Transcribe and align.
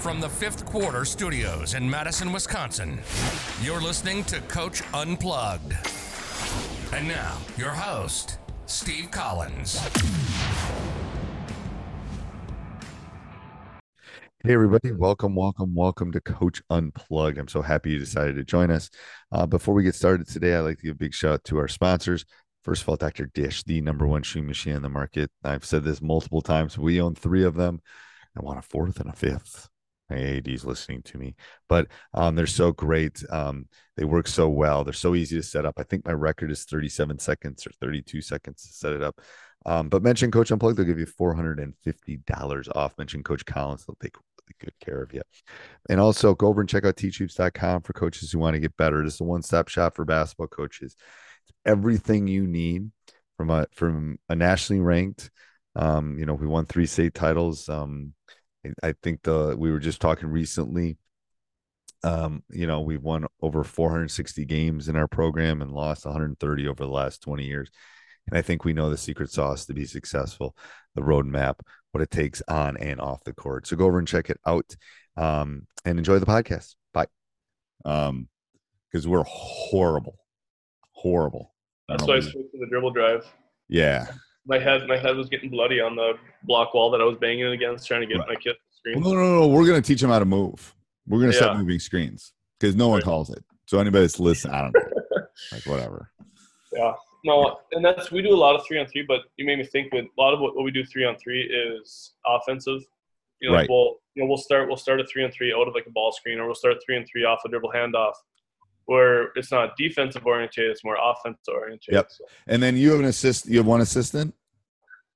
From 0.00 0.20
the 0.20 0.28
fifth 0.28 0.64
quarter 0.64 1.04
studios 1.04 1.74
in 1.74 1.88
Madison, 1.88 2.32
Wisconsin, 2.32 3.00
you're 3.62 3.80
listening 3.80 4.24
to 4.24 4.40
Coach 4.42 4.82
Unplugged. 4.94 5.74
And 6.92 7.06
now, 7.06 7.38
your 7.56 7.70
host, 7.70 8.38
Steve 8.66 9.10
Collins. 9.10 9.78
Hey, 14.42 14.54
everybody. 14.54 14.90
Welcome, 14.92 15.34
welcome, 15.34 15.74
welcome 15.74 16.12
to 16.12 16.20
Coach 16.20 16.62
Unplugged. 16.70 17.36
I'm 17.36 17.48
so 17.48 17.60
happy 17.60 17.90
you 17.90 17.98
decided 17.98 18.36
to 18.36 18.44
join 18.44 18.70
us. 18.70 18.88
Uh, 19.30 19.46
before 19.46 19.74
we 19.74 19.82
get 19.82 19.94
started 19.94 20.26
today, 20.26 20.54
I'd 20.54 20.60
like 20.60 20.78
to 20.78 20.84
give 20.84 20.92
a 20.92 20.98
big 20.98 21.12
shout 21.12 21.34
out 21.34 21.44
to 21.44 21.58
our 21.58 21.68
sponsors. 21.68 22.24
First 22.64 22.82
of 22.82 22.88
all, 22.88 22.96
Dr. 22.96 23.26
Dish, 23.26 23.62
the 23.64 23.80
number 23.82 24.06
one 24.06 24.22
shoe 24.22 24.42
machine 24.42 24.76
in 24.76 24.82
the 24.82 24.88
market. 24.88 25.30
I've 25.44 25.64
said 25.64 25.84
this 25.84 26.00
multiple 26.00 26.40
times. 26.40 26.78
We 26.78 27.00
own 27.00 27.14
three 27.14 27.44
of 27.44 27.54
them. 27.54 27.80
I 28.36 28.42
want 28.42 28.58
a 28.58 28.62
fourth 28.62 29.00
and 29.00 29.10
a 29.10 29.14
fifth. 29.14 29.68
My 30.08 30.16
AD's 30.16 30.64
listening 30.64 31.02
to 31.02 31.18
me, 31.18 31.36
but 31.68 31.86
um, 32.14 32.34
they're 32.34 32.48
so 32.48 32.72
great. 32.72 33.22
Um, 33.30 33.68
they 33.96 34.04
work 34.04 34.26
so 34.26 34.48
well. 34.48 34.82
They're 34.82 34.92
so 34.92 35.14
easy 35.14 35.36
to 35.36 35.42
set 35.42 35.64
up. 35.64 35.74
I 35.78 35.84
think 35.84 36.04
my 36.04 36.12
record 36.12 36.50
is 36.50 36.64
37 36.64 37.20
seconds 37.20 37.64
or 37.64 37.70
32 37.80 38.20
seconds 38.20 38.62
to 38.62 38.72
set 38.72 38.92
it 38.92 39.02
up. 39.02 39.20
Um, 39.66 39.88
but 39.88 40.02
mention 40.02 40.32
Coach 40.32 40.50
Unplugged, 40.50 40.78
they'll 40.78 40.86
give 40.86 40.98
you 40.98 41.06
$450 41.06 42.76
off. 42.76 42.98
Mention 42.98 43.22
Coach 43.22 43.44
Collins, 43.44 43.84
they'll 43.86 43.96
take 44.02 44.16
really 44.16 44.56
good 44.58 44.74
care 44.84 45.02
of 45.02 45.12
you. 45.12 45.22
And 45.88 46.00
also 46.00 46.34
go 46.34 46.48
over 46.48 46.60
and 46.60 46.68
check 46.68 46.84
out 46.84 46.96
teachhoops.com 46.96 47.82
for 47.82 47.92
coaches 47.92 48.32
who 48.32 48.38
want 48.38 48.54
to 48.54 48.60
get 48.60 48.76
better. 48.76 49.02
It's 49.04 49.14
is 49.14 49.20
a 49.20 49.24
one-stop 49.24 49.68
shop 49.68 49.94
for 49.94 50.04
basketball 50.04 50.48
coaches. 50.48 50.96
It's 51.44 51.52
everything 51.64 52.26
you 52.26 52.46
need 52.46 52.90
from 53.36 53.50
a 53.50 53.66
from 53.72 54.18
a 54.28 54.36
nationally 54.36 54.80
ranked. 54.80 55.30
Um, 55.76 56.18
you 56.18 56.26
know, 56.26 56.34
we 56.34 56.46
won 56.46 56.66
three 56.66 56.86
state 56.86 57.14
titles. 57.14 57.68
Um, 57.68 58.14
I 58.82 58.94
think 59.02 59.22
the 59.22 59.54
we 59.58 59.70
were 59.70 59.78
just 59.78 60.00
talking 60.00 60.28
recently. 60.28 60.98
Um, 62.02 62.42
you 62.50 62.66
know, 62.66 62.80
we've 62.80 63.02
won 63.02 63.26
over 63.42 63.62
460 63.62 64.44
games 64.46 64.88
in 64.88 64.96
our 64.96 65.08
program 65.08 65.60
and 65.60 65.70
lost 65.70 66.06
130 66.06 66.68
over 66.68 66.84
the 66.84 66.90
last 66.90 67.22
20 67.22 67.44
years. 67.44 67.70
And 68.26 68.38
I 68.38 68.42
think 68.42 68.64
we 68.64 68.72
know 68.72 68.90
the 68.90 68.96
secret 68.96 69.30
sauce 69.30 69.66
to 69.66 69.74
be 69.74 69.84
successful, 69.84 70.56
the 70.94 71.02
roadmap, 71.02 71.56
what 71.92 72.02
it 72.02 72.10
takes 72.10 72.42
on 72.48 72.76
and 72.78 73.00
off 73.00 73.24
the 73.24 73.34
court. 73.34 73.66
So 73.66 73.76
go 73.76 73.86
over 73.86 73.98
and 73.98 74.08
check 74.08 74.30
it 74.30 74.40
out 74.46 74.74
um, 75.16 75.66
and 75.84 75.98
enjoy 75.98 76.18
the 76.18 76.26
podcast. 76.26 76.74
Bye. 76.92 77.06
Um, 77.84 78.28
because 78.90 79.06
we're 79.06 79.24
horrible, 79.24 80.18
horrible. 80.92 81.54
That's 81.88 82.04
why 82.04 82.16
I 82.16 82.20
switched 82.20 82.52
to 82.52 82.58
the 82.58 82.66
dribble 82.66 82.92
drive. 82.92 83.26
Yeah. 83.68 84.06
My 84.46 84.58
head, 84.58 84.86
my 84.86 84.96
head 84.96 85.16
was 85.16 85.28
getting 85.28 85.50
bloody 85.50 85.80
on 85.80 85.96
the 85.96 86.14
block 86.44 86.74
wall 86.74 86.90
that 86.90 87.00
I 87.00 87.04
was 87.04 87.16
banging 87.18 87.46
against, 87.46 87.86
trying 87.86 88.00
to 88.00 88.06
get 88.06 88.18
right. 88.18 88.28
my 88.28 88.34
kid 88.36 88.56
screen. 88.70 89.00
Well, 89.00 89.14
no, 89.14 89.20
no, 89.20 89.40
no. 89.40 89.48
We're 89.48 89.66
gonna 89.66 89.82
teach 89.82 90.00
them 90.00 90.10
how 90.10 90.18
to 90.18 90.24
move. 90.24 90.74
We're 91.06 91.20
gonna 91.20 91.32
yeah. 91.32 91.40
set 91.40 91.56
moving 91.56 91.78
screens 91.78 92.32
because 92.58 92.74
no 92.74 92.88
one 92.88 92.98
right. 92.98 93.04
calls 93.04 93.30
it. 93.30 93.44
So 93.66 93.78
anybody 93.78 94.04
that's 94.04 94.18
listening, 94.18 94.54
I 94.54 94.62
don't 94.62 94.74
know, 94.74 95.22
like 95.52 95.66
whatever. 95.66 96.10
Yeah. 96.72 96.92
No, 97.24 97.58
and 97.72 97.84
that's 97.84 98.10
we 98.10 98.22
do 98.22 98.34
a 98.34 98.36
lot 98.36 98.56
of 98.56 98.66
three 98.66 98.78
on 98.78 98.86
three, 98.86 99.04
but 99.06 99.20
you 99.36 99.44
made 99.44 99.58
me 99.58 99.64
think 99.64 99.92
with 99.92 100.06
a 100.06 100.20
lot 100.20 100.32
of 100.32 100.40
what, 100.40 100.56
what 100.56 100.64
we 100.64 100.70
do 100.70 100.84
three 100.84 101.04
on 101.04 101.16
three 101.16 101.42
is 101.42 102.14
offensive. 102.26 102.80
You 103.40 103.50
know, 103.50 103.54
right. 103.54 103.62
like 103.62 103.68
we'll 103.68 103.96
you 104.14 104.22
know 104.22 104.28
we'll 104.28 104.38
start 104.38 104.68
we'll 104.68 104.76
start 104.76 105.00
a 105.00 105.04
three 105.04 105.24
on 105.24 105.30
three 105.30 105.52
out 105.52 105.68
of 105.68 105.74
like 105.74 105.86
a 105.86 105.90
ball 105.90 106.12
screen, 106.12 106.38
or 106.38 106.46
we'll 106.46 106.54
start 106.54 106.76
three 106.84 106.96
and 106.96 107.06
three 107.10 107.24
off 107.24 107.40
a 107.44 107.48
dribble 107.48 107.72
handoff, 107.74 108.14
where 108.90 109.30
it's 109.36 109.52
not 109.52 109.76
defensive 109.76 110.26
oriented, 110.26 110.68
it's 110.68 110.82
more 110.82 110.96
offensive 111.00 111.54
oriented. 111.54 111.94
Yep. 111.94 112.10
So. 112.10 112.24
And 112.48 112.60
then 112.60 112.76
you 112.76 112.90
have 112.90 112.98
an 112.98 113.06
assist. 113.06 113.46
You 113.46 113.58
have 113.58 113.66
one 113.66 113.80
assistant. 113.80 114.34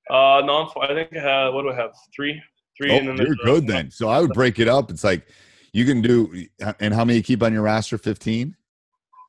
Uh, 0.08 0.42
no, 0.44 0.70
I 0.80 0.94
think 0.94 1.16
I 1.16 1.18
have. 1.18 1.54
What 1.54 1.62
do 1.62 1.70
I 1.70 1.74
have? 1.74 1.90
Three, 2.14 2.40
three. 2.76 2.92
Oh, 2.92 2.98
and 2.98 3.08
then 3.08 3.16
you're 3.26 3.34
good 3.34 3.66
then. 3.66 3.90
So 3.90 4.08
I 4.08 4.20
would 4.20 4.32
break 4.32 4.60
it 4.60 4.68
up. 4.68 4.92
It's 4.92 5.02
like 5.02 5.26
you 5.72 5.84
can 5.84 6.00
do. 6.02 6.46
And 6.78 6.94
how 6.94 7.04
many 7.04 7.16
you 7.16 7.24
keep 7.24 7.42
on 7.42 7.52
your 7.52 7.62
roster? 7.62 7.98
Fifteen. 7.98 8.54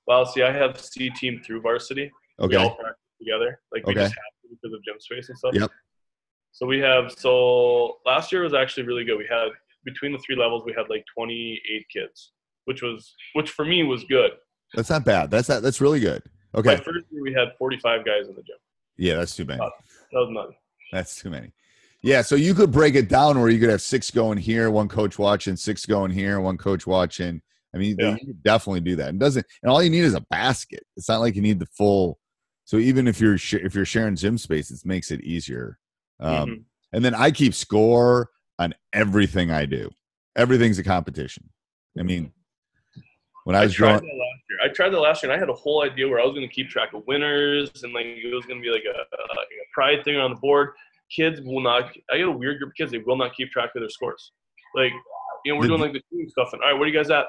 Well, 0.05 0.27
see, 0.27 0.43
I 0.43 0.51
have 0.51 0.79
C 0.79 1.09
team 1.09 1.41
through 1.43 1.61
varsity. 1.61 2.11
Okay. 2.39 2.55
We 2.55 2.55
all 2.61 2.75
practice 2.75 3.01
together. 3.19 3.59
Like 3.73 3.87
we 3.87 3.93
Okay. 3.93 4.01
just 4.01 4.13
have 4.13 4.33
to 4.43 4.49
because 4.51 4.75
of 4.75 4.83
gym 4.83 4.99
space 4.99 5.29
and 5.29 5.37
stuff. 5.39 5.55
Yep. 5.55 5.71
So 6.51 6.67
we 6.67 6.77
have. 6.81 7.13
So 7.17 7.97
last 8.05 8.31
year 8.31 8.43
was 8.43 8.53
actually 8.53 8.83
really 8.83 9.05
good. 9.05 9.17
We 9.17 9.25
had 9.27 9.47
between 9.85 10.11
the 10.11 10.19
three 10.19 10.35
levels, 10.35 10.61
we 10.67 10.73
had 10.77 10.87
like 10.87 11.03
28 11.15 11.85
kids, 11.91 12.33
which 12.65 12.81
was 12.81 13.15
which 13.33 13.51
for 13.51 13.65
me 13.65 13.83
was 13.83 14.03
good. 14.03 14.31
That's 14.73 14.89
not 14.89 15.05
bad. 15.05 15.31
That's 15.31 15.47
not, 15.49 15.61
that's 15.61 15.79
really 15.81 15.99
good. 15.99 16.21
Okay. 16.53 16.71
My 16.71 16.75
first 16.77 17.05
year 17.11 17.21
we 17.23 17.33
had 17.33 17.49
45 17.57 18.05
guys 18.05 18.27
in 18.27 18.35
the 18.35 18.41
gym. 18.41 18.55
Yeah, 18.97 19.15
that's 19.15 19.35
too 19.35 19.45
many. 19.45 19.59
That 19.59 19.71
was 20.13 20.29
nothing. 20.31 20.55
That's 20.91 21.15
too 21.21 21.29
many. 21.29 21.51
Yeah, 22.01 22.21
so 22.21 22.35
you 22.35 22.53
could 22.53 22.71
break 22.71 22.95
it 22.95 23.09
down 23.09 23.39
where 23.39 23.49
you 23.49 23.59
could 23.59 23.69
have 23.69 23.81
six 23.81 24.11
going 24.11 24.37
here, 24.37 24.69
one 24.69 24.87
coach 24.87 25.17
watching, 25.17 25.55
six 25.55 25.85
going 25.85 26.11
here, 26.11 26.39
one 26.39 26.57
coach 26.57 26.85
watching. 26.85 27.41
I 27.73 27.77
mean, 27.77 27.95
Yeah. 27.99 28.11
you 28.19 28.27
could 28.27 28.43
definitely 28.43 28.81
do 28.81 28.95
that. 28.97 29.09
It 29.09 29.19
doesn't, 29.19 29.45
and 29.63 29.71
all 29.71 29.81
you 29.81 29.89
need 29.89 30.03
is 30.03 30.13
a 30.13 30.21
basket. 30.29 30.83
It's 30.95 31.09
not 31.09 31.19
like 31.19 31.35
you 31.35 31.41
need 31.41 31.59
the 31.59 31.65
full. 31.65 32.19
So 32.65 32.77
even 32.77 33.07
if 33.07 33.19
you're 33.19 33.37
sh- 33.37 33.55
if 33.55 33.75
you're 33.75 33.85
sharing 33.85 34.15
gym 34.15 34.37
space, 34.37 34.71
it 34.71 34.85
makes 34.85 35.11
it 35.11 35.21
easier. 35.21 35.77
Um, 36.19 36.49
Mhm. 36.49 36.63
And 36.93 37.03
then 37.05 37.13
I 37.15 37.31
keep 37.31 37.53
score 37.53 38.29
on 38.59 38.73
everything 38.93 39.51
I 39.51 39.65
do. 39.65 39.89
Everything's 40.37 40.79
a 40.79 40.83
competition. 40.83 41.49
I 41.99 42.03
mean, 42.03 42.31
when 43.45 43.55
I 43.55 43.61
I 43.61 43.63
was 43.65 43.73
tried 43.73 43.99
growing, 43.99 44.05
that 44.05 44.23
last 44.25 44.43
year. 44.49 44.59
I 44.63 44.73
tried 44.73 44.89
that 44.89 44.99
last 44.99 45.23
year, 45.23 45.31
and 45.31 45.37
I 45.37 45.39
had 45.39 45.49
a 45.49 45.53
whole 45.53 45.83
idea 45.83 46.07
where 46.09 46.19
I 46.19 46.25
was 46.25 46.33
going 46.33 46.47
to 46.47 46.53
keep 46.53 46.67
track 46.69 46.93
of 46.93 47.03
winners, 47.07 47.71
and 47.83 47.93
like 47.93 48.05
it 48.05 48.33
was 48.33 48.45
going 48.45 48.59
to 48.59 48.63
be 48.63 48.71
like 48.71 48.83
a, 48.85 48.97
a, 48.97 49.17
like 49.29 49.47
a 49.47 49.67
pride 49.73 50.03
thing 50.03 50.17
on 50.17 50.31
the 50.31 50.39
board. 50.39 50.69
Kids 51.15 51.39
will 51.41 51.61
not. 51.61 51.91
I 52.11 52.17
get 52.17 52.27
a 52.27 52.31
weird 52.31 52.57
group 52.57 52.71
of 52.71 52.75
kids. 52.75 52.91
They 52.91 52.97
will 52.97 53.17
not 53.17 53.35
keep 53.35 53.51
track 53.51 53.69
of 53.75 53.81
their 53.81 53.89
scores. 53.89 54.31
Like, 54.73 54.91
you 55.45 55.53
know, 55.53 55.59
we're 55.59 55.67
doing 55.67 55.79
like 55.79 55.93
the 55.93 56.01
team 56.11 56.27
stuff, 56.27 56.49
and 56.53 56.61
all 56.61 56.69
right, 56.69 56.73
where 56.73 56.83
are 56.83 56.87
you 56.87 56.97
guys 56.97 57.11
at? 57.11 57.27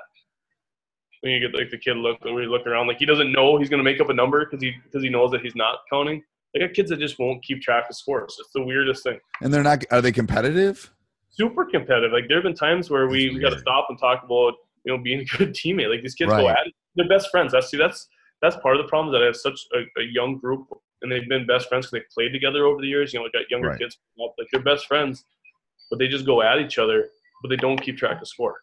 When 1.20 1.32
you 1.32 1.40
get 1.40 1.58
like 1.58 1.70
the 1.70 1.78
kid 1.78 1.96
look, 1.98 2.24
we 2.24 2.46
look 2.46 2.66
around, 2.66 2.86
like 2.86 2.98
he 2.98 3.06
doesn't 3.06 3.30
know 3.32 3.58
he's 3.58 3.68
going 3.68 3.78
to 3.78 3.84
make 3.84 4.00
up 4.00 4.08
a 4.08 4.14
number 4.14 4.44
because 4.44 4.62
he 4.62 4.72
because 4.84 5.02
he 5.02 5.10
knows 5.10 5.30
that 5.32 5.42
he's 5.42 5.54
not 5.54 5.80
counting. 5.92 6.22
I 6.54 6.60
got 6.60 6.72
kids 6.72 6.88
that 6.90 6.98
just 6.98 7.18
won't 7.18 7.42
keep 7.44 7.60
track 7.60 7.84
of 7.90 7.96
scores. 7.96 8.36
It's 8.40 8.52
the 8.54 8.62
weirdest 8.62 9.02
thing. 9.02 9.18
and 9.42 9.52
they're 9.52 9.62
not. 9.62 9.84
Are 9.90 10.00
they 10.00 10.12
competitive? 10.12 10.90
Super 11.28 11.66
competitive. 11.66 12.12
Like 12.12 12.28
there 12.28 12.38
have 12.38 12.44
been 12.44 12.54
times 12.54 12.88
where 12.88 13.08
we, 13.08 13.28
we 13.28 13.38
got 13.40 13.50
to 13.50 13.58
stop 13.58 13.86
and 13.90 13.98
talk 13.98 14.22
about 14.24 14.54
you 14.86 14.96
know 14.96 15.02
being 15.02 15.20
a 15.20 15.24
good 15.36 15.52
teammate. 15.52 15.90
Like 15.90 16.02
these 16.02 16.14
kids 16.14 16.32
go 16.32 16.48
at 16.48 16.66
it. 16.66 16.72
They're 16.94 17.08
best 17.08 17.30
friends. 17.30 17.52
That's 17.52 17.68
see 17.70 17.76
that's 17.76 18.08
that's 18.40 18.56
part 18.56 18.76
of 18.76 18.82
the 18.82 18.88
problem 18.88 19.14
is 19.14 19.18
that 19.18 19.22
I 19.22 19.26
have 19.26 19.36
such 19.36 19.60
a, 19.74 20.00
a 20.00 20.04
young 20.04 20.38
group 20.38 20.66
and 21.02 21.12
they've 21.12 21.28
been 21.28 21.46
best 21.46 21.68
friends 21.68 21.86
because 21.86 21.92
they've 22.02 22.14
played 22.14 22.32
together 22.32 22.64
over 22.64 22.80
the 22.80 22.88
years. 22.88 23.12
You 23.12 23.20
know, 23.20 23.26
got 23.32 23.50
younger 23.50 23.68
Right. 23.68 23.78
kids 23.78 23.98
up, 24.24 24.34
like 24.38 24.48
they're 24.52 24.62
best 24.62 24.86
friends, 24.86 25.24
but 25.90 25.98
they 25.98 26.08
just 26.08 26.24
go 26.24 26.42
at 26.42 26.58
each 26.58 26.78
other, 26.78 27.08
but 27.42 27.48
they 27.48 27.56
don't 27.56 27.80
keep 27.80 27.96
track 27.98 28.20
of 28.22 28.28
score. 28.28 28.56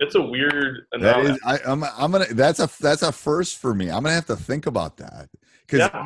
It's 0.00 0.14
a 0.14 0.20
weird 0.20 0.86
That 0.98 1.24
is, 1.24 1.38
I, 1.44 1.58
I'm, 1.64 1.82
I'm 1.84 2.12
gonna. 2.12 2.26
That's 2.26 2.60
a 2.60 2.68
that's 2.80 3.02
a 3.02 3.12
first 3.12 3.56
for 3.58 3.74
me. 3.74 3.86
I'm 3.90 4.02
gonna 4.02 4.14
have 4.14 4.26
to 4.26 4.36
think 4.36 4.66
about 4.66 4.98
that 4.98 5.28
because 5.66 5.88
Yeah. 5.92 6.04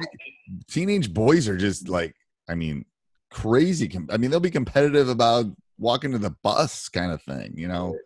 teenage 0.69 1.13
boys 1.13 1.49
are 1.49 1.57
just 1.57 1.89
like, 1.89 2.15
I 2.49 2.55
mean, 2.55 2.85
crazy. 3.31 3.91
I 4.11 4.17
mean, 4.17 4.31
they'll 4.31 4.39
be 4.41 4.51
competitive 4.51 5.09
about 5.09 5.47
walking 5.79 6.13
to 6.13 6.19
the 6.19 6.31
bus 6.43 6.89
kind 6.89 7.11
of 7.11 7.21
thing. 7.23 7.55
You 7.57 7.67
know, 7.69 7.97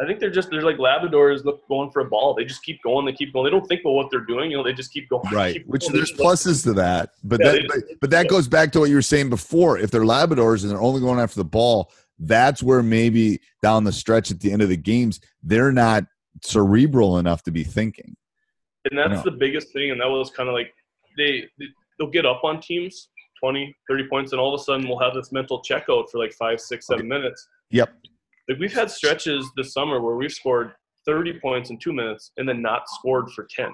I 0.00 0.06
think 0.06 0.18
they're 0.18 0.30
just 0.30 0.50
they're 0.50 0.62
like 0.62 0.76
Labradors 0.76 1.44
look 1.44 1.66
going 1.68 1.90
for 1.90 2.00
a 2.00 2.04
ball. 2.04 2.34
They 2.34 2.44
just 2.44 2.64
keep 2.64 2.82
going. 2.82 3.06
They 3.06 3.12
keep 3.12 3.32
going. 3.32 3.44
They 3.44 3.50
don't 3.50 3.66
think 3.66 3.82
about 3.82 3.92
what 3.92 4.10
they're 4.10 4.24
doing. 4.24 4.50
You 4.50 4.56
know, 4.56 4.64
they 4.64 4.72
just 4.72 4.92
keep 4.92 5.08
going. 5.08 5.22
right? 5.32 5.54
keep 5.54 5.66
Which 5.66 5.82
going. 5.82 5.94
There's 5.94 6.10
just 6.10 6.20
pluses 6.20 6.64
to 6.64 6.72
that, 6.74 7.10
but 7.22 7.40
Yeah, 7.40 7.52
that 7.52 7.60
they- 7.60 7.66
but, 7.68 8.00
but 8.00 8.10
that 8.10 8.28
goes 8.28 8.48
back 8.48 8.72
to 8.72 8.80
what 8.80 8.88
you 8.88 8.96
were 8.96 9.02
saying 9.02 9.30
before. 9.30 9.78
If 9.78 9.90
they're 9.90 10.02
Labradors 10.02 10.62
and 10.62 10.70
they're 10.70 10.80
only 10.80 11.00
going 11.00 11.20
after 11.20 11.36
the 11.36 11.44
ball, 11.44 11.92
that's 12.18 12.62
where 12.62 12.82
maybe 12.82 13.40
down 13.62 13.84
the 13.84 13.92
stretch 13.92 14.30
at 14.30 14.40
the 14.40 14.50
end 14.50 14.62
of 14.62 14.68
the 14.68 14.76
games, 14.76 15.20
they're 15.42 15.72
not 15.72 16.04
cerebral 16.42 17.18
enough 17.18 17.42
to 17.44 17.52
be 17.52 17.62
thinking. 17.62 18.16
And 18.90 18.98
that's 18.98 19.22
the 19.22 19.30
biggest 19.30 19.72
thing. 19.72 19.92
And 19.92 20.00
that 20.00 20.08
was 20.08 20.30
kind 20.30 20.48
of 20.48 20.54
like 20.54 20.74
they, 21.16 21.48
they'll 21.98 22.10
get 22.10 22.26
up 22.26 22.44
on 22.44 22.60
teams 22.60 23.08
20, 23.40 23.74
30 23.88 24.08
points, 24.08 24.32
and 24.32 24.40
all 24.40 24.54
of 24.54 24.60
a 24.60 24.64
sudden 24.64 24.88
we'll 24.88 24.98
have 24.98 25.14
this 25.14 25.32
mental 25.32 25.62
checkout 25.62 26.08
for 26.10 26.18
like 26.18 26.32
five, 26.32 26.60
six, 26.60 26.86
seven 26.86 27.06
okay. 27.06 27.20
minutes. 27.20 27.48
Yep. 27.70 27.94
Like 28.48 28.58
we've 28.58 28.72
had 28.72 28.90
stretches 28.90 29.50
this 29.56 29.72
summer 29.72 30.00
where 30.00 30.16
we've 30.16 30.32
scored 30.32 30.72
30 31.06 31.40
points 31.40 31.70
in 31.70 31.78
two 31.78 31.92
minutes 31.92 32.32
and 32.36 32.48
then 32.48 32.62
not 32.62 32.82
scored 32.88 33.30
for 33.30 33.46
10. 33.54 33.68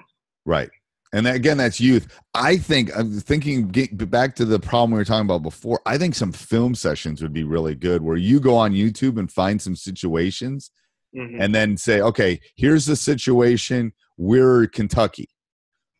Right. 0.45 0.69
And 1.13 1.27
again, 1.27 1.57
that's 1.57 1.81
youth. 1.81 2.07
I 2.33 2.57
think 2.57 2.95
I'm 2.97 3.19
thinking 3.19 3.67
back 3.67 4.33
to 4.35 4.45
the 4.45 4.59
problem 4.59 4.91
we 4.91 4.97
were 4.97 5.05
talking 5.05 5.25
about 5.25 5.43
before. 5.43 5.81
I 5.85 5.97
think 5.97 6.15
some 6.15 6.31
film 6.31 6.73
sessions 6.73 7.21
would 7.21 7.33
be 7.33 7.43
really 7.43 7.75
good 7.75 8.01
where 8.01 8.15
you 8.15 8.39
go 8.39 8.55
on 8.55 8.71
YouTube 8.71 9.19
and 9.19 9.29
find 9.29 9.61
some 9.61 9.75
situations 9.75 10.71
mm-hmm. 11.15 11.41
and 11.41 11.53
then 11.53 11.75
say, 11.75 11.99
okay, 11.99 12.39
here's 12.55 12.85
the 12.85 12.95
situation. 12.95 13.91
We're 14.17 14.67
Kentucky. 14.67 15.29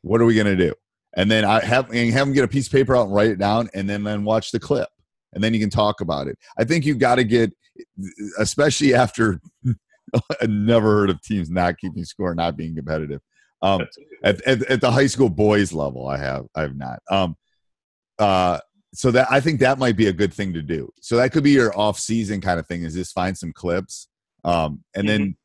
What 0.02 0.22
are 0.22 0.26
we 0.26 0.36
going 0.36 0.48
to 0.48 0.56
do? 0.56 0.74
And 1.18 1.30
then 1.30 1.44
I 1.44 1.60
have, 1.60 1.92
and 1.92 2.14
have 2.14 2.28
them 2.28 2.34
get 2.34 2.46
a 2.46 2.48
piece 2.48 2.68
of 2.68 2.72
paper 2.72 2.96
out 2.96 3.08
and 3.08 3.14
write 3.14 3.32
it 3.32 3.40
down 3.40 3.70
and 3.74 3.90
then, 3.90 4.04
then 4.04 4.24
watch 4.24 4.52
the 4.52 4.62
clip. 4.62 4.88
And 5.34 5.44
then 5.44 5.54
you 5.54 5.60
can 5.60 5.70
talk 5.70 6.02
about 6.02 6.28
it. 6.28 6.38
I 6.58 6.64
think 6.64 6.86
you've 6.86 7.00
got 7.00 7.16
to 7.16 7.24
get, 7.24 7.54
especially 8.40 8.94
after 8.94 9.40
I 10.14 10.46
never 10.48 10.92
heard 10.92 11.10
of 11.10 11.22
teams 11.22 11.50
not 11.50 11.78
keeping 11.78 12.04
score, 12.04 12.36
not 12.36 12.58
being 12.58 12.76
competitive. 12.76 13.22
Um, 13.62 13.82
at, 14.24 14.42
at, 14.48 14.64
at, 14.64 14.82
the 14.82 14.92
high 14.92 15.08
school 15.08 15.30
boys 15.30 15.72
level, 15.72 16.08
I 16.08 16.18
have 16.18 16.48
I 16.56 16.62
have 16.62 16.76
not. 16.76 17.00
Um, 17.10 17.36
uh, 18.18 18.60
so 18.94 19.12
that 19.12 19.28
I 19.32 19.40
think 19.40 19.60
that 19.60 19.78
might 19.78 19.96
be 19.96 20.08
a 20.08 20.14
good 20.14 20.34
thing 20.34 20.54
to 20.54 20.62
do. 20.62 20.92
So 21.00 21.18
that 21.18 21.32
could 21.32 21.44
be 21.44 21.52
your 21.52 21.78
off 21.78 22.00
season 22.00 22.42
kind 22.42 22.60
of 22.60 22.68
thing. 22.68 22.84
Is 22.84 22.96
just 22.96 23.14
find 23.14 23.38
some 23.38 23.54
clips, 23.54 24.08
um, 24.44 24.84
and 24.96 25.08
mm-hmm. 25.08 25.24
then, 25.24 25.38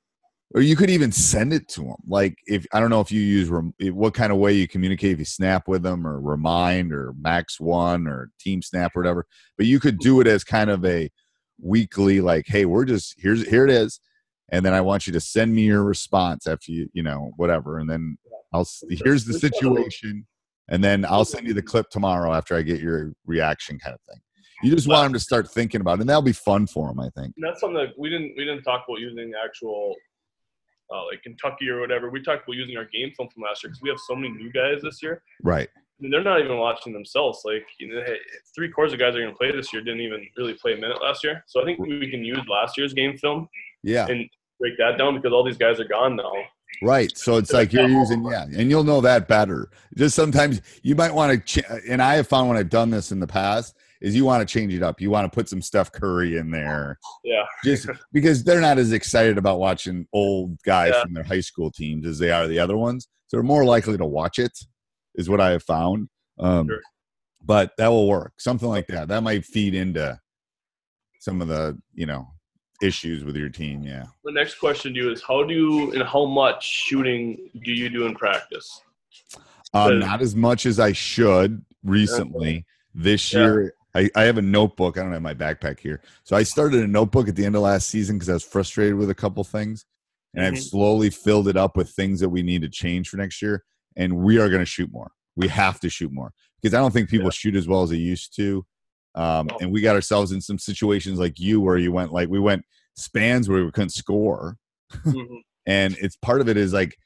or 0.55 0.61
you 0.61 0.77
could 0.77 0.91
even 0.91 1.13
send 1.13 1.53
it 1.53 1.69
to 1.69 1.83
them. 1.83 1.97
Like 2.07 2.39
if 2.47 2.67
I 2.73 2.81
don't 2.81 2.91
know 2.91 3.01
if 3.01 3.11
you 3.11 3.21
use 3.21 3.49
rem- 3.49 3.75
eh, 3.81 3.89
what 3.89 4.15
kind 4.15 4.33
of 4.33 4.39
way 4.39 4.53
you 4.53 4.69
communicate. 4.69 5.13
If 5.13 5.19
you 5.19 5.25
snap 5.25 5.69
with 5.69 5.83
them 5.83 6.07
or 6.07 6.21
remind 6.21 6.93
or 6.93 7.13
MaxOne 7.21 8.09
or 8.09 8.31
TeamSnap 8.45 8.91
or 8.95 9.03
whatever, 9.03 9.27
but 9.57 9.67
you 9.67 9.81
could 9.81 9.99
do 9.99 10.21
it 10.21 10.27
as 10.27 10.45
kind 10.45 10.71
of 10.71 10.85
a 10.85 11.11
weekly 11.59 12.21
like 12.21 12.45
hey 12.47 12.67
we're 12.67 12.85
just 12.85 13.15
here's 13.17 13.49
here 13.49 13.65
it 13.65 13.71
is 13.71 13.99
and 14.51 14.65
then 14.65 14.73
I 14.73 14.81
want 14.81 15.07
you 15.07 15.13
to 15.13 15.21
send 15.21 15.55
me 15.55 15.63
your 15.63 15.83
response 15.83 16.47
after 16.47 16.71
you, 16.71 16.89
you 16.93 17.03
know, 17.03 17.33
whatever, 17.37 17.79
and 17.79 17.91
then 17.91 18.17
I'll 18.53 18.67
here's 18.89 19.25
the 19.25 19.35
situation, 19.35 20.27
and 20.69 20.83
then 20.83 21.05
I'll 21.05 21.25
send 21.25 21.47
you 21.47 21.55
the 21.55 21.63
clip 21.63 21.91
tomorrow 21.91 22.33
after 22.33 22.55
I 22.55 22.63
get 22.63 22.81
your 22.81 23.13
reaction, 23.27 23.79
kind 23.79 23.95
of 23.95 24.01
thing. 24.09 24.21
You 24.63 24.75
just 24.75 24.89
want 24.89 25.05
them 25.05 25.13
to 25.13 25.21
start 25.21 25.51
thinking 25.51 25.81
about 25.81 25.99
it, 25.99 26.03
and 26.03 26.09
that'll 26.09 26.23
be 26.23 26.33
fun 26.33 26.67
for 26.67 26.89
them, 26.89 27.01
I 27.01 27.11
think. 27.11 27.35
That's 27.39 27.61
something 27.61 27.77
that 27.77 27.99
we 27.99 28.09
didn't 28.09 28.35
we 28.37 28.45
didn't 28.45 28.63
talk 28.63 28.85
about 28.89 29.01
using 29.01 29.33
actual. 29.45 29.95
Uh, 30.93 31.05
like 31.07 31.23
Kentucky 31.23 31.69
or 31.69 31.81
whatever, 31.81 32.11
we 32.11 32.23
talked 32.23 32.45
about 32.45 32.57
using 32.57 32.77
our 32.77 32.85
game 32.85 33.11
film 33.17 33.29
from 33.29 33.43
last 33.43 33.65
year 33.65 33.71
because 33.71 33.83
we 33.83 33.89
have 33.89 33.99
so 34.07 34.15
many 34.15 34.31
new 34.31 34.53
guys 34.53 34.83
this 34.83 35.03
year. 35.03 35.23
Right. 35.43 35.69
I 35.75 36.03
mean, 36.03 36.11
they're 36.11 36.23
not 36.23 36.41
even 36.41 36.59
watching 36.59 36.93
themselves. 36.93 37.41
Like 37.45 37.67
you 37.81 37.95
know, 37.95 38.03
three 38.55 38.71
quarters 38.71 38.93
of 38.93 38.99
guys 38.99 39.17
are 39.17 39.21
going 39.21 39.33
to 39.33 39.37
play 39.37 39.51
this 39.51 39.73
year 39.73 39.83
didn't 39.83 40.01
even 40.01 40.27
really 40.37 40.55
play 40.55 40.75
a 40.75 40.77
minute 40.77 41.03
last 41.03 41.25
year. 41.25 41.43
So 41.47 41.61
I 41.61 41.65
think 41.65 41.79
we 41.79 42.11
can 42.11 42.25
use 42.25 42.39
last 42.49 42.77
year's 42.77 42.93
game 42.93 43.17
film 43.19 43.49
yeah. 43.87 44.07
And 44.09 44.29
break 44.59 44.77
that 44.79 44.99
down 44.99 45.15
because 45.15 45.33
all 45.33 45.45
these 45.45 45.57
guys 45.57 45.79
are 45.81 45.89
gone 45.89 46.17
now. 46.17 46.33
Right. 46.83 47.17
So 47.17 47.37
it's 47.37 47.53
like 47.53 47.73
you're 47.73 47.89
using, 47.89 48.25
yeah, 48.25 48.43
and 48.43 48.69
you'll 48.69 48.85
know 48.85 49.01
that 49.01 49.29
better. 49.29 49.71
Just 49.97 50.17
sometimes 50.17 50.61
you 50.83 50.95
might 50.95 51.15
want 51.15 51.33
to, 51.33 51.61
ch- 51.61 51.65
and 51.89 52.03
I 52.03 52.17
have 52.17 52.27
found 52.27 52.49
when 52.49 52.59
I've 52.59 52.69
done 52.69 52.91
this 52.91 53.13
in 53.13 53.21
the 53.21 53.27
past, 53.27 53.77
is 54.01 54.15
you 54.15 54.25
want 54.25 54.47
to 54.47 54.53
change 54.53 54.75
it 54.75 54.83
up. 54.83 55.01
You 55.01 55.11
want 55.11 55.31
to 55.31 55.35
put 55.35 55.49
some 55.49 55.63
Steph 55.63 55.93
Curry 55.93 56.37
in 56.37 56.51
there. 56.51 56.99
Yeah. 57.25 57.45
Just 57.65 57.89
because 58.13 58.45
they're 58.45 58.61
not 58.61 58.79
as 58.79 58.93
excited 58.93 59.39
about 59.39 59.59
watching 59.59 60.07
old 60.13 60.61
guys 60.63 60.93
yeah. 60.95 61.03
from 61.03 61.15
their 61.15 61.25
high 61.25 61.41
school 61.41 61.71
teams 61.71 62.07
as 62.07 62.19
they 62.19 62.31
are 62.31 62.47
the 62.47 62.59
other 62.59 62.77
ones. 62.77 63.09
So 63.29 63.37
they're 63.37 63.45
more 63.45 63.65
likely 63.65 63.97
to 63.97 64.07
watch 64.07 64.39
it, 64.39 64.57
is 65.15 65.29
what 65.29 65.41
I 65.41 65.51
have 65.51 65.63
found. 65.63 66.09
Um, 66.39 66.69
sure. 66.69 66.81
But 67.43 67.73
that 67.79 67.89
will 67.89 68.09
work. 68.09 68.35
Something 68.39 68.69
like 68.69 68.87
that. 68.89 69.09
That 69.09 69.23
might 69.23 69.45
feed 69.45 69.75
into 69.75 70.19
some 71.21 71.41
of 71.41 71.49
the, 71.49 71.79
you 71.95 72.07
know, 72.07 72.29
issues 72.83 73.25
with 73.25 73.37
your 73.37 73.49
team. 73.49 73.83
Yeah. 73.83 74.05
The 74.25 74.33
next 74.33 74.57
question 74.57 74.95
to 74.95 75.01
you 75.01 75.11
is 75.11 75.23
how 75.23 75.45
do 75.45 75.55
you 75.55 75.93
and 75.93 76.03
how 76.03 76.27
much 76.27 76.65
shooting 76.65 77.51
do 77.65 77.73
you 77.73 77.89
do 77.89 78.07
in 78.07 78.15
practice? 78.15 78.81
Um, 79.75 79.99
not 79.99 80.23
as 80.23 80.35
much 80.35 80.67
as 80.67 80.79
I 80.79 80.93
should 80.93 81.65
recently. 81.85 82.65
This 82.95 83.33
yeah. 83.33 83.41
year, 83.41 83.75
I, 83.97 84.11
I 84.15 84.25
have 84.25 84.37
a 84.37 84.43
notebook. 84.43 84.99
I 84.99 85.03
don't 85.03 85.13
have 85.13 85.23
my 85.23 85.35
backpack 85.35 85.81
here. 85.81 86.03
So 86.25 86.37
I 86.37 86.43
started 86.43 86.83
a 86.83 86.87
notebook 86.87 87.29
at 87.29 87.37
the 87.37 87.47
end 87.47 87.57
of 87.57 87.63
last 87.63 87.89
season 87.89 88.17
because 88.17 88.29
I 88.29 88.35
was 88.35 88.45
frustrated 88.45 88.97
with 88.97 89.09
a 89.09 89.15
couple 89.15 89.43
things. 89.43 89.87
And 90.35 90.45
mm-hmm. 90.45 90.55
I've 90.55 90.63
slowly 90.63 91.09
filled 91.09 91.49
it 91.49 91.57
up 91.57 91.77
with 91.77 91.91
things 91.91 92.21
that 92.21 92.29
we 92.29 92.43
need 92.43 92.61
to 92.63 92.69
change 92.69 93.09
for 93.09 93.17
next 93.17 93.41
year. 93.41 93.65
And 93.97 94.19
we 94.19 94.39
are 94.39 94.51
going 94.51 94.61
to 94.61 94.67
shoot 94.67 94.93
more. 94.93 95.13
We 95.35 95.49
have 95.49 95.81
to 95.81 95.89
shoot 95.89 96.13
more 96.13 96.33
because 96.61 96.75
I 96.75 96.79
don't 96.79 96.93
think 96.93 97.09
people 97.09 97.27
yeah. 97.27 97.31
shoot 97.31 97.57
as 97.57 97.67
well 97.67 97.83
as 97.83 97.91
they 97.91 97.97
used 97.97 98.37
to. 98.37 98.67
Um, 99.15 99.49
and 99.61 99.73
we 99.73 99.81
got 99.81 99.95
ourselves 99.95 100.31
in 100.33 100.43
some 100.43 100.59
situations 100.59 101.19
like 101.19 101.39
you 101.39 101.61
where 101.63 101.79
you 101.79 101.91
went 101.91 102.13
like 102.13 102.29
we 102.29 102.39
went 102.39 102.65
spans 102.97 103.49
where 103.49 103.65
we 103.65 103.71
couldn't 103.71 103.91
score. 103.91 104.59
Mm-hmm. 104.93 105.37
and 105.67 105.97
it's 106.01 106.17
part 106.17 106.43
of 106.43 106.51
it 106.51 106.59
is 106.59 106.75
like 106.75 106.97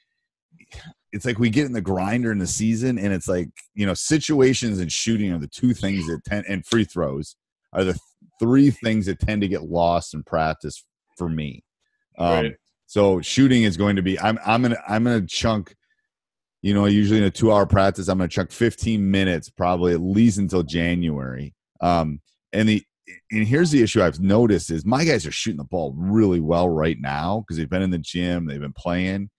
it's 1.11 1.25
like 1.25 1.39
we 1.39 1.49
get 1.49 1.65
in 1.65 1.73
the 1.73 1.81
grinder 1.81 2.31
in 2.31 2.37
the 2.37 2.47
season 2.47 2.97
and 2.97 3.13
it's 3.13 3.27
like 3.27 3.49
you 3.73 3.85
know 3.85 3.93
situations 3.93 4.79
and 4.79 4.91
shooting 4.91 5.31
are 5.31 5.39
the 5.39 5.47
two 5.47 5.73
things 5.73 6.07
that 6.07 6.23
tend 6.25 6.45
and 6.47 6.65
free 6.65 6.83
throws 6.83 7.35
are 7.73 7.83
the 7.83 7.99
three 8.39 8.71
things 8.71 9.05
that 9.05 9.19
tend 9.19 9.41
to 9.41 9.47
get 9.47 9.63
lost 9.63 10.13
in 10.13 10.23
practice 10.23 10.85
for 11.17 11.29
me 11.29 11.63
um, 12.17 12.29
right. 12.29 12.55
so 12.85 13.21
shooting 13.21 13.63
is 13.63 13.77
going 13.77 13.95
to 13.95 14.01
be 14.01 14.19
i'm 14.19 14.39
i'm 14.45 14.61
gonna 14.61 14.81
i'm 14.87 15.03
gonna 15.03 15.25
chunk 15.25 15.75
you 16.61 16.73
know 16.73 16.85
usually 16.85 17.19
in 17.19 17.25
a 17.25 17.31
two 17.31 17.51
hour 17.51 17.65
practice 17.65 18.07
i'm 18.07 18.17
gonna 18.17 18.27
chunk 18.27 18.51
15 18.51 19.09
minutes 19.09 19.49
probably 19.49 19.93
at 19.93 20.01
least 20.01 20.37
until 20.37 20.63
january 20.63 21.53
um, 21.81 22.21
and 22.53 22.69
the 22.69 22.83
and 23.31 23.47
here's 23.47 23.71
the 23.71 23.81
issue 23.81 24.01
I've 24.01 24.19
noticed 24.19 24.71
is 24.71 24.85
my 24.85 25.03
guys 25.03 25.25
are 25.25 25.31
shooting 25.31 25.57
the 25.57 25.63
ball 25.63 25.93
really 25.97 26.39
well 26.39 26.69
right 26.69 26.97
now 26.99 27.41
because 27.41 27.57
they've 27.57 27.69
been 27.69 27.81
in 27.81 27.89
the 27.89 27.97
gym, 27.97 28.45
they've 28.45 28.59
been 28.59 28.73
playing. 28.73 29.29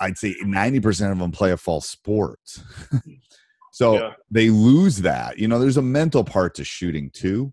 I'd 0.00 0.18
say 0.18 0.34
90% 0.42 1.12
of 1.12 1.18
them 1.18 1.30
play 1.30 1.52
a 1.52 1.56
false 1.56 1.88
sport. 1.88 2.40
Mm. 2.92 3.20
so 3.72 3.94
yeah. 3.94 4.12
they 4.30 4.50
lose 4.50 4.98
that. 4.98 5.38
You 5.38 5.48
know, 5.48 5.58
there's 5.58 5.76
a 5.76 5.82
mental 5.82 6.24
part 6.24 6.54
to 6.56 6.64
shooting 6.64 7.10
too. 7.10 7.52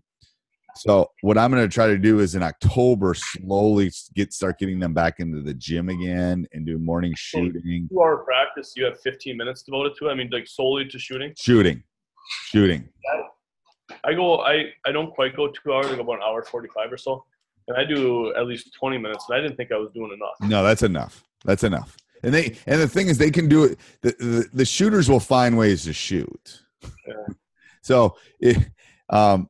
So 0.76 1.10
what 1.20 1.36
I'm 1.36 1.50
going 1.50 1.62
to 1.62 1.72
try 1.72 1.86
to 1.86 1.98
do 1.98 2.20
is 2.20 2.34
in 2.34 2.42
October 2.42 3.14
slowly 3.14 3.90
get 4.14 4.32
start 4.32 4.58
getting 4.58 4.80
them 4.80 4.94
back 4.94 5.20
into 5.20 5.42
the 5.42 5.52
gym 5.54 5.90
again 5.90 6.46
and 6.52 6.64
do 6.64 6.78
morning 6.78 7.12
shooting. 7.16 7.88
Two 7.90 8.00
hour 8.00 8.24
practice, 8.24 8.72
you 8.76 8.84
have 8.86 8.98
15 9.00 9.36
minutes 9.36 9.62
devoted 9.62 9.92
to. 9.98 10.08
It? 10.08 10.12
I 10.12 10.14
mean, 10.14 10.30
like 10.32 10.46
solely 10.46 10.86
to 10.86 10.98
shooting. 10.98 11.34
Shooting, 11.38 11.82
shooting. 12.46 12.88
I 14.04 14.14
go 14.14 14.40
I 14.40 14.66
I 14.86 14.92
don't 14.92 15.12
quite 15.12 15.36
go 15.36 15.48
two 15.48 15.72
hours. 15.72 15.86
I 15.86 15.96
go 15.96 16.02
about 16.02 16.16
an 16.16 16.22
hour 16.24 16.42
forty 16.42 16.68
five 16.74 16.92
or 16.92 16.96
so, 16.96 17.24
and 17.68 17.76
I 17.76 17.84
do 17.84 18.34
at 18.34 18.46
least 18.46 18.74
twenty 18.78 18.98
minutes. 18.98 19.26
And 19.28 19.38
I 19.38 19.42
didn't 19.42 19.56
think 19.56 19.72
I 19.72 19.76
was 19.76 19.90
doing 19.94 20.12
enough. 20.12 20.50
No, 20.50 20.62
that's 20.62 20.82
enough. 20.82 21.24
That's 21.44 21.64
enough. 21.64 21.96
And 22.22 22.32
they 22.32 22.56
and 22.66 22.80
the 22.80 22.88
thing 22.88 23.08
is, 23.08 23.18
they 23.18 23.30
can 23.30 23.48
do 23.48 23.64
it. 23.64 23.78
The 24.02 24.14
the, 24.18 24.48
the 24.52 24.64
shooters 24.64 25.08
will 25.08 25.20
find 25.20 25.56
ways 25.56 25.84
to 25.84 25.92
shoot. 25.92 26.62
Yeah. 27.06 27.34
so 27.82 28.16
it, 28.40 28.58
um, 29.08 29.48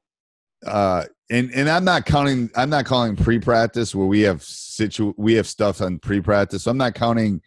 uh, 0.67 1.05
and 1.31 1.51
and 1.55 1.69
I'm 1.69 1.85
not 1.85 2.07
counting. 2.07 2.51
I'm 2.57 2.71
not 2.71 2.85
calling 2.85 3.17
pre 3.17 3.39
practice 3.39 3.95
where 3.95 4.07
we 4.07 4.23
have 4.23 4.43
situ. 4.43 5.15
We 5.17 5.35
have 5.35 5.47
stuff 5.47 5.81
on 5.81 5.99
pre 5.99 6.21
practice. 6.21 6.65
So 6.65 6.71
I'm 6.71 6.79
not 6.79 6.95
counting 6.95 7.43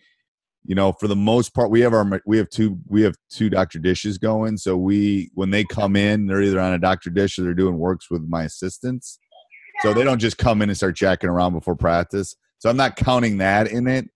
you 0.65 0.75
know 0.75 0.91
for 0.91 1.07
the 1.07 1.15
most 1.15 1.53
part 1.53 1.69
we 1.69 1.81
have 1.81 1.93
our 1.93 2.21
we 2.25 2.37
have 2.37 2.49
two 2.49 2.79
we 2.87 3.01
have 3.01 3.15
two 3.29 3.49
dr 3.49 3.77
dishes 3.79 4.17
going 4.17 4.57
so 4.57 4.75
we 4.75 5.29
when 5.33 5.51
they 5.51 5.63
come 5.63 5.95
in 5.95 6.25
they're 6.25 6.41
either 6.41 6.59
on 6.59 6.73
a 6.73 6.79
dr 6.79 7.09
dish 7.11 7.37
or 7.37 7.43
they're 7.43 7.53
doing 7.53 7.77
works 7.77 8.09
with 8.09 8.23
my 8.27 8.43
assistants 8.43 9.19
so 9.81 9.93
they 9.93 10.03
don't 10.03 10.19
just 10.19 10.37
come 10.37 10.61
in 10.61 10.69
and 10.69 10.77
start 10.77 10.95
jacking 10.95 11.29
around 11.29 11.53
before 11.53 11.75
practice 11.75 12.35
so 12.57 12.69
i'm 12.69 12.77
not 12.77 12.95
counting 12.95 13.37
that 13.37 13.67
in 13.67 13.87
it 13.87 14.09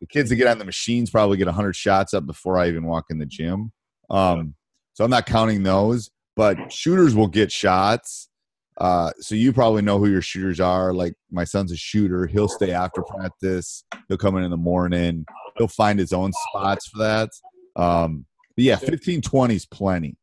the 0.00 0.06
kids 0.06 0.30
that 0.30 0.36
get 0.36 0.46
on 0.46 0.58
the 0.58 0.64
machines 0.64 1.10
probably 1.10 1.36
get 1.36 1.46
100 1.46 1.74
shots 1.74 2.14
up 2.14 2.26
before 2.26 2.58
i 2.58 2.68
even 2.68 2.84
walk 2.84 3.06
in 3.10 3.18
the 3.18 3.26
gym 3.26 3.72
um, 4.10 4.54
so 4.92 5.04
i'm 5.04 5.10
not 5.10 5.26
counting 5.26 5.62
those 5.62 6.10
but 6.36 6.72
shooters 6.72 7.14
will 7.14 7.28
get 7.28 7.50
shots 7.50 8.28
uh, 8.78 9.12
so 9.20 9.36
you 9.36 9.52
probably 9.52 9.82
know 9.82 10.00
who 10.00 10.10
your 10.10 10.20
shooters 10.20 10.58
are. 10.58 10.92
Like 10.92 11.14
my 11.30 11.44
son's 11.44 11.70
a 11.70 11.76
shooter. 11.76 12.26
He'll 12.26 12.48
stay 12.48 12.72
after 12.72 13.02
practice. 13.02 13.84
He'll 14.08 14.18
come 14.18 14.36
in 14.36 14.42
in 14.42 14.50
the 14.50 14.56
morning 14.56 15.24
he'll 15.56 15.68
find 15.68 15.98
his 15.98 16.12
own 16.12 16.32
spots 16.32 16.88
for 16.88 16.98
that. 16.98 17.30
Um, 17.76 18.26
but 18.56 18.64
yeah, 18.64 18.76
15, 18.76 19.22
20 19.22 19.54
is 19.54 19.66
plenty, 19.66 20.16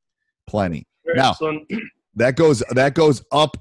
plenty. 0.48 0.88
Now 1.14 1.36
that 2.16 2.36
goes 2.36 2.64
that 2.72 2.94
goes 2.94 3.24
up, 3.32 3.58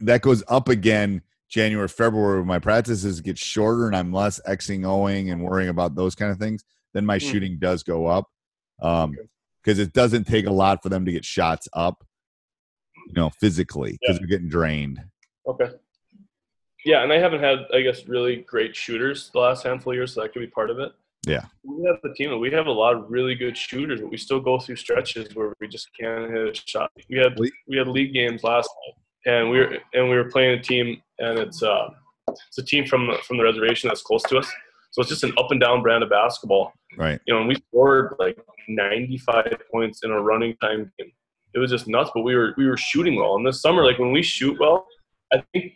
that 0.00 0.22
goes 0.22 0.42
up 0.48 0.68
again. 0.68 1.22
January, 1.52 1.88
February, 1.88 2.44
my 2.44 2.58
practices 2.58 3.20
get 3.20 3.36
shorter 3.36 3.86
and 3.86 3.94
I'm 3.94 4.10
less 4.10 4.40
Xing, 4.48 4.80
Oing 4.80 5.30
and 5.30 5.42
worrying 5.42 5.68
about 5.68 5.94
those 5.94 6.14
kind 6.14 6.32
of 6.32 6.38
things. 6.38 6.64
Then 6.94 7.04
my 7.04 7.18
mm. 7.18 7.30
shooting 7.30 7.58
does 7.58 7.82
go 7.82 8.06
up 8.06 8.30
because 8.78 9.04
um, 9.04 9.16
it 9.64 9.92
doesn't 9.92 10.24
take 10.24 10.46
a 10.46 10.52
lot 10.52 10.82
for 10.82 10.88
them 10.88 11.04
to 11.04 11.12
get 11.12 11.26
shots 11.26 11.68
up, 11.74 12.04
you 13.06 13.12
know, 13.14 13.30
physically 13.38 13.98
because 14.00 14.14
yeah. 14.14 14.18
they're 14.20 14.28
getting 14.28 14.48
drained. 14.48 15.02
Okay. 15.46 15.70
Yeah, 16.86 17.02
and 17.02 17.12
I 17.12 17.18
haven't 17.18 17.40
had, 17.40 17.66
I 17.72 17.82
guess, 17.82 18.08
really 18.08 18.36
great 18.36 18.74
shooters 18.74 19.30
the 19.32 19.38
last 19.38 19.62
handful 19.62 19.92
of 19.92 19.96
years, 19.96 20.14
so 20.14 20.22
that 20.22 20.32
could 20.32 20.40
be 20.40 20.48
part 20.48 20.70
of 20.70 20.78
it. 20.78 20.92
Yeah. 21.26 21.44
We 21.62 21.86
have 21.86 21.96
the 22.02 22.14
team. 22.14 22.40
We 22.40 22.50
have 22.50 22.66
a 22.66 22.72
lot 22.72 22.96
of 22.96 23.08
really 23.08 23.34
good 23.34 23.56
shooters, 23.56 24.00
but 24.00 24.10
we 24.10 24.16
still 24.16 24.40
go 24.40 24.58
through 24.58 24.76
stretches 24.76 25.34
where 25.36 25.52
we 25.60 25.68
just 25.68 25.88
can't 25.98 26.30
hit 26.30 26.48
a 26.48 26.62
shot. 26.66 26.90
We 27.08 27.18
had 27.18 27.38
we 27.38 27.76
had 27.76 27.86
league 27.86 28.12
games 28.12 28.42
last 28.42 28.68
night, 28.86 29.32
and 29.32 29.50
we 29.50 29.58
were 29.60 29.78
and 29.94 30.08
we 30.08 30.16
were 30.16 30.30
playing 30.30 30.58
a 30.58 30.62
team, 30.62 31.00
and 31.22 31.38
it's 31.38 31.62
uh, 31.62 31.88
it's 32.28 32.58
a 32.58 32.64
team 32.64 32.86
from 32.86 33.06
the, 33.06 33.18
from 33.26 33.38
the 33.38 33.44
reservation 33.44 33.88
that's 33.88 34.02
close 34.02 34.22
to 34.24 34.38
us. 34.38 34.50
So 34.90 35.00
it's 35.00 35.08
just 35.08 35.24
an 35.24 35.32
up 35.38 35.50
and 35.50 35.60
down 35.60 35.82
brand 35.82 36.02
of 36.02 36.10
basketball. 36.10 36.72
Right. 36.98 37.18
You 37.26 37.34
know, 37.34 37.40
and 37.40 37.48
we 37.48 37.54
scored 37.54 38.14
like 38.18 38.38
95 38.68 39.56
points 39.72 40.00
in 40.02 40.10
a 40.10 40.20
running 40.20 40.54
time 40.60 40.92
game. 40.98 41.12
It 41.54 41.58
was 41.58 41.70
just 41.70 41.88
nuts, 41.88 42.10
but 42.14 42.22
we 42.22 42.34
were 42.34 42.54
we 42.56 42.66
were 42.66 42.76
shooting 42.76 43.16
well. 43.16 43.36
And 43.36 43.46
this 43.46 43.60
summer, 43.60 43.84
like 43.84 43.98
when 43.98 44.12
we 44.12 44.22
shoot 44.22 44.58
well, 44.60 44.86
I 45.32 45.42
think 45.52 45.72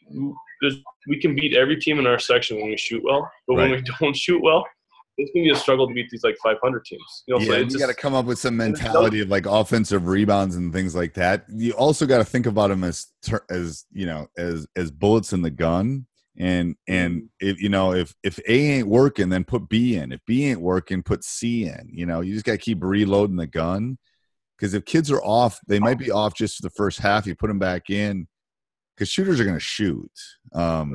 we 1.08 1.20
can 1.20 1.34
beat 1.34 1.54
every 1.54 1.76
team 1.76 1.98
in 1.98 2.06
our 2.06 2.18
section 2.18 2.58
when 2.58 2.70
we 2.70 2.76
shoot 2.76 3.02
well. 3.02 3.30
But 3.46 3.54
when 3.54 3.70
we 3.70 3.82
don't 4.00 4.16
shoot 4.16 4.42
well, 4.42 4.66
it's 5.18 5.30
gonna 5.32 5.44
be 5.44 5.50
a 5.50 5.56
struggle 5.56 5.88
to 5.88 5.94
beat 5.94 6.08
these 6.10 6.24
like 6.24 6.36
500 6.42 6.84
teams. 6.84 7.24
You 7.26 7.34
know, 7.34 7.40
Yeah, 7.40 7.54
it's 7.56 7.72
you 7.72 7.80
got 7.80 7.86
to 7.86 7.94
come 7.94 8.14
up 8.14 8.26
with 8.26 8.38
some 8.38 8.56
mentality 8.56 9.20
of 9.20 9.28
like 9.28 9.46
offensive 9.46 10.06
rebounds 10.06 10.56
and 10.56 10.72
things 10.72 10.94
like 10.94 11.14
that. 11.14 11.46
You 11.48 11.72
also 11.72 12.06
got 12.06 12.18
to 12.18 12.24
think 12.24 12.46
about 12.46 12.68
them 12.68 12.84
as 12.84 13.06
as 13.48 13.86
you 13.92 14.06
know 14.06 14.26
as 14.36 14.66
as 14.76 14.90
bullets 14.90 15.32
in 15.32 15.42
the 15.42 15.50
gun. 15.50 16.06
And 16.38 16.76
and 16.86 17.30
if 17.40 17.60
you 17.62 17.70
know 17.70 17.94
if 17.94 18.14
if 18.22 18.38
A 18.46 18.52
ain't 18.52 18.88
working, 18.88 19.30
then 19.30 19.44
put 19.44 19.68
B 19.68 19.96
in. 19.96 20.12
If 20.12 20.20
B 20.26 20.46
ain't 20.46 20.60
working, 20.60 21.02
put 21.02 21.24
C 21.24 21.64
in. 21.64 21.88
You 21.90 22.04
know, 22.04 22.20
you 22.20 22.34
just 22.34 22.44
got 22.44 22.52
to 22.52 22.58
keep 22.58 22.82
reloading 22.82 23.36
the 23.36 23.46
gun. 23.46 23.98
Because 24.58 24.72
if 24.72 24.84
kids 24.86 25.10
are 25.10 25.22
off, 25.22 25.60
they 25.66 25.78
might 25.78 25.98
be 25.98 26.10
off 26.10 26.34
just 26.34 26.56
for 26.56 26.62
the 26.62 26.70
first 26.70 26.98
half. 26.98 27.26
You 27.26 27.34
put 27.34 27.48
them 27.48 27.58
back 27.58 27.90
in, 27.90 28.26
because 28.94 29.10
shooters 29.10 29.38
are 29.38 29.44
going 29.44 29.56
to 29.56 29.60
shoot. 29.60 30.10
Um, 30.54 30.94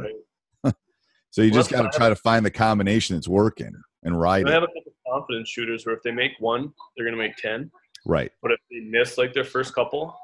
Right. 0.63 0.74
so 1.30 1.44
you 1.44 1.51
Well, 1.51 1.60
just 1.60 1.70
got 1.70 1.84
to 1.84 1.96
try 1.96 2.10
to 2.10 2.16
find 2.16 2.44
the 2.44 2.50
combination 2.50 3.16
that's 3.16 3.28
working 3.28 3.75
and 4.03 4.20
ride 4.20 4.48
I 4.48 4.51
have 4.53 4.63
a 4.63 4.67
couple 4.67 4.93
confidence 5.08 5.50
shooters 5.50 5.86
where 5.86 5.96
if 5.96 6.03
they 6.03 6.12
make 6.12 6.31
one, 6.39 6.74
they're 6.96 7.05
gonna 7.05 7.17
make 7.17 7.36
10. 7.38 7.72
Right. 8.05 8.31
But 8.41 8.51
if 8.51 8.60
they 8.70 8.79
miss 8.79 9.17
like 9.17 9.34
their 9.34 9.43
first 9.43 9.75
couple, 9.75 10.15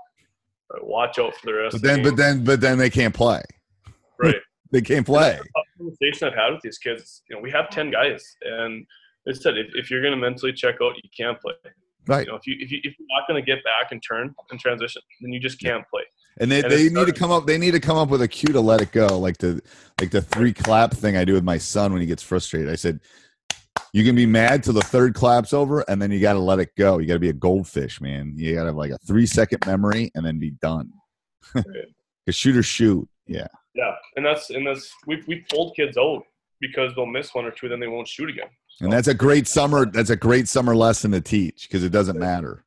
uh, 0.73 0.79
watch 0.81 1.19
out 1.19 1.35
for 1.35 1.45
the 1.45 1.53
rest. 1.53 1.73
But 1.73 1.75
of 1.75 1.81
the 1.81 1.87
then, 1.87 2.03
but 2.03 2.15
then, 2.15 2.43
but 2.43 2.61
then 2.61 2.77
they 2.77 2.89
can't 2.89 3.13
play. 3.13 3.41
right. 4.19 4.35
They 4.69 4.81
can't 4.81 5.05
play. 5.05 5.39
Conversation 5.77 6.27
I've 6.27 6.33
had 6.35 6.51
with 6.51 6.61
these 6.61 6.77
kids. 6.77 7.21
You 7.29 7.37
know, 7.37 7.41
we 7.41 7.49
have 7.51 7.69
ten 7.69 7.89
guys, 7.89 8.35
and 8.41 8.85
they 9.25 9.31
said 9.31 9.57
if, 9.57 9.67
if 9.75 9.89
you're 9.89 10.01
going 10.01 10.11
to 10.11 10.19
mentally 10.19 10.51
check 10.51 10.75
out, 10.83 10.93
you 11.01 11.09
can't 11.15 11.39
play. 11.39 11.53
Right. 12.05 12.25
You 12.25 12.33
know, 12.33 12.37
if 12.37 12.45
you 12.45 12.57
if, 12.59 12.69
you, 12.69 12.79
if 12.83 12.95
you're 12.99 13.07
not 13.17 13.25
going 13.29 13.41
to 13.41 13.45
get 13.45 13.63
back 13.63 13.91
and 13.93 14.03
turn 14.05 14.35
and 14.51 14.59
transition, 14.59 15.01
then 15.21 15.31
you 15.31 15.39
just 15.39 15.61
can't 15.61 15.87
play. 15.89 16.01
And 16.39 16.51
they, 16.51 16.61
And 16.61 16.71
they 16.71 16.89
need 16.89 17.05
to 17.05 17.13
come 17.13 17.31
up. 17.31 17.47
They 17.47 17.57
need 17.57 17.71
to 17.71 17.79
come 17.79 17.95
up 17.97 18.09
with 18.09 18.21
a 18.21 18.27
cue 18.27 18.53
to 18.53 18.59
let 18.59 18.81
it 18.81 18.91
go, 18.91 19.17
like 19.19 19.37
the 19.37 19.61
like 20.01 20.11
the 20.11 20.21
three 20.21 20.53
clap 20.53 20.93
thing 20.93 21.17
I 21.17 21.23
do 21.23 21.33
with 21.33 21.45
my 21.45 21.57
son 21.57 21.93
when 21.93 22.01
he 22.01 22.07
gets 22.07 22.23
frustrated. 22.23 22.69
I 22.69 22.75
said, 22.75 22.99
"You 23.93 24.03
can 24.03 24.15
be 24.15 24.25
mad 24.25 24.63
till 24.63 24.73
the 24.73 24.81
third 24.81 25.13
clap's 25.13 25.53
over, 25.53 25.81
and 25.89 26.01
then 26.01 26.11
you 26.11 26.19
got 26.19 26.33
to 26.33 26.39
let 26.39 26.59
it 26.59 26.75
go. 26.77 26.97
You 26.99 27.07
got 27.07 27.13
to 27.15 27.19
be 27.19 27.29
a 27.29 27.33
goldfish, 27.33 27.99
man. 28.01 28.33
You 28.35 28.55
got 28.55 28.61
to 28.61 28.67
have 28.67 28.75
like 28.75 28.91
a 28.91 28.97
three 28.99 29.25
second 29.25 29.65
memory, 29.65 30.11
and 30.15 30.25
then 30.25 30.39
be 30.39 30.51
done. 30.61 30.91
Because 31.53 31.65
shoot 32.35 32.55
or 32.57 32.63
shoot, 32.63 33.07
yeah, 33.27 33.47
Yeah, 33.73 33.93
and 34.15 34.25
that's 34.25 34.49
and 34.49 34.65
that's 34.67 34.91
we 35.05 35.23
we 35.27 35.45
pulled 35.49 35.75
kids 35.75 35.97
out 35.97 36.23
because 36.59 36.93
they'll 36.95 37.05
miss 37.05 37.33
one 37.33 37.45
or 37.45 37.51
two, 37.51 37.69
then 37.69 37.79
they 37.79 37.87
won't 37.87 38.07
shoot 38.07 38.29
again. 38.29 38.47
and 38.81 38.91
that's 38.91 39.07
a 39.07 39.13
great 39.13 39.47
summer. 39.47 39.85
That's 39.85 40.09
a 40.09 40.15
great 40.15 40.47
summer 40.47 40.75
lesson 40.75 41.11
to 41.11 41.21
teach 41.21 41.67
because 41.67 41.83
it 41.83 41.91
doesn't 41.91 42.17
matter. 42.19 42.63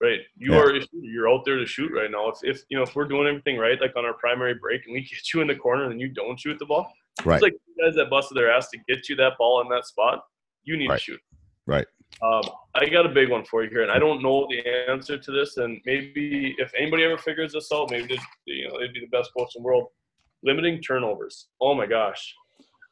Right, 0.00 0.20
you 0.36 0.52
Yeah. 0.54 0.60
are 0.60 0.80
you're 0.92 1.28
out 1.28 1.44
there 1.44 1.56
to 1.58 1.66
shoot 1.66 1.92
right 1.92 2.10
now. 2.10 2.28
If, 2.30 2.38
if 2.42 2.62
you 2.70 2.76
know 2.78 2.82
if 2.84 2.94
we're 2.96 3.06
doing 3.08 3.26
everything 3.26 3.58
right, 3.58 3.78
like 3.80 3.94
on 3.96 4.04
our 4.06 4.14
primary 4.14 4.54
break, 4.54 4.86
and 4.86 4.94
we 4.94 5.00
get 5.10 5.34
you 5.34 5.40
in 5.42 5.48
the 5.48 5.56
corner 5.56 5.90
and 5.90 6.00
you 6.00 6.08
don't 6.08 6.38
shoot 6.40 6.58
the 6.58 6.64
ball, 6.66 6.90
Right. 7.24 7.34
it's 7.34 7.42
like 7.42 7.52
you 7.52 7.84
guys 7.84 7.94
that 7.96 8.08
busted 8.08 8.36
their 8.36 8.50
ass 8.50 8.70
to 8.70 8.78
get 8.88 9.08
you 9.08 9.16
that 9.16 9.32
ball 9.38 9.60
in 9.62 9.68
that 9.68 9.84
spot. 9.86 10.24
You 10.64 10.76
need 10.76 10.88
Right. 10.90 10.98
to 10.98 11.02
shoot. 11.02 11.20
Right. 11.66 11.86
Um, 12.22 12.42
I 12.74 12.86
got 12.86 13.06
a 13.06 13.08
big 13.08 13.30
one 13.30 13.44
for 13.44 13.62
you 13.62 13.70
here, 13.70 13.82
and 13.82 13.90
I 13.90 13.98
don't 13.98 14.22
know 14.22 14.46
the 14.50 14.60
answer 14.90 15.16
to 15.16 15.30
this. 15.32 15.56
And 15.56 15.80
maybe 15.86 16.54
if 16.58 16.72
anybody 16.76 17.04
ever 17.04 17.16
figures 17.16 17.52
this 17.52 17.70
out, 17.72 17.90
maybe 17.90 18.08
they'd, 18.08 18.20
you 18.46 18.68
know 18.68 18.78
they'd 18.78 18.92
be 18.92 19.00
the 19.00 19.16
best 19.16 19.30
coach 19.36 19.54
in 19.56 19.62
the 19.62 19.66
world. 19.66 19.88
Limiting 20.42 20.80
turnovers. 20.82 21.48
Oh 21.60 21.74
my 21.74 21.86
gosh, 21.86 22.34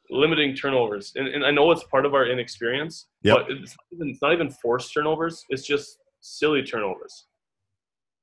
limiting 0.09 0.55
turnovers. 0.55 1.11
And, 1.15 1.27
and 1.27 1.45
I 1.45 1.51
know 1.51 1.69
it's 1.71 1.83
part 1.85 2.05
of 2.05 2.13
our 2.13 2.25
inexperience, 2.27 3.07
Yep. 3.23 3.35
but 3.37 3.51
it's 3.51 3.71
not, 3.75 3.85
even, 3.93 4.09
it's 4.09 4.21
not 4.21 4.33
even 4.33 4.49
forced 4.49 4.93
turnovers. 4.93 5.45
It's 5.49 5.65
just 5.67 5.99
silly 6.21 6.63
turnovers. 6.63 7.25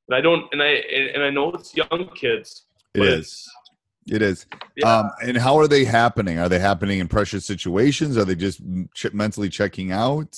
And 0.08 0.16
I 0.16 0.20
don't, 0.20 0.44
and 0.52 0.62
I 0.62 0.82
and 1.14 1.22
I 1.22 1.30
know 1.30 1.50
it's 1.52 1.76
young 1.76 2.08
kids. 2.14 2.66
It 2.94 3.00
but 3.00 3.08
is. 3.08 3.44
It's- 4.08 4.46
Yeah. 4.76 4.98
Um, 4.98 5.10
and 5.22 5.36
how 5.36 5.56
are 5.58 5.66
they 5.68 5.84
happening? 5.84 6.38
Are 6.38 6.48
they 6.48 6.58
happening 6.58 6.98
in 7.00 7.08
pressure 7.08 7.40
situations? 7.40 8.16
Are 8.16 8.24
they 8.24 8.34
just 8.34 8.60
ch- 8.94 9.12
mentally 9.12 9.48
checking 9.48 9.90
out? 9.92 10.36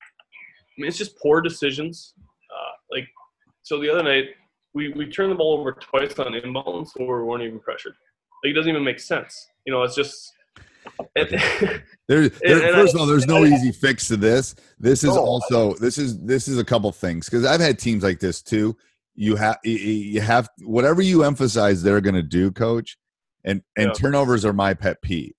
I 0.00 0.80
mean, 0.80 0.88
it's 0.88 0.98
just 0.98 1.18
poor 1.18 1.40
decisions. 1.40 2.14
Uh, 2.50 2.72
like, 2.96 3.08
so 3.62 3.80
the 3.80 3.90
other 3.90 4.02
night, 4.02 4.26
we, 4.74 4.90
we 4.90 5.06
turned 5.10 5.32
the 5.32 5.34
ball 5.36 5.58
over 5.58 5.72
twice 5.72 6.18
on 6.18 6.32
inbounds 6.34 6.90
where 6.96 7.18
we 7.18 7.24
weren't 7.24 7.42
even 7.42 7.58
pressured. 7.58 7.94
Like, 8.44 8.50
it 8.52 8.54
doesn't 8.54 8.70
even 8.70 8.84
make 8.84 9.00
sense. 9.00 9.48
You 9.66 9.72
know, 9.72 9.82
it's 9.82 9.94
just. 9.96 10.32
There, 12.08 12.28
there- 12.28 12.30
and 12.40 12.74
first 12.74 12.94
of 12.94 13.00
all, 13.00 13.06
there's 13.06 13.26
no 13.26 13.44
easy 13.44 13.72
fix 13.72 14.08
to 14.08 14.16
this. 14.16 14.54
This 14.78 15.04
is 15.04 15.14
No. 15.14 15.18
also 15.20 15.74
this 15.74 15.98
is 15.98 16.18
this 16.20 16.48
is 16.48 16.56
a 16.58 16.64
couple 16.64 16.90
things 16.92 17.26
because 17.26 17.44
I've 17.44 17.60
had 17.60 17.78
teams 17.78 18.02
like 18.02 18.18
this 18.20 18.40
too. 18.40 18.76
You 19.14 19.36
have 19.36 19.58
you 19.64 20.20
have 20.22 20.48
whatever 20.62 21.02
you 21.02 21.24
emphasize 21.24 21.82
they're 21.82 22.00
going 22.00 22.14
to 22.14 22.22
do, 22.22 22.50
coach, 22.50 22.96
and 23.44 23.62
and 23.76 23.88
Yeah. 23.88 23.92
turnovers 23.94 24.44
are 24.44 24.52
my 24.52 24.74
pet 24.74 25.00
peeve. 25.02 25.32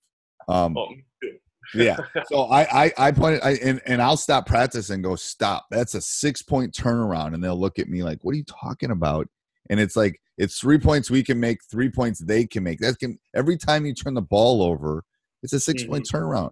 Um, 0.47 0.75
too. 1.21 1.37
yeah. 1.75 1.97
So 2.31 2.43
I 2.45 2.85
I 2.85 2.93
I 2.97 3.11
pointed 3.11 3.41
I, 3.43 3.51
and 3.63 3.81
and 3.85 4.01
I'll 4.01 4.17
stop 4.17 4.45
practice 4.45 4.89
and 4.89 5.03
go 5.03 5.15
stop. 5.15 5.65
That's 5.71 5.93
a 5.95 6.01
six 6.01 6.41
point 6.41 6.73
turnaround, 6.73 7.33
and 7.33 7.43
they'll 7.43 7.59
look 7.59 7.79
at 7.79 7.87
me 7.89 8.03
like, 8.03 8.19
"What 8.23 8.33
are 8.33 8.37
you 8.37 8.43
talking 8.45 8.91
about?" 8.91 9.27
And 9.69 9.79
it's 9.79 9.95
like 9.95 10.19
it's 10.37 10.59
three 10.59 10.79
points 10.79 11.11
we 11.11 11.23
can 11.23 11.39
make, 11.39 11.59
three 11.69 11.89
points 11.89 12.19
they 12.19 12.45
can 12.45 12.63
make. 12.63 12.79
That 12.79 12.97
can 12.99 13.19
every 13.35 13.57
time 13.57 13.85
you 13.85 13.93
turn 13.93 14.13
the 14.15 14.21
ball 14.21 14.63
over, 14.63 15.03
it's 15.43 15.53
a 15.53 15.59
six 15.59 15.83
point 15.83 16.07
turnaround. 16.11 16.51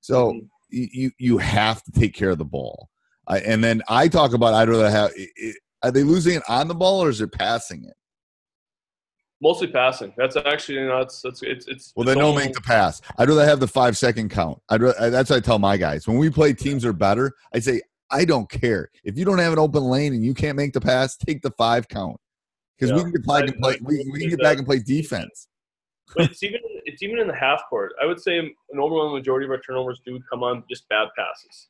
So 0.00 0.32
Mhm. 0.32 0.48
you 0.70 0.88
you- 0.92 1.10
you 1.18 1.38
have 1.38 1.82
to 1.84 1.92
take 1.92 2.14
care 2.14 2.30
of 2.30 2.38
the 2.38 2.44
ball. 2.44 2.88
I, 3.26 3.38
and 3.40 3.62
then 3.64 3.82
I 3.88 4.08
talk 4.08 4.32
about 4.34 4.54
I'd 4.54 4.68
rather 4.68 4.90
have. 4.90 5.12
i- 5.18 5.28
i- 5.42 5.52
Are 5.84 5.90
they 5.92 6.02
losing 6.02 6.34
it 6.34 6.42
on 6.48 6.66
the 6.68 6.74
ball 6.74 7.02
or 7.04 7.08
is 7.08 7.20
it 7.20 7.30
passing 7.32 7.84
it? 7.84 7.94
Mostly 9.40 9.68
passing. 9.68 10.12
That's 10.16 10.36
actually 10.36 10.80
not. 10.84 11.02
It's 11.02 11.24
it's 11.24 11.42
it's. 11.42 11.66
it's 11.68 11.92
Well, 11.94 12.04
then 12.04 12.16
it's 12.18 12.24
don't 12.26 12.34
make 12.36 12.52
the 12.54 12.60
pass. 12.60 13.00
I'd 13.18 13.28
rather 13.28 13.44
have 13.46 13.60
the 13.60 13.68
five 13.68 13.96
second 13.96 14.30
count. 14.30 14.60
I'd 14.68 14.82
ra- 14.82 14.92
that's 14.98 15.30
what 15.30 15.36
I 15.36 15.40
tell 15.40 15.58
my 15.60 15.76
guys 15.76 16.08
when 16.08 16.18
we 16.18 16.28
play 16.28 16.52
teams 16.52 16.84
are 16.84 16.92
better. 16.92 17.32
I 17.54 17.60
say 17.60 17.80
I 18.10 18.24
don't 18.24 18.50
care 18.50 18.90
if 19.04 19.16
you 19.16 19.24
don't 19.24 19.38
have 19.38 19.52
an 19.52 19.58
open 19.60 19.84
lane 19.84 20.12
and 20.12 20.24
you 20.24 20.34
can't 20.34 20.56
make 20.56 20.72
the 20.72 20.80
pass. 20.80 21.16
Take 21.16 21.42
the 21.42 21.52
five 21.52 21.86
count 21.86 22.16
because 22.76 22.92
we 22.92 23.00
can 23.00 23.12
get 23.12 23.26
back 23.26 23.42
I- 23.44 23.46
and 23.46 23.56
play. 23.60 23.74
I 23.74 23.78
We, 23.82 24.10
we 24.12 24.20
can 24.20 24.30
get 24.30 24.40
back 24.40 24.58
and 24.58 24.66
play 24.66 24.80
defense. 24.80 25.48
But 26.16 26.30
it's 26.30 26.42
even 26.42 26.58
it's 26.86 27.02
even 27.02 27.18
in 27.18 27.28
the 27.28 27.34
half 27.36 27.62
court. 27.68 27.92
I 28.02 28.06
would 28.06 28.18
say 28.18 28.38
an 28.38 28.54
overwhelming 28.78 29.14
majority 29.14 29.44
of 29.44 29.50
our 29.50 29.60
turnovers 29.60 30.00
do 30.06 30.18
come 30.30 30.42
on 30.42 30.64
just 30.68 30.88
bad 30.88 31.08
passes. 31.16 31.68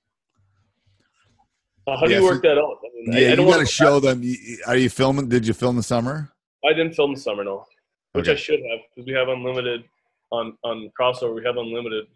How 1.89 1.97
do 2.07 2.11
Yeah, 2.13 2.19
you 2.21 2.23
so- 2.29 2.33
work 2.35 2.43
that 2.45 2.57
out? 2.57 2.79
I 2.85 2.89
mean, 2.95 3.13
Yeah, 3.13 3.27
I, 3.27 3.31
you 3.31 3.37
don't 3.37 3.47
got 3.49 3.59
to 3.59 3.67
show 3.67 3.99
them. 3.99 4.23
Are 4.67 4.77
you 4.77 4.89
filming? 4.91 5.29
Did 5.29 5.47
you 5.47 5.55
film 5.55 5.75
the 5.77 5.83
summer? 5.83 6.31
I 6.65 6.73
didn't 6.73 6.95
film 6.95 7.15
the 7.15 7.21
summer, 7.21 7.45
no, 7.45 7.65
which 8.13 8.29
I 8.29 8.35
should 8.35 8.61
have 8.61 8.81
because 8.95 9.07
we 9.07 9.13
have 9.13 9.29
unlimited 9.29 9.85
on 10.31 10.57
on 10.65 10.91
Krossover. 10.99 11.35
We 11.35 11.45
have 11.45 11.57
unlimited 11.57 12.07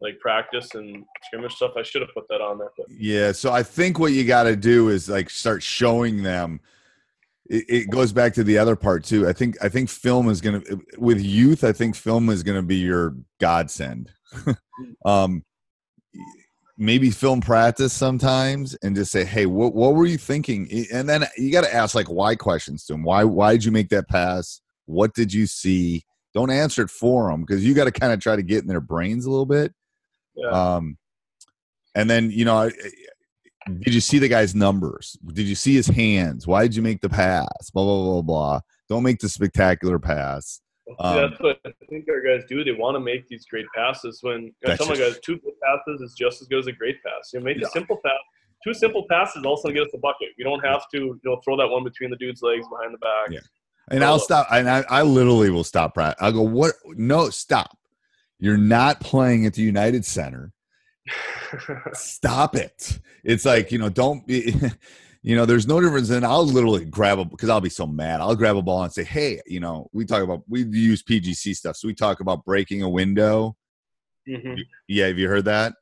like 0.00 0.18
practice 0.20 0.74
and 0.74 1.04
scrimmage 1.24 1.54
stuff. 1.54 1.72
I 1.76 1.82
should 1.82 2.02
have 2.02 2.12
put 2.12 2.28
that 2.28 2.40
on 2.40 2.58
there, 2.58 2.70
but 2.76 2.86
Yeah, 2.90 3.32
so 3.32 3.52
I 3.52 3.62
think 3.62 3.98
what 3.98 4.12
you 4.12 4.24
got 4.24 4.44
to 4.44 4.56
do 4.56 4.88
is 4.88 5.08
like 5.08 5.30
start 5.30 5.62
showing 5.62 6.22
them. 6.22 6.60
It, 7.48 7.64
it 7.68 7.90
goes 7.90 8.12
back 8.12 8.34
to 8.34 8.44
the 8.44 8.58
other 8.58 8.76
part 8.76 9.04
too. 9.04 9.28
I 9.28 9.32
think 9.32 9.56
I 9.62 9.68
think 9.68 9.88
film 9.88 10.28
is 10.28 10.40
gonna 10.40 10.62
with 10.98 11.20
youth. 11.20 11.64
I 11.64 11.72
think 11.72 11.94
film 11.94 12.28
is 12.28 12.42
gonna 12.42 12.62
be 12.62 12.76
your 12.76 13.14
godsend. 13.40 14.10
um, 15.04 15.44
maybe 16.78 17.10
film 17.10 17.40
practice 17.40 17.92
sometimes 17.92 18.74
and 18.82 18.94
just 18.94 19.10
say, 19.10 19.24
"Hey, 19.24 19.46
what 19.46 19.74
what 19.74 19.94
were 19.94 20.06
you 20.06 20.18
thinking?" 20.18 20.68
And 20.92 21.08
then 21.08 21.24
you 21.36 21.50
got 21.50 21.64
to 21.64 21.74
ask 21.74 21.94
like 21.94 22.08
why 22.08 22.34
questions 22.34 22.84
to 22.86 22.92
them. 22.92 23.02
Why 23.02 23.24
why 23.24 23.52
did 23.52 23.64
you 23.64 23.72
make 23.72 23.88
that 23.90 24.08
pass? 24.08 24.60
What 24.86 25.14
did 25.14 25.32
you 25.32 25.46
see? 25.46 26.04
Don't 26.34 26.50
answer 26.50 26.82
it 26.82 26.90
for 26.90 27.30
them 27.30 27.40
because 27.42 27.64
you 27.64 27.74
got 27.74 27.84
to 27.84 27.92
kind 27.92 28.12
of 28.12 28.20
try 28.20 28.36
to 28.36 28.42
get 28.42 28.62
in 28.62 28.68
their 28.68 28.80
brains 28.80 29.24
a 29.24 29.30
little 29.30 29.46
bit. 29.46 29.72
yeah. 30.34 30.50
Um, 30.50 30.98
and 31.94 32.10
then 32.10 32.30
you 32.30 32.44
know, 32.44 32.70
did 33.80 33.94
you 33.94 34.00
see 34.00 34.18
the 34.18 34.28
guy's 34.28 34.54
numbers? 34.54 35.16
Did 35.26 35.46
you 35.46 35.54
see 35.54 35.74
his 35.74 35.86
hands? 35.86 36.46
Why 36.46 36.62
did 36.62 36.76
you 36.76 36.82
make 36.82 37.00
the 37.00 37.08
pass? 37.08 37.70
Blah 37.72 37.84
blah 37.84 38.02
blah 38.04 38.22
blah. 38.22 38.60
Don't 38.88 39.02
make 39.02 39.18
the 39.18 39.28
spectacular 39.28 39.98
pass. 39.98 40.60
Um, 41.00 41.16
that's 41.16 41.40
what 41.40 41.58
I 41.66 41.70
think 41.90 42.06
our 42.08 42.20
guys 42.20 42.44
do. 42.48 42.62
They 42.64 42.72
want 42.72 42.94
to 42.94 43.00
make 43.00 43.26
these 43.28 43.44
great 43.46 43.66
passes. 43.74 44.20
When 44.22 44.52
I 44.66 44.76
tell 44.76 44.86
my 44.88 44.96
guys, 44.96 45.18
two 45.24 45.38
good 45.38 45.54
passes 45.62 46.00
is 46.00 46.14
just 46.18 46.40
as 46.42 46.48
good 46.48 46.60
as 46.60 46.66
a 46.68 46.72
great 46.72 47.02
pass. 47.02 47.30
You 47.32 47.40
know, 47.40 47.44
make 47.44 47.58
Yeah. 47.60 47.66
a 47.66 47.70
simple 47.70 47.98
pass. 48.04 48.18
Two 48.64 48.72
simple 48.74 49.04
passes 49.10 49.44
also 49.44 49.70
get 49.70 49.82
us 49.82 49.88
the 49.92 49.98
bucket. 49.98 50.28
We 50.38 50.44
don't 50.44 50.64
have 50.64 50.84
to, 50.94 50.98
you 50.98 51.20
know, 51.24 51.40
throw 51.44 51.56
that 51.56 51.68
one 51.68 51.84
between 51.84 52.10
the 52.10 52.16
dude's 52.16 52.42
legs 52.42 52.66
behind 52.68 52.94
the 52.94 52.98
back. 52.98 53.30
Yeah. 53.30 53.40
And 53.90 54.02
I'll 54.02 54.18
stop. 54.18 54.48
And 54.50 54.68
I, 54.68 54.84
I 54.88 55.02
literally 55.02 55.50
will 55.50 55.64
stop. 55.64 55.94
practice. 55.94 56.20
I'll 56.20 56.32
go. 56.32 56.42
What? 56.42 56.74
No, 56.96 57.30
stop. 57.30 57.76
You're 58.38 58.56
not 58.56 59.00
playing 59.00 59.46
at 59.46 59.54
the 59.54 59.62
United 59.62 60.04
Center. 60.04 60.52
Stop 61.92 62.56
it. 62.56 62.98
It's 63.24 63.44
like 63.44 63.70
you 63.72 63.78
know, 63.78 63.88
don't 63.88 64.26
be. 64.26 64.52
You 65.26 65.34
know, 65.34 65.44
there's 65.44 65.66
no 65.66 65.80
difference. 65.80 66.10
And 66.10 66.24
I'll 66.24 66.46
literally 66.46 66.84
grab 66.84 67.18
a 67.18 67.24
because 67.24 67.48
I'll 67.48 67.60
be 67.60 67.68
so 67.68 67.84
mad. 67.84 68.20
I'll 68.20 68.36
grab 68.36 68.56
a 68.56 68.62
ball 68.62 68.84
and 68.84 68.92
say, 68.92 69.02
"Hey, 69.02 69.40
you 69.44 69.58
know, 69.58 69.90
we 69.92 70.04
talk 70.04 70.22
about 70.22 70.44
we 70.48 70.62
use 70.62 71.02
PGC 71.02 71.52
stuff, 71.56 71.74
so 71.76 71.88
we 71.88 71.94
talk 71.94 72.20
about 72.20 72.44
breaking 72.44 72.82
a 72.82 72.88
window." 72.88 73.56
hmm 74.24 74.54
Yeah, 74.86 75.08
have 75.08 75.18
you 75.18 75.26
heard 75.28 75.46
that? 75.46 75.74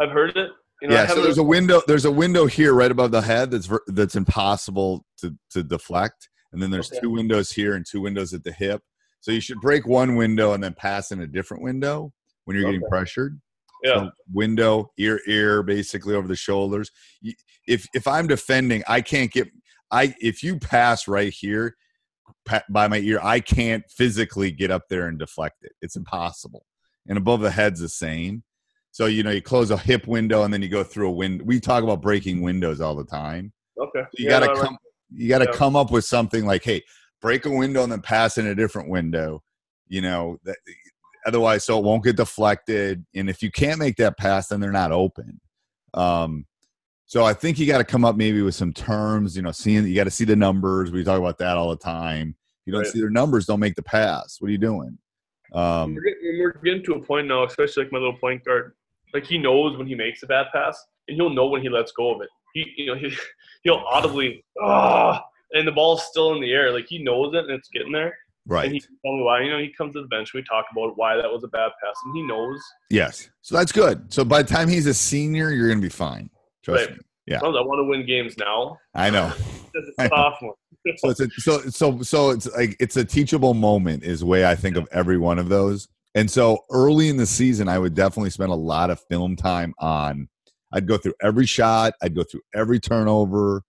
I've 0.00 0.10
heard 0.10 0.36
it. 0.36 0.50
You 0.82 0.88
know, 0.88 0.94
yeah, 0.94 1.06
so 1.06 1.22
there's 1.22 1.38
a 1.38 1.42
window. 1.42 1.80
There's 1.86 2.04
a 2.04 2.10
window 2.10 2.46
here, 2.46 2.74
right 2.74 2.90
above 2.90 3.12
the 3.12 3.20
head. 3.20 3.52
That's 3.52 3.70
that's 3.86 4.16
impossible 4.16 5.06
to 5.18 5.36
to 5.50 5.62
deflect, 5.62 6.28
and 6.52 6.60
then 6.60 6.72
there's 6.72 6.90
Okay. 6.90 6.98
two 7.00 7.10
windows 7.10 7.52
here 7.52 7.76
and 7.76 7.86
two 7.88 8.00
windows 8.00 8.34
at 8.34 8.42
the 8.42 8.52
hip. 8.52 8.82
So 9.20 9.30
you 9.30 9.40
should 9.40 9.60
break 9.60 9.86
one 9.86 10.16
window 10.16 10.52
and 10.52 10.64
then 10.64 10.74
pass 10.74 11.12
in 11.12 11.20
a 11.20 11.28
different 11.28 11.62
window 11.62 12.12
when 12.44 12.56
you're 12.56 12.64
getting 12.64 12.88
pressured. 12.88 13.40
Yeah. 13.82 13.94
So 13.94 14.10
window, 14.32 14.90
ear, 14.98 15.20
ear, 15.26 15.62
basically 15.62 16.14
over 16.14 16.28
the 16.28 16.36
shoulders. 16.36 16.90
If 17.66 17.86
if 17.94 18.06
I'm 18.06 18.26
defending, 18.26 18.82
I 18.88 19.00
can't 19.00 19.30
get. 19.30 19.48
I 19.90 20.14
if 20.20 20.42
you 20.42 20.58
pass 20.58 21.08
right 21.08 21.32
here 21.32 21.76
by 22.68 22.88
my 22.88 22.98
ear, 22.98 23.20
I 23.22 23.40
can't 23.40 23.84
physically 23.90 24.50
get 24.50 24.70
up 24.70 24.88
there 24.88 25.08
and 25.08 25.18
deflect 25.18 25.62
it. 25.62 25.72
It's 25.82 25.96
impossible. 25.96 26.64
And 27.08 27.18
above 27.18 27.40
the 27.40 27.50
head's 27.50 27.80
the 27.80 27.88
same. 27.88 28.42
So 28.92 29.06
you 29.06 29.22
know, 29.22 29.30
you 29.30 29.42
close 29.42 29.70
a 29.70 29.76
hip 29.76 30.06
window 30.06 30.42
and 30.42 30.52
then 30.52 30.62
you 30.62 30.68
go 30.68 30.82
through 30.84 31.08
a 31.08 31.12
window. 31.12 31.44
We 31.44 31.60
talk 31.60 31.84
about 31.84 32.02
breaking 32.02 32.42
windows 32.42 32.80
all 32.80 32.94
the 32.94 33.04
time. 33.04 33.52
Okay. 33.78 34.02
You 34.16 34.24
Yeah, 34.26 34.30
got 34.30 34.40
to 34.40 34.46
no, 34.46 34.52
I 34.52 34.64
come. 34.64 34.78
You 35.12 35.28
got 35.28 35.38
to 35.38 35.44
Yeah. 35.46 35.56
come 35.56 35.76
up 35.76 35.90
with 35.90 36.04
something 36.04 36.44
like, 36.46 36.64
hey, 36.64 36.82
break 37.20 37.46
a 37.46 37.50
window 37.50 37.82
and 37.82 37.92
then 37.92 38.00
pass 38.00 38.38
in 38.38 38.46
a 38.46 38.54
different 38.54 38.88
window. 38.88 39.42
You 39.88 40.02
know 40.02 40.38
that. 40.44 40.56
Otherwise, 41.26 41.64
so 41.64 41.78
it 41.78 41.84
won't 41.84 42.04
get 42.04 42.16
deflected. 42.16 43.04
And 43.14 43.28
if 43.28 43.42
you 43.42 43.50
can't 43.50 43.78
make 43.78 43.96
that 43.96 44.16
pass, 44.16 44.48
then 44.48 44.60
they're 44.60 44.72
not 44.72 44.92
open. 44.92 45.40
Um, 45.94 46.46
so 47.06 47.24
I 47.24 47.34
think 47.34 47.58
you 47.58 47.66
got 47.66 47.78
to 47.78 47.84
come 47.84 48.04
up 48.04 48.16
maybe 48.16 48.40
with 48.40 48.54
some 48.54 48.72
terms. 48.72 49.36
You 49.36 49.42
know, 49.42 49.50
seeing 49.52 49.86
you 49.86 49.94
got 49.94 50.04
to 50.04 50.10
see 50.10 50.24
the 50.24 50.36
numbers. 50.36 50.90
We 50.92 51.04
talk 51.04 51.18
about 51.18 51.38
that 51.38 51.56
all 51.56 51.70
the 51.70 51.76
time. 51.76 52.36
If 52.38 52.66
you 52.66 52.72
don't 52.72 52.82
Right. 52.82 52.90
see 52.90 53.00
their 53.00 53.10
numbers, 53.10 53.46
don't 53.46 53.60
make 53.60 53.74
the 53.74 53.82
pass. 53.82 54.36
What 54.40 54.48
are 54.48 54.52
you 54.52 54.58
doing? 54.58 54.96
Um, 55.52 55.94
We're 55.94 56.02
getting, 56.02 56.38
we're 56.38 56.52
getting 56.64 56.84
to 56.84 56.94
a 56.94 57.00
point 57.00 57.26
now, 57.26 57.44
especially 57.44 57.82
like 57.84 57.92
my 57.92 57.98
little 57.98 58.16
point 58.16 58.44
guard. 58.44 58.74
Like 59.12 59.24
he 59.24 59.38
knows 59.38 59.76
when 59.76 59.88
he 59.88 59.94
makes 59.96 60.22
a 60.22 60.26
bad 60.26 60.46
pass, 60.52 60.80
and 61.08 61.16
he'll 61.16 61.30
know 61.30 61.46
when 61.46 61.62
he 61.62 61.68
lets 61.68 61.90
go 61.92 62.14
of 62.14 62.20
it. 62.20 62.28
He, 62.54 62.72
you 62.76 62.86
know, 62.86 62.94
he, 62.94 63.12
he'll 63.64 63.82
audibly, 63.90 64.44
ah, 64.62 65.24
and 65.52 65.66
the 65.66 65.72
ball's 65.72 66.04
still 66.04 66.32
in 66.34 66.40
the 66.40 66.52
air. 66.52 66.72
Like 66.72 66.86
he 66.86 67.02
knows 67.02 67.34
it, 67.34 67.40
and 67.44 67.50
it's 67.50 67.68
getting 67.68 67.92
there. 67.92 68.16
And 68.50 68.56
right. 68.56 68.72
he 68.72 68.80
can 68.80 68.96
tell 69.04 69.16
me 69.16 69.22
why. 69.22 69.42
You 69.42 69.50
know, 69.50 69.58
he 69.58 69.72
comes 69.72 69.94
to 69.94 70.02
the 70.02 70.08
bench. 70.08 70.34
We 70.34 70.42
talk 70.42 70.66
about 70.72 70.96
why 70.96 71.16
that 71.16 71.30
was 71.30 71.44
a 71.44 71.48
bad 71.48 71.70
pass, 71.82 71.94
and 72.04 72.16
he 72.16 72.22
knows. 72.22 72.60
Yes. 72.90 73.30
So 73.42 73.56
that's 73.56 73.70
good. 73.70 74.12
So 74.12 74.24
by 74.24 74.42
the 74.42 74.48
time 74.52 74.68
he's 74.68 74.86
a 74.86 74.94
senior, 74.94 75.50
you're 75.50 75.68
going 75.68 75.80
to 75.80 75.86
be 75.86 75.88
fine. 75.88 76.30
Trust 76.64 76.88
Right. 76.88 76.96
me. 76.96 77.02
Yeah. 77.26 77.38
I 77.42 77.48
want 77.48 77.78
to 77.78 77.84
win 77.84 78.04
games 78.06 78.36
now. 78.38 78.76
I 78.94 79.10
know. 79.10 79.32
I 79.98 80.06
a 80.06 80.08
know. 80.08 80.16
sophomore. 80.16 80.54
so 80.96 81.10
it's 81.10 81.20
a, 81.20 81.28
so 81.38 81.60
so 81.68 82.02
so 82.02 82.30
it's 82.30 82.50
like 82.56 82.76
it's 82.80 82.96
a 82.96 83.04
teachable 83.04 83.54
moment 83.54 84.02
is 84.02 84.20
the 84.20 84.26
way 84.26 84.44
I 84.46 84.56
think 84.56 84.76
of 84.76 84.88
every 84.90 85.18
one 85.18 85.38
of 85.38 85.48
those. 85.48 85.86
And 86.16 86.28
so 86.28 86.58
early 86.70 87.08
in 87.08 87.16
the 87.16 87.26
season, 87.26 87.68
I 87.68 87.78
would 87.78 87.94
definitely 87.94 88.30
spend 88.30 88.50
a 88.50 88.56
lot 88.56 88.90
of 88.90 89.00
film 89.08 89.36
time 89.36 89.74
on. 89.78 90.28
I'd 90.72 90.88
go 90.88 90.96
through 90.96 91.14
every 91.22 91.46
shot. 91.46 91.92
I'd 92.02 92.16
go 92.16 92.24
through 92.24 92.40
every 92.54 92.80
turnover. 92.80 93.62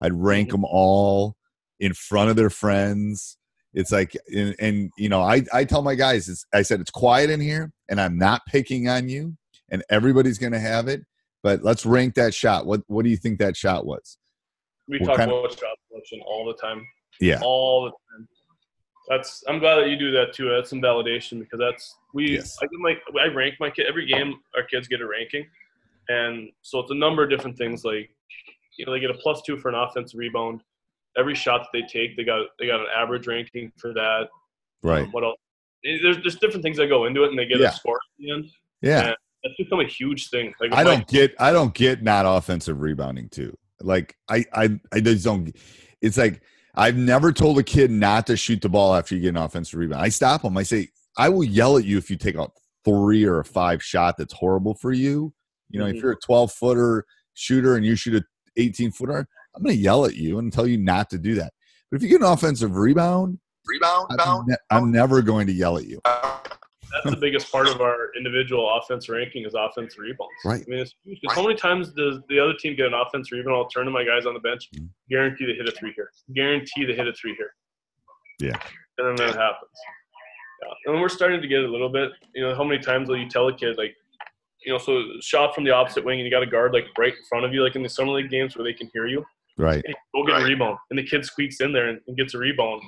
I'd 0.00 0.12
rank 0.12 0.48
mm-hmm. 0.48 0.62
them 0.62 0.64
all 0.64 1.34
in 1.80 1.94
front 1.94 2.30
of 2.30 2.36
their 2.36 2.50
friends. 2.50 3.37
It's 3.74 3.92
like, 3.92 4.16
and, 4.34 4.54
and 4.58 4.90
you 4.96 5.08
know, 5.08 5.20
I 5.22 5.42
I 5.52 5.64
tell 5.64 5.82
my 5.82 5.94
guys, 5.94 6.28
it's, 6.28 6.44
I 6.52 6.62
said 6.62 6.80
it's 6.80 6.90
quiet 6.90 7.30
in 7.30 7.40
here, 7.40 7.70
and 7.88 8.00
I'm 8.00 8.18
not 8.18 8.42
picking 8.46 8.88
on 8.88 9.08
you, 9.08 9.36
and 9.70 9.84
everybody's 9.90 10.38
gonna 10.38 10.58
have 10.58 10.88
it. 10.88 11.02
But 11.42 11.62
let's 11.62 11.86
rank 11.86 12.14
that 12.14 12.34
shot. 12.34 12.66
What 12.66 12.80
what 12.86 13.04
do 13.04 13.10
you 13.10 13.16
think 13.16 13.38
that 13.38 13.56
shot 13.56 13.86
was? 13.86 14.18
we 14.88 14.98
What 14.98 15.06
talk 15.08 15.16
kind 15.18 15.30
of- 15.30 15.38
about 15.38 15.52
shot 15.52 15.76
selection 15.88 16.20
all 16.26 16.46
the 16.46 16.54
time. 16.54 16.86
Yeah. 17.20 17.40
all 17.42 17.84
the 17.84 17.90
time. 17.90 18.28
That's 19.08 19.42
I'm 19.48 19.58
glad 19.58 19.76
that 19.76 19.88
you 19.88 19.96
do 19.96 20.10
that 20.12 20.32
too. 20.32 20.48
That's 20.50 20.70
some 20.70 20.80
validation 20.82 21.38
because 21.40 21.58
that's 21.58 21.96
we. 22.14 22.32
Yes. 22.32 22.56
I 22.62 22.66
give 22.66 22.80
my 22.80 22.96
I 23.22 23.26
rank 23.28 23.54
my 23.60 23.70
kid 23.70 23.86
every 23.88 24.06
game. 24.06 24.34
Our 24.56 24.62
kids 24.62 24.86
get 24.88 25.00
a 25.00 25.06
ranking, 25.06 25.46
and 26.08 26.50
so 26.62 26.78
it's 26.80 26.90
a 26.90 26.94
number 26.94 27.22
of 27.22 27.30
different 27.30 27.56
things. 27.56 27.84
Like 27.84 28.10
you 28.76 28.86
know, 28.86 28.92
they 28.92 29.00
get 29.00 29.10
a 29.10 29.14
plus 29.14 29.40
two 29.42 29.56
for 29.58 29.68
an 29.70 29.74
offensive 29.74 30.18
rebound. 30.18 30.62
Every 31.18 31.34
shot 31.34 31.60
that 31.60 31.68
they 31.72 31.82
take, 31.82 32.16
they 32.16 32.24
got 32.24 32.46
they 32.58 32.66
got 32.66 32.80
an 32.80 32.86
average 32.96 33.26
ranking 33.26 33.72
for 33.76 33.92
that. 33.94 34.28
Right. 34.82 35.02
Um, 35.04 35.10
what 35.12 35.24
else? 35.24 35.36
There's 35.84 36.16
there's 36.22 36.36
different 36.36 36.62
things 36.62 36.76
that 36.78 36.86
go 36.88 37.06
into 37.06 37.24
it, 37.24 37.30
and 37.30 37.38
they 37.38 37.46
get 37.46 37.60
Yeah. 37.60 37.68
a 37.70 37.72
score 37.72 37.96
at 37.96 38.00
the 38.18 38.30
end. 38.30 38.46
Yeah. 38.82 39.12
That's 39.44 39.54
become 39.56 39.80
a 39.80 39.86
huge 39.86 40.30
thing. 40.30 40.52
Like 40.60 40.72
I 40.72 40.82
don't 40.84 41.06
get 41.08 41.34
I 41.38 41.52
don't 41.52 41.74
get 41.74 42.02
not 42.02 42.24
offensive 42.26 42.80
rebounding 42.80 43.28
too. 43.28 43.56
Like 43.80 44.16
I 44.28 44.44
I 44.52 44.78
I 44.92 45.00
just 45.00 45.24
don't 45.24 45.54
it's 46.00 46.16
like 46.16 46.42
I've 46.74 46.96
never 46.96 47.32
told 47.32 47.58
a 47.58 47.62
kid 47.62 47.90
not 47.90 48.26
to 48.28 48.36
shoot 48.36 48.60
the 48.60 48.68
ball 48.68 48.94
after 48.94 49.14
you 49.16 49.20
get 49.20 49.28
an 49.30 49.36
offensive 49.38 49.78
rebound. 49.78 50.00
I 50.02 50.10
stop 50.10 50.42
them. 50.42 50.56
I 50.56 50.62
say, 50.62 50.88
I 51.16 51.28
will 51.28 51.42
yell 51.42 51.76
at 51.76 51.84
you 51.84 51.98
if 51.98 52.08
you 52.08 52.16
take 52.16 52.36
a 52.36 52.46
three 52.84 53.24
or 53.24 53.40
a 53.40 53.44
five 53.44 53.82
shot 53.82 54.14
that's 54.16 54.32
horrible 54.34 54.74
for 54.74 54.92
you. 54.92 55.32
You 55.70 55.80
know, 55.80 55.86
if 55.86 55.96
Mhm. 55.96 56.02
you're 56.02 56.12
a 56.12 56.16
12 56.24 56.52
footer 56.52 57.04
shooter 57.34 57.74
and 57.74 57.84
you 57.84 57.96
shoot 57.96 58.22
a 58.22 58.24
18 58.56 58.92
footer, 58.92 59.26
I'm 59.58 59.64
going 59.64 59.74
to 59.76 59.82
yell 59.82 60.04
at 60.06 60.14
you 60.14 60.38
and 60.38 60.52
tell 60.52 60.66
you 60.68 60.78
not 60.78 61.10
to 61.10 61.18
do 61.18 61.34
that. 61.34 61.52
But 61.90 61.96
if 61.96 62.02
you 62.02 62.08
get 62.08 62.20
an 62.20 62.26
offensive 62.28 62.76
rebound, 62.76 63.38
Rebound, 63.66 64.06
I'm, 64.10 64.16
bound. 64.16 64.48
ne- 64.48 64.56
I'm 64.70 64.90
never 64.92 65.20
going 65.20 65.46
to 65.48 65.52
yell 65.52 65.76
at 65.76 65.84
you. 65.86 66.00
that's 66.04 67.04
the 67.04 67.16
biggest 67.20 67.50
part 67.52 67.66
of 67.68 67.80
our 67.80 68.14
individual 68.16 68.70
offense 68.78 69.08
ranking 69.08 69.44
is 69.44 69.54
offensive 69.54 69.98
rebounds. 69.98 70.32
Right. 70.44 70.62
I 70.66 70.70
mean, 70.70 70.78
it's 70.78 70.94
huge. 71.04 71.20
'Cause 71.26 71.34
How 71.36 71.42
many 71.42 71.54
times 71.56 71.90
does 71.92 72.20
the 72.28 72.38
other 72.38 72.54
team 72.54 72.76
get 72.76 72.86
an 72.86 72.94
offensive 72.94 73.36
rebound? 73.36 73.56
I'll 73.56 73.68
turn 73.68 73.84
to 73.84 73.90
my 73.90 74.04
guys 74.04 74.24
on 74.26 74.34
the 74.34 74.40
bench. 74.40 74.70
Mhm. 74.76 74.88
Guarantee 75.10 75.44
they 75.46 75.54
hit 75.54 75.68
a 75.68 75.72
three 75.72 75.92
here. 75.94 76.10
Guarantee 76.34 76.84
they 76.86 76.94
hit 76.94 77.08
a 77.08 77.12
three 77.12 77.34
here. 77.34 77.50
Yeah. 78.40 78.58
And 78.98 79.08
then 79.08 79.16
that 79.16 79.34
happens. 79.36 79.70
Yeah. 80.62 80.68
And 80.86 80.94
then 80.94 81.00
we're 81.02 81.08
starting 81.08 81.42
to 81.42 81.48
get 81.48 81.64
a 81.64 81.68
little 81.68 81.88
bit. 81.90 82.12
You 82.34 82.48
know, 82.48 82.54
how 82.54 82.64
many 82.64 82.80
times 82.82 83.08
will 83.08 83.18
you 83.18 83.28
tell 83.28 83.48
a 83.48 83.54
kid 83.56 83.76
like, 83.76 83.94
you 84.64 84.72
know, 84.72 84.78
so 84.78 85.02
shot 85.20 85.54
from 85.54 85.64
the 85.64 85.72
opposite 85.72 86.04
wing 86.04 86.20
and 86.20 86.24
you 86.24 86.30
got 86.30 86.42
a 86.42 86.46
guard 86.46 86.72
like 86.72 86.86
right 86.96 87.12
in 87.12 87.24
front 87.28 87.44
of 87.44 87.52
you, 87.52 87.62
like 87.62 87.76
in 87.76 87.82
the 87.82 87.88
summer 87.88 88.12
league 88.12 88.30
games 88.30 88.56
where 88.56 88.64
they 88.64 88.72
can 88.72 88.88
hear 88.94 89.06
you. 89.06 89.24
Right. 89.58 89.82
Hey, 89.84 89.94
go 90.14 90.24
get 90.24 90.40
a 90.40 90.44
rebound, 90.44 90.78
and 90.90 90.98
the 90.98 91.02
kid 91.02 91.24
squeaks 91.24 91.60
in 91.60 91.72
there 91.72 91.88
and, 91.88 92.00
and 92.06 92.16
gets 92.16 92.34
a 92.34 92.38
rebound. 92.38 92.80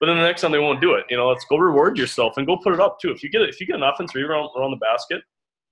But 0.00 0.06
then 0.06 0.16
the 0.16 0.22
next 0.22 0.40
time 0.40 0.50
they 0.50 0.58
won't 0.58 0.80
do 0.80 0.94
it. 0.94 1.04
You 1.10 1.16
know, 1.16 1.28
let's 1.28 1.44
go 1.44 1.58
reward 1.58 1.96
yourself 1.96 2.36
and 2.36 2.46
go 2.46 2.56
put 2.56 2.72
it 2.72 2.80
up 2.80 2.98
too. 2.98 3.10
If 3.12 3.22
you 3.22 3.30
get 3.30 3.42
if 3.42 3.60
you 3.60 3.66
get 3.66 3.76
an 3.76 3.84
offensive 3.84 4.16
rebound 4.16 4.48
around 4.56 4.72
the 4.72 4.78
basket, 4.78 5.22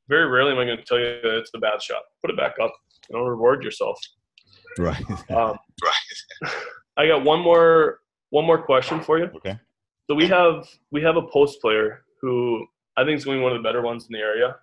very 0.09 0.29
rarely 0.29 0.53
am 0.53 0.59
I 0.59 0.67
going 0.67 0.77
to 0.77 0.85
tell 0.85 0.99
you 0.99 1.19
that 1.23 1.39
it's 1.39 1.51
a 1.55 1.59
bad 1.59 1.83
shot. 1.83 2.03
Put 2.23 2.31
it 2.31 2.37
back 2.37 2.55
up. 2.63 2.73
You 3.09 3.17
know, 3.17 3.25
reward 3.25 3.65
yourself. 3.65 3.99
Right. 4.79 5.03
Um, 5.31 5.59
Right. 5.83 6.53
I 6.99 7.07
got 7.07 7.25
one 7.25 7.41
more 7.41 8.01
one 8.29 8.45
more 8.45 8.63
question 8.63 9.01
for 9.01 9.19
you. 9.19 9.25
Okay. 9.37 9.59
So 10.09 10.15
we 10.15 10.27
have 10.27 10.69
we 10.91 11.01
have 11.03 11.17
a 11.17 11.23
post 11.23 11.61
player 11.61 12.03
who 12.21 12.67
I 12.97 13.05
think 13.05 13.17
is 13.17 13.25
going 13.25 13.39
to 13.39 13.41
be 13.41 13.45
one 13.45 13.53
of 13.53 13.63
the 13.63 13.67
better 13.67 13.81
ones 13.81 14.07
in 14.09 14.13
the 14.13 14.19
area. 14.19 14.57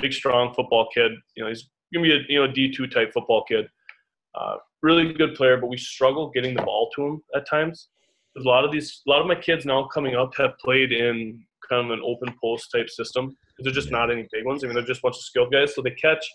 Big, 0.00 0.12
strong 0.12 0.54
football 0.54 0.88
kid. 0.94 1.12
You 1.36 1.42
know, 1.42 1.48
he's 1.48 1.68
going 1.92 2.08
to 2.08 2.10
be 2.10 2.16
a 2.16 2.20
you 2.28 2.38
know 2.38 2.52
D 2.52 2.72
two 2.72 2.86
type 2.86 3.12
football 3.12 3.44
kid. 3.44 3.66
Uh, 4.34 4.56
really 4.82 5.12
good 5.12 5.34
player, 5.34 5.56
but 5.56 5.68
we 5.68 5.76
struggle 5.76 6.30
getting 6.30 6.54
the 6.54 6.62
ball 6.62 6.90
to 6.96 7.06
him 7.06 7.22
at 7.34 7.48
times. 7.48 7.88
There's 8.34 8.46
a 8.46 8.48
lot 8.48 8.64
of 8.64 8.72
these, 8.72 9.02
a 9.06 9.10
lot 9.10 9.20
of 9.20 9.26
my 9.26 9.34
kids 9.34 9.64
now 9.64 9.88
coming 9.92 10.14
up 10.16 10.34
have 10.36 10.58
played 10.58 10.92
in 10.92 11.44
kind 11.68 11.84
of 11.84 11.90
an 11.90 12.02
open 12.04 12.34
post 12.42 12.70
type 12.74 12.88
system. 12.88 13.36
They're 13.58 13.72
just 13.72 13.90
not 13.90 14.10
any 14.10 14.26
big 14.32 14.44
ones. 14.44 14.64
I 14.64 14.66
mean, 14.66 14.74
they're 14.74 14.84
just 14.84 15.00
a 15.00 15.02
bunch 15.02 15.16
of 15.16 15.22
skilled 15.22 15.52
guys, 15.52 15.74
so 15.74 15.82
they 15.82 15.90
catch 15.90 16.26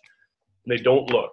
and 0.66 0.78
they 0.78 0.82
don't 0.82 1.10
look. 1.12 1.32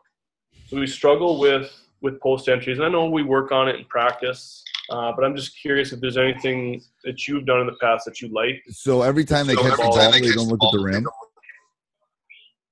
So 0.66 0.78
we 0.78 0.86
struggle 0.86 1.38
with 1.38 1.70
with 2.00 2.20
post 2.20 2.48
entries, 2.48 2.78
and 2.78 2.86
I 2.86 2.90
know 2.90 3.08
we 3.08 3.22
work 3.22 3.50
on 3.52 3.68
it 3.68 3.76
in 3.76 3.84
practice. 3.86 4.62
Uh, 4.90 5.12
but 5.16 5.24
I'm 5.24 5.34
just 5.34 5.58
curious 5.58 5.92
if 5.92 6.00
there's 6.00 6.18
anything 6.18 6.82
that 7.04 7.26
you've 7.26 7.46
done 7.46 7.60
in 7.60 7.66
the 7.66 7.76
past 7.80 8.04
that 8.04 8.20
you 8.20 8.28
like. 8.28 8.62
So 8.68 9.00
every 9.00 9.24
time 9.24 9.46
they 9.46 9.54
So 9.54 9.62
catch 9.62 9.76
the 9.78 9.82
ball, 9.84 9.96
they 9.96 10.20
they 10.20 10.32
don't 10.32 10.48
the 10.48 10.54
look 10.54 10.62
at 10.62 10.78
the 10.78 10.84
rim. 10.84 11.06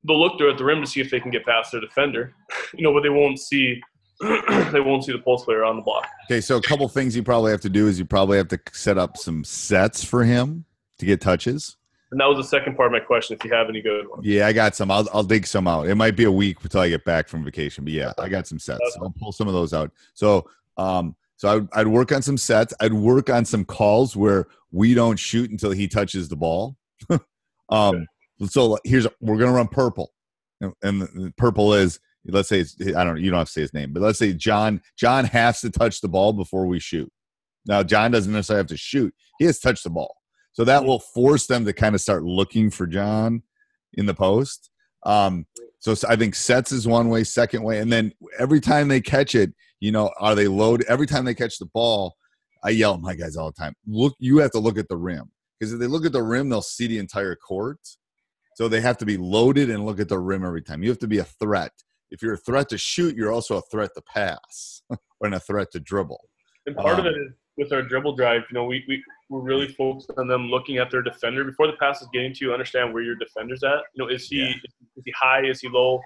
They'll 0.04 0.20
look 0.20 0.36
there 0.38 0.50
at 0.50 0.58
the 0.58 0.64
rim 0.64 0.82
to 0.82 0.86
see 0.86 1.00
if 1.00 1.10
they 1.10 1.20
can 1.20 1.30
get 1.30 1.46
past 1.46 1.72
their 1.72 1.80
defender, 1.80 2.34
you 2.74 2.82
know, 2.82 2.92
but 2.92 3.02
they 3.02 3.08
won't 3.08 3.38
see 3.38 3.80
they 4.72 4.80
won't 4.80 5.04
see 5.04 5.12
the 5.12 5.18
pulse 5.18 5.44
player 5.44 5.64
on 5.64 5.76
the 5.76 5.82
block. 5.82 6.06
Okay, 6.26 6.40
so 6.40 6.56
a 6.56 6.62
couple 6.62 6.88
things 6.88 7.16
you 7.16 7.22
probably 7.22 7.50
have 7.50 7.60
to 7.62 7.70
do 7.70 7.88
is 7.88 7.98
you 7.98 8.04
probably 8.04 8.38
have 8.38 8.48
to 8.48 8.60
set 8.72 8.98
up 8.98 9.16
some 9.16 9.42
sets 9.42 10.04
for 10.04 10.22
him 10.24 10.64
to 10.98 11.06
get 11.06 11.20
touches. 11.20 11.76
And 12.12 12.20
that 12.20 12.26
was 12.26 12.36
the 12.36 12.44
second 12.44 12.76
part 12.76 12.86
of 12.86 12.92
my 12.92 13.00
question. 13.00 13.36
If 13.38 13.44
you 13.44 13.52
have 13.52 13.68
any 13.68 13.80
good 13.80 14.06
ones, 14.08 14.24
Yeah, 14.24 14.46
I 14.46 14.52
got 14.52 14.76
some. 14.76 14.90
I'll 14.90 15.08
I'll 15.14 15.22
dig 15.24 15.46
some 15.46 15.66
out. 15.66 15.88
It 15.88 15.94
might 15.94 16.14
be 16.14 16.24
a 16.24 16.30
week 16.30 16.58
until 16.62 16.82
I 16.82 16.90
get 16.90 17.04
back 17.04 17.26
from 17.26 17.42
vacation, 17.42 17.84
but 17.84 17.92
yeah, 17.94 18.12
I 18.18 18.28
got 18.28 18.46
some 18.46 18.58
sets. 18.58 18.98
I'll 19.00 19.14
pull 19.18 19.32
some 19.32 19.48
of 19.48 19.54
those 19.54 19.72
out. 19.72 19.90
So 20.14 20.46
um, 20.76 21.16
so 21.36 21.56
I'd, 21.56 21.68
I'd 21.72 21.88
work 21.88 22.12
on 22.12 22.22
some 22.22 22.36
sets. 22.36 22.74
I'd 22.80 22.92
work 22.92 23.30
on 23.30 23.44
some 23.44 23.64
calls 23.64 24.14
where 24.14 24.46
we 24.70 24.94
don't 24.94 25.18
shoot 25.18 25.50
until 25.50 25.72
he 25.72 25.88
touches 25.88 26.28
the 26.28 26.36
ball. 26.36 26.76
um, 27.70 28.06
so 28.46 28.78
here's 28.84 29.06
we're 29.20 29.38
gonna 29.38 29.52
run 29.52 29.68
purple, 29.68 30.12
and, 30.60 30.72
and 30.82 31.00
the 31.00 31.32
purple 31.36 31.74
is 31.74 31.98
let's 32.26 32.48
say 32.48 32.60
it's 32.60 32.76
I 32.94 33.04
don't 33.04 33.20
you 33.20 33.30
don't 33.30 33.38
have 33.38 33.48
to 33.48 33.52
say 33.52 33.62
his 33.62 33.74
name, 33.74 33.92
but 33.92 34.02
let's 34.02 34.18
say 34.18 34.32
John 34.32 34.80
John 34.96 35.24
has 35.26 35.60
to 35.60 35.70
touch 35.70 36.00
the 36.00 36.08
ball 36.08 36.32
before 36.32 36.66
we 36.66 36.78
shoot. 36.78 37.10
Now, 37.66 37.82
John 37.82 38.10
doesn't 38.10 38.32
necessarily 38.32 38.60
have 38.60 38.68
to 38.68 38.76
shoot; 38.76 39.14
he 39.38 39.44
has 39.44 39.58
touched 39.58 39.84
the 39.84 39.90
ball, 39.90 40.16
so 40.52 40.64
that 40.64 40.84
will 40.84 41.00
force 41.00 41.46
them 41.46 41.64
to 41.64 41.72
kind 41.72 41.94
of 41.94 42.00
start 42.00 42.24
looking 42.24 42.70
for 42.70 42.86
John 42.86 43.42
in 43.94 44.06
the 44.06 44.14
post. 44.14 44.70
Um, 45.04 45.46
so 45.78 45.94
I 46.08 46.14
think 46.14 46.36
sets 46.36 46.70
is 46.70 46.86
one 46.86 47.08
way, 47.08 47.24
second 47.24 47.64
way, 47.64 47.78
and 47.78 47.92
then 47.92 48.12
every 48.38 48.60
time 48.60 48.88
they 48.88 49.00
catch 49.00 49.34
it, 49.34 49.52
you 49.80 49.90
know, 49.90 50.12
are 50.20 50.36
they 50.36 50.46
loaded? 50.46 50.86
Every 50.88 51.06
time 51.06 51.24
they 51.24 51.34
catch 51.34 51.58
the 51.58 51.66
ball, 51.66 52.14
I 52.62 52.70
yell 52.70 52.94
at 52.94 53.00
my 53.00 53.14
guys 53.14 53.36
all 53.36 53.50
the 53.50 53.60
time. 53.60 53.74
Look, 53.86 54.14
you 54.20 54.38
have 54.38 54.52
to 54.52 54.60
look 54.60 54.78
at 54.78 54.88
the 54.88 54.96
rim 54.96 55.30
because 55.58 55.72
if 55.72 55.80
they 55.80 55.88
look 55.88 56.06
at 56.06 56.12
the 56.12 56.22
rim, 56.22 56.48
they'll 56.48 56.62
see 56.62 56.86
the 56.86 56.98
entire 56.98 57.34
court. 57.34 57.80
So 58.54 58.68
they 58.68 58.80
have 58.80 58.98
to 58.98 59.06
be 59.06 59.16
loaded 59.16 59.70
and 59.70 59.86
look 59.86 59.98
at 59.98 60.08
the 60.08 60.18
rim 60.18 60.44
every 60.44 60.62
time. 60.62 60.82
You 60.82 60.90
have 60.90 60.98
to 61.00 61.08
be 61.08 61.18
a 61.18 61.24
threat. 61.24 61.72
If 62.12 62.22
you're 62.22 62.34
a 62.34 62.38
threat 62.38 62.68
to 62.68 62.78
shoot, 62.78 63.16
you're 63.16 63.32
also 63.32 63.56
a 63.56 63.62
threat 63.62 63.90
to 63.96 64.02
pass 64.02 64.82
and 65.22 65.34
a 65.34 65.40
threat 65.40 65.70
to 65.72 65.80
dribble. 65.80 66.20
And 66.66 66.76
part 66.76 66.94
Um, 66.98 67.00
of 67.00 67.06
it 67.06 67.16
is 67.18 67.32
with 67.56 67.72
our 67.72 67.82
dribble 67.82 68.14
drive, 68.16 68.42
you 68.50 68.54
know, 68.54 68.64
we, 68.64 68.84
we, 68.86 69.02
we're 69.30 69.40
really 69.40 69.68
focused 69.68 70.10
on 70.16 70.28
them 70.28 70.48
looking 70.48 70.76
at 70.78 70.90
their 70.90 71.02
defender 71.02 71.42
before 71.44 71.66
the 71.66 71.72
pass 71.74 72.00
is 72.02 72.08
getting 72.12 72.32
to 72.34 72.44
you, 72.44 72.52
understand 72.52 72.92
where 72.94 73.02
your 73.02 73.16
defender's 73.16 73.62
at. 73.64 73.80
You 73.94 74.04
know, 74.04 74.08
is 74.08 74.26
he 74.28 74.36
Yeah. 74.40 74.48
is 74.96 75.02
he 75.04 75.12
high? 75.20 75.44
Is 75.44 75.60
he 75.60 75.68
low? 75.68 76.00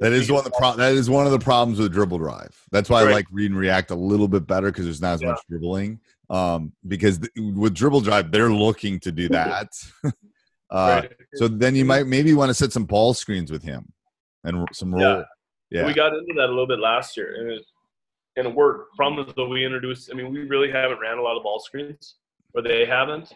That 0.00 0.12
is 0.12 0.30
one 0.30 0.38
of 0.38 0.44
the 0.44 0.50
pro- 0.58 0.74
that 0.76 0.94
is 0.94 1.08
one 1.10 1.26
of 1.26 1.32
the 1.32 1.38
problems 1.38 1.78
with 1.78 1.92
dribble 1.92 2.18
drive. 2.18 2.56
That's 2.72 2.88
why 2.90 3.02
I 3.02 3.12
like 3.12 3.26
read 3.30 3.50
and 3.52 3.58
react 3.60 3.90
a 3.92 3.94
little 3.94 4.26
bit 4.26 4.46
better 4.48 4.68
because 4.72 4.84
there's 4.84 5.00
not 5.00 5.14
as 5.14 5.22
Yeah. 5.22 5.28
much 5.30 5.40
dribbling. 5.48 6.00
Um, 6.30 6.72
because 6.88 7.18
th- 7.18 7.30
with 7.36 7.74
dribble 7.74 8.00
drive, 8.00 8.32
they're 8.32 8.50
looking 8.52 8.98
to 9.00 9.12
do 9.12 9.28
that. 9.28 9.68
uh, 10.04 10.10
Right. 10.70 11.12
So 11.34 11.46
then 11.46 11.76
you 11.76 11.84
might 11.84 12.06
maybe 12.06 12.32
want 12.34 12.48
to 12.50 12.54
set 12.54 12.72
some 12.72 12.84
ball 12.84 13.14
screens 13.14 13.52
with 13.52 13.62
him 13.62 13.92
and 14.42 14.56
r- 14.56 14.66
some 14.72 14.92
roll. 14.92 15.02
Yeah. 15.18 15.22
Yeah. 15.72 15.86
We 15.86 15.94
got 15.94 16.12
into 16.12 16.34
that 16.36 16.46
a 16.46 16.52
little 16.52 16.66
bit 16.66 16.78
last 16.78 17.16
year, 17.16 17.34
and 17.38 17.50
it, 17.50 17.64
and 18.36 18.46
it 18.46 18.54
worked. 18.54 18.94
Problem 18.94 19.26
is, 19.26 19.34
we 19.48 19.64
introduced. 19.64 20.10
I 20.12 20.14
mean, 20.14 20.30
we 20.30 20.40
really 20.40 20.70
haven't 20.70 21.00
ran 21.00 21.16
a 21.16 21.22
lot 21.22 21.36
of 21.36 21.42
ball 21.42 21.60
screens, 21.60 22.16
or 22.54 22.60
they 22.62 22.84
haven't, 22.84 23.32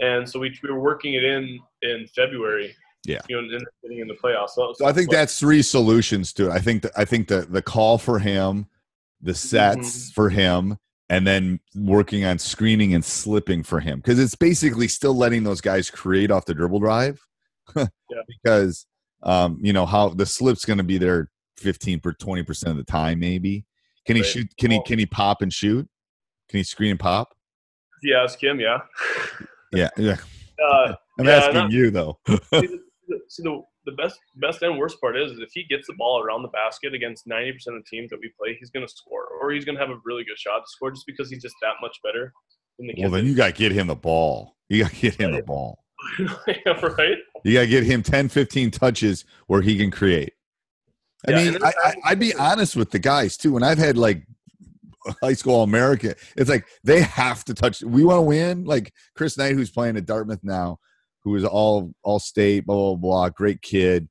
and 0.00 0.28
so 0.28 0.40
we, 0.40 0.58
we 0.62 0.70
were 0.70 0.80
working 0.80 1.12
it 1.12 1.24
in 1.24 1.60
in 1.82 2.06
February. 2.16 2.74
Yeah, 3.06 3.20
you 3.28 3.36
know, 3.36 3.42
in, 3.42 3.62
the, 3.82 4.00
in 4.00 4.08
the 4.08 4.14
playoffs. 4.14 4.50
So, 4.50 4.72
so 4.78 4.86
I 4.86 4.92
think 4.92 5.10
that's 5.10 5.38
three 5.38 5.60
solutions 5.60 6.32
to 6.34 6.46
it. 6.46 6.52
I 6.52 6.58
think 6.58 6.84
that 6.84 6.92
I 6.96 7.04
think 7.04 7.28
the 7.28 7.42
the 7.42 7.60
call 7.60 7.98
for 7.98 8.18
him, 8.18 8.66
the 9.20 9.32
mm-hmm. 9.32 9.36
sets 9.36 9.78
mm-hmm. 10.06 10.12
for 10.14 10.30
him, 10.30 10.78
and 11.10 11.26
then 11.26 11.60
working 11.74 12.24
on 12.24 12.38
screening 12.38 12.94
and 12.94 13.04
slipping 13.04 13.62
for 13.62 13.80
him 13.80 13.98
because 13.98 14.18
it's 14.18 14.34
basically 14.34 14.88
still 14.88 15.14
letting 15.14 15.44
those 15.44 15.60
guys 15.60 15.90
create 15.90 16.30
off 16.30 16.46
the 16.46 16.54
dribble 16.54 16.80
drive 16.80 17.20
yeah. 17.76 17.86
because 18.26 18.86
um, 19.22 19.58
you 19.60 19.74
know 19.74 19.84
how 19.84 20.08
the 20.08 20.24
slip's 20.24 20.64
going 20.64 20.78
to 20.78 20.84
be 20.84 20.96
there. 20.96 21.28
15 21.58 22.00
per 22.00 22.12
20 22.12 22.42
percent 22.42 22.70
of 22.72 22.76
the 22.76 22.90
time 22.90 23.20
maybe. 23.20 23.64
Can 24.06 24.16
he 24.16 24.22
right. 24.22 24.30
shoot 24.30 24.48
can 24.58 24.70
he 24.70 24.82
can 24.86 24.98
he 24.98 25.06
pop 25.06 25.42
and 25.42 25.52
shoot? 25.52 25.88
Can 26.48 26.58
he 26.58 26.64
screen 26.64 26.90
and 26.92 27.00
pop? 27.00 27.34
Yeah 28.02 28.22
ask 28.22 28.42
him 28.42 28.60
yeah. 28.60 28.78
Yeah 29.72 29.90
yeah. 29.96 30.16
Uh, 30.62 30.94
i'm 31.18 31.26
yeah, 31.26 31.32
asking 31.32 31.54
not, 31.54 31.72
you 31.72 31.90
though. 31.90 32.16
See, 32.28 32.38
the, 33.08 33.20
see 33.28 33.42
the, 33.42 33.60
the 33.86 33.92
best 33.92 34.20
best 34.36 34.62
and 34.62 34.78
worst 34.78 35.00
part 35.00 35.16
is, 35.16 35.32
is 35.32 35.40
if 35.40 35.50
he 35.52 35.64
gets 35.64 35.88
the 35.88 35.94
ball 35.94 36.22
around 36.22 36.42
the 36.42 36.48
basket 36.48 36.94
against 36.94 37.26
90% 37.26 37.50
of 37.50 37.74
the 37.74 37.82
teams 37.90 38.10
that 38.10 38.20
we 38.20 38.30
play 38.38 38.56
he's 38.58 38.70
going 38.70 38.86
to 38.86 38.92
score 38.92 39.26
or 39.42 39.50
he's 39.50 39.64
going 39.64 39.74
to 39.74 39.80
have 39.80 39.90
a 39.90 39.98
really 40.04 40.22
good 40.22 40.38
shot 40.38 40.60
to 40.60 40.66
score 40.68 40.92
just 40.92 41.06
because 41.08 41.28
he's 41.28 41.42
just 41.42 41.56
that 41.60 41.74
much 41.82 41.98
better 42.04 42.32
than 42.78 42.86
the 42.86 42.94
well 42.98 43.10
then 43.10 43.26
you 43.26 43.34
got 43.34 43.46
to 43.46 43.52
get 43.52 43.72
him 43.72 43.88
the 43.88 43.96
ball. 43.96 44.56
You 44.68 44.84
got 44.84 44.92
to 44.92 44.96
get 44.96 45.14
him 45.14 45.32
the 45.32 45.42
ball. 45.42 45.78
Yeah, 46.46 46.72
right? 46.80 47.18
You 47.44 47.54
got 47.54 47.60
to 47.60 47.66
get 47.66 47.84
him 47.84 48.02
10 48.02 48.28
15 48.28 48.70
touches 48.70 49.24
where 49.46 49.62
he 49.62 49.76
can 49.76 49.90
create. 49.90 50.32
I 51.26 51.30
Yeah, 51.32 51.50
mean, 51.52 51.62
I, 51.62 51.72
I, 51.84 51.94
I'd 52.06 52.18
be 52.18 52.34
honest 52.34 52.76
with 52.76 52.90
the 52.90 52.98
guys 52.98 53.36
too. 53.36 53.52
When 53.52 53.62
I've 53.62 53.78
had 53.78 53.96
like 53.96 54.26
high 55.22 55.32
school 55.34 55.62
America, 55.62 56.14
it's 56.36 56.50
like 56.50 56.66
they 56.82 57.00
have 57.02 57.44
to 57.44 57.54
touch. 57.54 57.82
We 57.82 58.04
want 58.04 58.18
to 58.18 58.22
win. 58.22 58.64
Like 58.64 58.92
Chris 59.16 59.36
Knight, 59.38 59.54
who's 59.54 59.70
playing 59.70 59.96
at 59.96 60.06
Dartmouth 60.06 60.40
now, 60.42 60.78
who 61.22 61.34
is 61.36 61.44
all 61.44 61.92
all 62.02 62.18
state, 62.18 62.66
blah 62.66 62.74
blah 62.76 62.94
blah, 62.96 63.28
great 63.30 63.62
kid. 63.62 64.08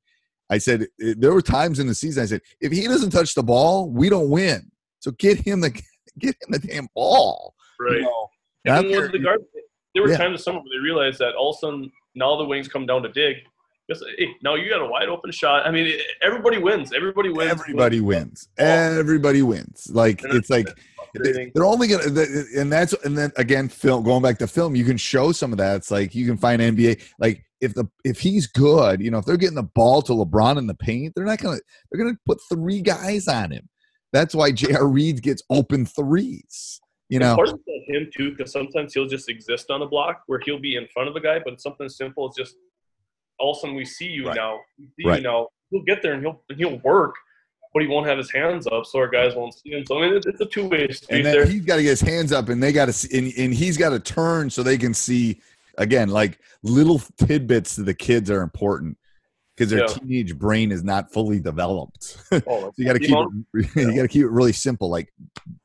I 0.50 0.58
said 0.58 0.82
eh, 1.02 1.14
there 1.16 1.32
were 1.32 1.42
times 1.42 1.78
in 1.78 1.86
the 1.86 1.94
season. 1.94 2.22
I 2.22 2.26
said 2.26 2.40
if 2.60 2.72
he 2.72 2.86
doesn't 2.86 3.10
touch 3.10 3.34
the 3.34 3.42
ball, 3.42 3.90
we 3.90 4.08
don't 4.08 4.30
win. 4.30 4.70
So 5.00 5.10
get 5.12 5.38
him 5.38 5.60
the 5.60 5.70
get 6.18 6.36
him 6.42 6.48
the 6.50 6.58
damn 6.58 6.88
ball. 6.94 7.54
you 7.80 7.86
Right. 7.86 8.02
know? 8.02 8.28
Then 8.64 8.84
with 8.86 8.92
there- 8.92 9.08
the 9.12 9.18
guard, 9.18 9.40
there 9.94 10.02
were 10.02 10.10
Yeah. 10.10 10.16
times 10.18 10.26
in 10.26 10.32
the 10.32 10.38
summer 10.38 10.58
where 10.58 10.68
they 10.78 10.82
realized 10.82 11.18
that 11.20 11.34
all 11.34 11.50
of 11.50 11.56
a 11.56 11.58
sudden 11.60 11.92
now 12.14 12.36
the 12.36 12.44
wings 12.44 12.68
come 12.68 12.86
down 12.86 13.02
to 13.02 13.08
dig. 13.10 13.36
Just, 13.90 14.02
hey, 14.18 14.28
now 14.42 14.54
you 14.54 14.70
got 14.70 14.80
a 14.80 14.86
wide 14.86 15.08
open 15.08 15.30
shot. 15.30 15.66
I 15.66 15.70
mean, 15.70 15.98
everybody 16.22 16.58
wins. 16.58 16.92
Everybody 16.94 17.28
wins. 17.28 17.50
Everybody 17.50 18.00
wins. 18.00 18.48
Everybody 18.56 19.42
wins. 19.42 19.90
Like 19.92 20.22
it's 20.24 20.48
like 20.48 20.68
they're 21.14 21.64
only 21.64 21.88
gonna 21.88 22.04
and 22.56 22.72
that's 22.72 22.92
and 23.04 23.16
then 23.16 23.30
again 23.36 23.68
film 23.68 24.02
going 24.02 24.20
back 24.20 24.36
to 24.36 24.48
film 24.48 24.74
you 24.74 24.84
can 24.84 24.96
show 24.96 25.30
some 25.30 25.52
of 25.52 25.58
that 25.58 25.76
it's 25.76 25.88
like 25.88 26.12
you 26.12 26.26
can 26.26 26.36
find 26.36 26.60
nba 26.60 27.00
like 27.20 27.44
if 27.60 27.72
the 27.72 27.84
if 28.04 28.18
he's 28.18 28.48
good 28.48 29.00
you 29.00 29.12
know 29.12 29.18
if 29.18 29.24
they're 29.24 29.36
getting 29.36 29.54
the 29.54 29.62
ball 29.62 30.02
to 30.02 30.12
lebron 30.12 30.58
in 30.58 30.66
the 30.66 30.74
paint 30.74 31.12
they're 31.14 31.24
not 31.24 31.38
gonna 31.38 31.60
they're 31.92 32.04
gonna 32.04 32.18
put 32.26 32.40
three 32.48 32.80
guys 32.80 33.28
on 33.28 33.52
him 33.52 33.68
that's 34.12 34.34
why 34.34 34.50
jr 34.50 34.86
reed 34.86 35.22
gets 35.22 35.44
open 35.50 35.86
threes 35.86 36.80
you 37.08 37.20
know 37.20 37.36
Part 37.36 37.50
of 37.50 37.60
him 37.86 38.10
too, 38.14 38.30
because 38.30 38.52
sometimes 38.52 38.94
he'll 38.94 39.06
just 39.06 39.28
exist 39.28 39.70
on 39.70 39.82
a 39.82 39.86
block 39.86 40.22
where 40.26 40.40
he'll 40.44 40.58
be 40.58 40.76
in 40.76 40.86
front 40.92 41.08
of 41.08 41.16
a 41.16 41.20
guy, 41.20 41.38
but 41.38 41.54
it's 41.54 41.62
something 41.62 41.88
simple 41.88 42.28
as 42.28 42.36
just 42.36 42.56
all 43.38 43.52
of 43.52 43.58
a 43.58 43.60
sudden 43.60 43.76
we 43.76 43.84
see 43.84 44.06
you 44.06 44.26
Right. 44.28 44.36
now. 44.36 44.60
See 44.78 45.06
Right. 45.06 45.16
you 45.16 45.22
now. 45.22 45.48
He'll 45.70 45.82
get 45.82 46.02
there 46.02 46.12
and 46.14 46.22
he'll 46.22 46.42
he'll 46.56 46.78
work, 46.80 47.14
but 47.72 47.82
he 47.82 47.88
won't 47.88 48.06
have 48.06 48.18
his 48.18 48.30
hands 48.30 48.66
up, 48.66 48.86
so 48.86 48.98
our 49.00 49.08
guys 49.08 49.34
won't 49.34 49.54
see 49.54 49.70
him. 49.72 49.84
So 49.86 49.98
I 49.98 50.06
mean, 50.06 50.16
it's, 50.16 50.26
it's 50.26 50.40
a 50.40 50.46
two 50.46 50.68
way 50.68 50.88
street 50.92 51.16
and 51.16 51.26
there. 51.26 51.46
he's 51.46 51.64
got 51.64 51.76
to 51.76 51.82
get 51.82 51.90
his 51.90 52.00
hands 52.00 52.32
up 52.32 52.48
and 52.48 52.62
they 52.62 52.72
got 52.72 52.86
to 52.86 52.92
see 52.92 53.16
and, 53.18 53.32
and 53.36 53.52
he's 53.54 53.76
got 53.76 53.90
to 53.90 53.98
turn 54.00 54.48
so 54.50 54.62
they 54.62 54.78
can 54.78 54.94
see 54.94 55.40
again 55.78 56.08
like 56.08 56.38
little 56.62 57.00
tidbits 57.18 57.74
to 57.74 57.82
the 57.82 57.94
kids 57.94 58.30
are 58.30 58.42
important 58.42 58.96
because 59.56 59.70
their 59.70 59.80
Yeah. 59.80 59.86
teenage 59.94 60.38
brain 60.38 60.70
is 60.70 60.84
not 60.84 61.12
fully 61.12 61.40
developed 61.40 62.16
Oh, 62.46 62.70
So 62.70 62.72
you 62.76 62.86
got 62.86 62.92
to 62.92 62.98
keep 63.00 63.16
it, 63.54 63.70
you 63.76 63.96
got 63.96 64.02
to 64.02 64.08
keep 64.08 64.22
it 64.22 64.30
really 64.30 64.52
simple, 64.52 64.88
like 64.90 65.12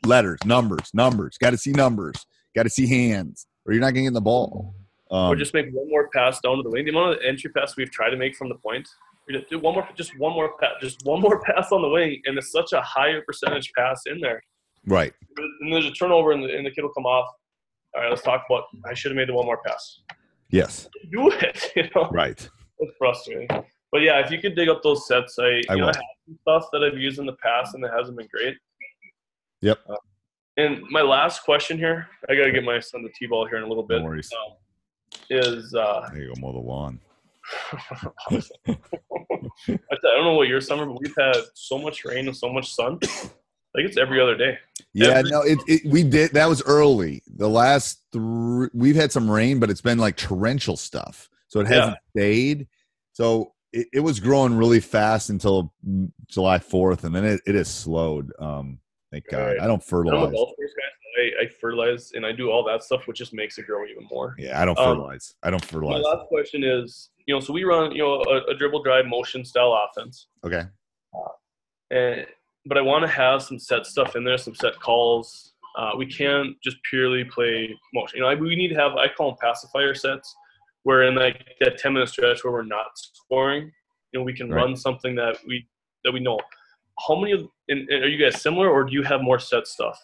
letters, 0.05 0.39
numbers, 0.45 0.89
numbers. 0.93 1.37
Got 1.37 1.51
to 1.51 1.57
see 1.57 1.71
numbers. 1.71 2.25
Got 2.55 2.63
to 2.63 2.69
see 2.69 2.87
hands, 2.87 3.45
or 3.65 3.73
you're 3.73 3.81
not 3.81 3.87
going 3.93 3.95
to 3.95 4.01
get 4.01 4.07
in 4.07 4.13
the 4.13 4.21
ball. 4.21 4.73
Um, 5.11 5.31
or 5.31 5.35
just 5.35 5.53
make 5.53 5.65
one 5.71 5.89
more 5.89 6.09
pass 6.13 6.39
down 6.39 6.57
to 6.57 6.63
the 6.63 6.69
wing. 6.69 6.85
The 6.85 6.91
amount 6.91 7.13
of 7.15 7.19
entry 7.25 7.51
pass 7.51 7.75
we've 7.75 7.91
tried 7.91 8.11
to 8.11 8.17
make 8.17 8.35
from 8.35 8.49
the 8.49 8.55
point, 8.55 8.87
just 9.29 9.61
one 9.61 9.73
more, 9.73 9.87
just 9.95 10.17
one 10.19 10.33
more 10.33 10.57
pass, 10.59 10.73
just 10.81 11.03
one 11.03 11.21
more 11.21 11.41
pass 11.45 11.71
on 11.71 11.81
the 11.81 11.89
wing, 11.89 12.21
and 12.25 12.37
it's 12.37 12.51
such 12.51 12.73
a 12.73 12.81
higher 12.81 13.21
percentage 13.21 13.71
pass 13.77 14.03
in 14.05 14.19
there. 14.19 14.41
right. 14.85 15.13
And 15.61 15.73
there's 15.73 15.85
a 15.85 15.91
turnover, 15.91 16.31
and 16.31 16.43
the, 16.43 16.55
and 16.55 16.65
the 16.65 16.71
kid 16.71 16.83
will 16.83 16.93
come 16.93 17.05
off. 17.05 17.27
All 17.95 18.01
right, 18.01 18.09
let's 18.09 18.21
talk 18.21 18.43
about. 18.49 18.65
I 18.85 18.93
should 18.93 19.11
have 19.11 19.17
made 19.17 19.29
the 19.29 19.33
one 19.33 19.45
more 19.45 19.59
pass. 19.65 20.01
Yes. 20.51 20.87
Do 21.11 21.31
it, 21.31 21.71
you 21.75 21.89
know. 21.95 22.09
Right. 22.11 22.47
It's 22.79 22.93
frustrating. 22.97 23.47
But 23.91 24.01
yeah, 24.01 24.19
if 24.19 24.31
you 24.31 24.39
could 24.39 24.55
dig 24.55 24.69
up 24.69 24.83
those 24.83 25.07
sets, 25.07 25.37
I, 25.39 25.47
you 25.47 25.61
I 25.69 25.75
know, 25.75 25.83
I 25.85 25.87
have 25.87 25.95
some 26.25 26.37
stuff 26.41 26.65
that 26.71 26.83
I've 26.83 26.97
used 26.97 27.19
in 27.19 27.25
the 27.25 27.35
past 27.43 27.73
and 27.73 27.83
it 27.83 27.91
hasn't 27.95 28.17
been 28.17 28.27
great. 28.31 28.55
Yep. 29.61 29.79
Uh, 29.89 29.95
and 30.57 30.81
my 30.89 31.01
last 31.01 31.43
question 31.43 31.77
here, 31.77 32.07
I 32.29 32.35
got 32.35 32.45
to 32.45 32.51
get 32.51 32.63
my 32.63 32.79
son 32.79 33.03
the 33.03 33.09
T-ball 33.17 33.47
here 33.47 33.57
in 33.57 33.63
a 33.63 33.67
little 33.67 33.83
bit. 33.83 33.99
No 33.99 34.05
worries. 34.05 34.29
um, 34.33 34.53
is 35.29 35.73
uh, 35.75 36.09
There 36.11 36.23
you 36.23 36.33
go. 36.35 36.41
Mow 36.41 36.51
the 36.53 36.59
lawn. 36.59 36.99
I 38.31 38.41
don't 40.01 40.23
know 40.23 40.33
what 40.33 40.47
your 40.47 40.61
summer, 40.61 40.85
but 40.85 40.99
we've 40.99 41.15
had 41.17 41.37
so 41.53 41.77
much 41.77 42.05
rain 42.05 42.27
and 42.27 42.35
so 42.35 42.51
much 42.51 42.73
sun. 42.73 42.99
Like 43.75 43.85
it's 43.85 43.97
every 43.97 44.19
other 44.19 44.35
day. 44.35 44.57
Yeah. 44.93 45.09
Every- 45.09 45.31
no. 45.31 45.41
It, 45.41 45.59
it. 45.67 45.81
We 45.85 46.03
did. 46.03 46.31
That 46.33 46.47
was 46.47 46.61
early. 46.63 47.21
The 47.35 47.49
last 47.49 48.01
three. 48.11 48.69
We've 48.73 48.95
had 48.95 49.11
some 49.11 49.29
rain, 49.29 49.59
but 49.59 49.69
it's 49.69 49.81
been 49.81 49.99
like 49.99 50.15
torrential 50.17 50.75
stuff, 50.77 51.29
so 51.47 51.59
it 51.59 51.67
hasn't 51.67 51.97
stayed. 52.15 52.67
So 53.13 53.53
it, 53.71 53.87
it 53.93 53.99
was 53.99 54.19
growing 54.19 54.55
really 54.55 54.79
fast 54.79 55.29
until 55.29 55.73
July 56.27 56.59
fourth, 56.59 57.03
and 57.03 57.15
then 57.15 57.25
it, 57.25 57.41
it 57.45 57.55
has 57.55 57.67
slowed. 57.67 58.31
Um. 58.39 58.79
Thank 59.11 59.27
God. 59.31 59.39
Right. 59.39 59.59
I 59.59 59.65
don't 59.65 59.83
fertilize. 59.83 60.31
guy. 60.31 60.37
So 60.37 60.53
I, 61.17 61.43
I 61.43 61.47
fertilize 61.47 62.11
and 62.13 62.25
I 62.25 62.31
do 62.31 62.49
all 62.51 62.63
that 62.65 62.83
stuff, 62.83 63.07
which 63.07 63.17
just 63.17 63.33
makes 63.33 63.57
it 63.57 63.65
grow 63.65 63.85
even 63.85 64.05
more. 64.11 64.35
Yeah. 64.37 64.61
I 64.61 64.65
don't 64.65 64.77
Um, 64.77 64.95
fertilize. 64.97 65.35
I 65.43 65.49
don't 65.49 65.63
fertilize. 65.63 66.01
My 66.03 66.09
last 66.09 66.27
question 66.27 66.63
is, 66.63 67.09
you 67.25 67.33
know, 67.33 67.39
so 67.39 67.53
we 67.53 67.63
run, 67.63 67.91
you 67.91 67.99
know, 68.03 68.21
a, 68.23 68.51
a 68.51 68.55
dribble 68.55 68.83
drive 68.83 69.05
motion 69.05 69.43
style 69.45 69.73
offense. 69.89 70.27
Okay. 70.43 70.63
and 71.91 72.25
but 72.65 72.77
I 72.77 72.81
want 72.81 73.03
to 73.03 73.07
have 73.07 73.41
some 73.41 73.57
set 73.57 73.85
stuff 73.85 74.15
in 74.15 74.23
there, 74.23 74.37
some 74.37 74.53
set 74.55 74.79
calls. 74.79 75.53
Uh, 75.77 75.91
we 75.97 76.05
can't 76.05 76.59
just 76.61 76.77
purely 76.89 77.23
play 77.23 77.73
motion. 77.93 78.17
You 78.17 78.23
know, 78.23 78.29
I, 78.29 78.35
we 78.35 78.55
need 78.55 78.67
to 78.69 78.75
have 78.75 78.93
I 78.95 79.07
call 79.07 79.29
them 79.31 79.37
pacifier 79.41 79.93
sets, 79.95 80.35
where 80.83 81.03
in 81.03 81.15
like 81.15 81.45
that 81.61 81.77
ten 81.77 81.93
minute 81.93 82.09
stretch 82.09 82.43
where 82.43 82.51
we're 82.53 82.63
not 82.63 82.87
scoring, 82.95 83.71
you 84.11 84.19
know, 84.19 84.23
we 84.23 84.33
can 84.33 84.49
Right. 84.49 84.61
run 84.63 84.75
something 84.75 85.15
that 85.15 85.37
we 85.47 85.67
that 86.03 86.11
we 86.11 86.19
know. 86.19 86.39
How 87.07 87.15
many 87.15 87.31
of 87.31 87.47
and, 87.69 87.87
and 87.89 88.03
are 88.03 88.09
you 88.09 88.17
guys 88.23 88.41
similar, 88.41 88.69
or 88.69 88.83
do 88.83 88.93
you 88.93 89.03
have 89.03 89.21
more 89.21 89.39
set 89.39 89.67
stuff? 89.67 89.97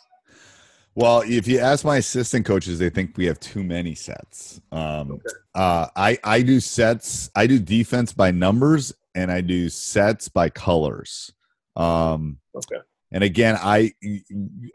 Well, 0.95 1.23
if 1.25 1.45
you 1.47 1.60
ask 1.60 1.84
my 1.84 1.97
assistant 1.97 2.45
coaches, 2.45 2.79
they 2.79 2.89
think 2.89 3.17
we 3.17 3.25
have 3.25 3.39
too 3.39 3.63
many 3.63 3.95
sets. 3.95 4.62
Um, 4.71 5.19
uh, 5.53 5.88
I 5.95 6.17
I 6.23 6.41
do 6.41 6.60
sets. 6.62 7.29
I 7.36 7.47
do 7.47 7.60
defense 7.60 8.13
by 8.13 8.31
numbers, 8.31 8.93
and 9.13 9.29
I 9.31 9.41
do 9.41 9.67
sets 9.69 10.29
by 10.29 10.49
colors. 10.49 11.31
Um, 11.75 12.39
Okay. 12.55 12.77
And 13.12 13.23
again, 13.23 13.58
I 13.62 13.93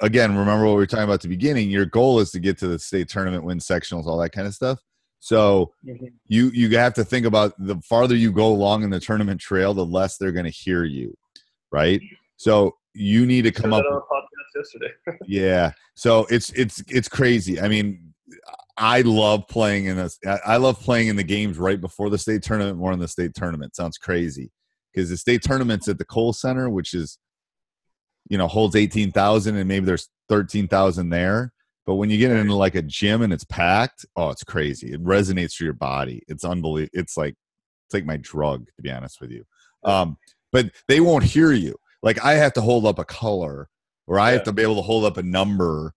again 0.01 0.37
remember 0.37 0.65
what 0.67 0.73
we 0.73 0.77
were 0.77 0.87
talking 0.87 1.05
about 1.05 1.15
at 1.15 1.21
the 1.23 1.29
beginning. 1.29 1.71
Your 1.71 1.85
goal 1.87 2.21
is 2.21 2.31
to 2.33 2.39
get 2.39 2.59
to 2.59 2.69
the 2.69 2.79
state 2.79 3.09
tournament, 3.09 3.43
win 3.45 3.59
sectionals, 3.59 4.07
all 4.07 4.19
that 4.19 4.31
kind 4.31 4.47
of 4.47 4.55
stuff. 4.55 4.79
So 5.19 5.73
Mm-hmm. 5.87 6.07
you 6.29 6.51
you 6.51 6.77
have 6.79 6.95
to 6.95 7.05
think 7.05 7.27
about 7.27 7.55
the 7.59 7.77
farther 7.83 8.15
you 8.15 8.31
go 8.33 8.47
along 8.49 8.83
in 8.85 8.91
the 8.91 9.01
tournament 9.01 9.41
trail, 9.41 9.73
the 9.75 9.85
less 9.85 10.17
they're 10.19 10.33
going 10.33 10.45
to 10.45 10.51
hear 10.51 10.85
you, 10.85 11.17
right? 11.73 12.01
So 12.37 12.77
you 12.95 13.25
need 13.27 13.43
to 13.43 13.53
come 13.53 13.73
up. 13.73 13.85
Yesterday. 14.55 14.93
Yeah. 15.27 15.73
So 15.95 16.27
it's 16.31 16.51
it's 16.51 16.83
it's 16.89 17.09
crazy. 17.09 17.61
I 17.61 17.69
mean, 17.69 18.15
I 18.77 19.03
love 19.03 19.47
playing 19.49 19.87
in 19.87 19.97
this. 19.97 20.19
I 20.27 20.39
I 20.47 20.57
love 20.57 20.81
playing 20.81 21.09
in 21.09 21.17
the 21.17 21.23
games 21.23 21.59
right 21.59 21.81
before 21.81 22.11
the 22.11 22.19
state 22.19 22.43
tournament 22.43 22.79
more 22.79 22.91
than 22.91 23.01
the 23.01 23.09
state 23.09 23.35
tournament. 23.35 23.77
Sounds 23.77 23.99
crazy 23.99 24.51
because 24.93 25.11
the 25.11 25.17
state 25.17 25.43
tournament's 25.43 25.89
at 25.89 25.99
the 25.99 26.05
Kohl 26.05 26.33
Center, 26.33 26.69
which 26.71 26.95
is 26.95 27.19
you 28.29 28.39
know 28.39 28.49
holds 28.49 28.77
eighteen 28.77 29.13
thousand, 29.13 29.57
and 29.57 29.69
maybe 29.69 29.87
there's 29.87 30.09
thirteen 30.29 30.69
thousand 30.69 31.11
there. 31.11 31.53
But 31.87 31.95
when 31.97 32.11
you 32.11 32.19
get 32.19 32.31
into 32.31 32.55
like 32.55 32.75
a 32.75 32.83
gym 32.83 33.23
and 33.23 33.33
it's 33.33 33.45
packed, 33.45 34.05
oh, 34.17 34.31
it's 34.31 34.45
crazy. 34.45 34.93
It 34.93 35.03
resonates 35.03 35.57
through 35.57 35.67
your 35.67 35.75
body. 35.75 36.23
It's 36.29 36.45
unbelievable. 36.45 36.91
It's 36.93 37.17
like 37.17 37.35
it's 37.87 37.95
like 37.95 38.05
my 38.05 38.19
drug, 38.19 38.67
to 38.77 38.83
be 38.83 38.91
honest 38.91 39.21
with 39.21 39.31
you. 39.31 39.45
Um, 39.83 40.17
but 40.53 40.71
they 40.89 41.01
won't 41.01 41.25
hear 41.25 41.53
you. 41.53 41.75
Like 42.03 42.25
I 42.25 42.35
have 42.35 42.53
to 42.55 42.61
hold 42.61 42.87
up 42.87 42.99
a 42.99 43.05
color, 43.05 43.69
or 44.11 44.19
I 44.19 44.33
have 44.33 44.43
to 44.43 44.53
be 44.53 44.63
able 44.63 44.75
to 44.75 44.83
hold 44.83 45.05
up 45.05 45.17
a 45.17 45.23
number 45.23 45.93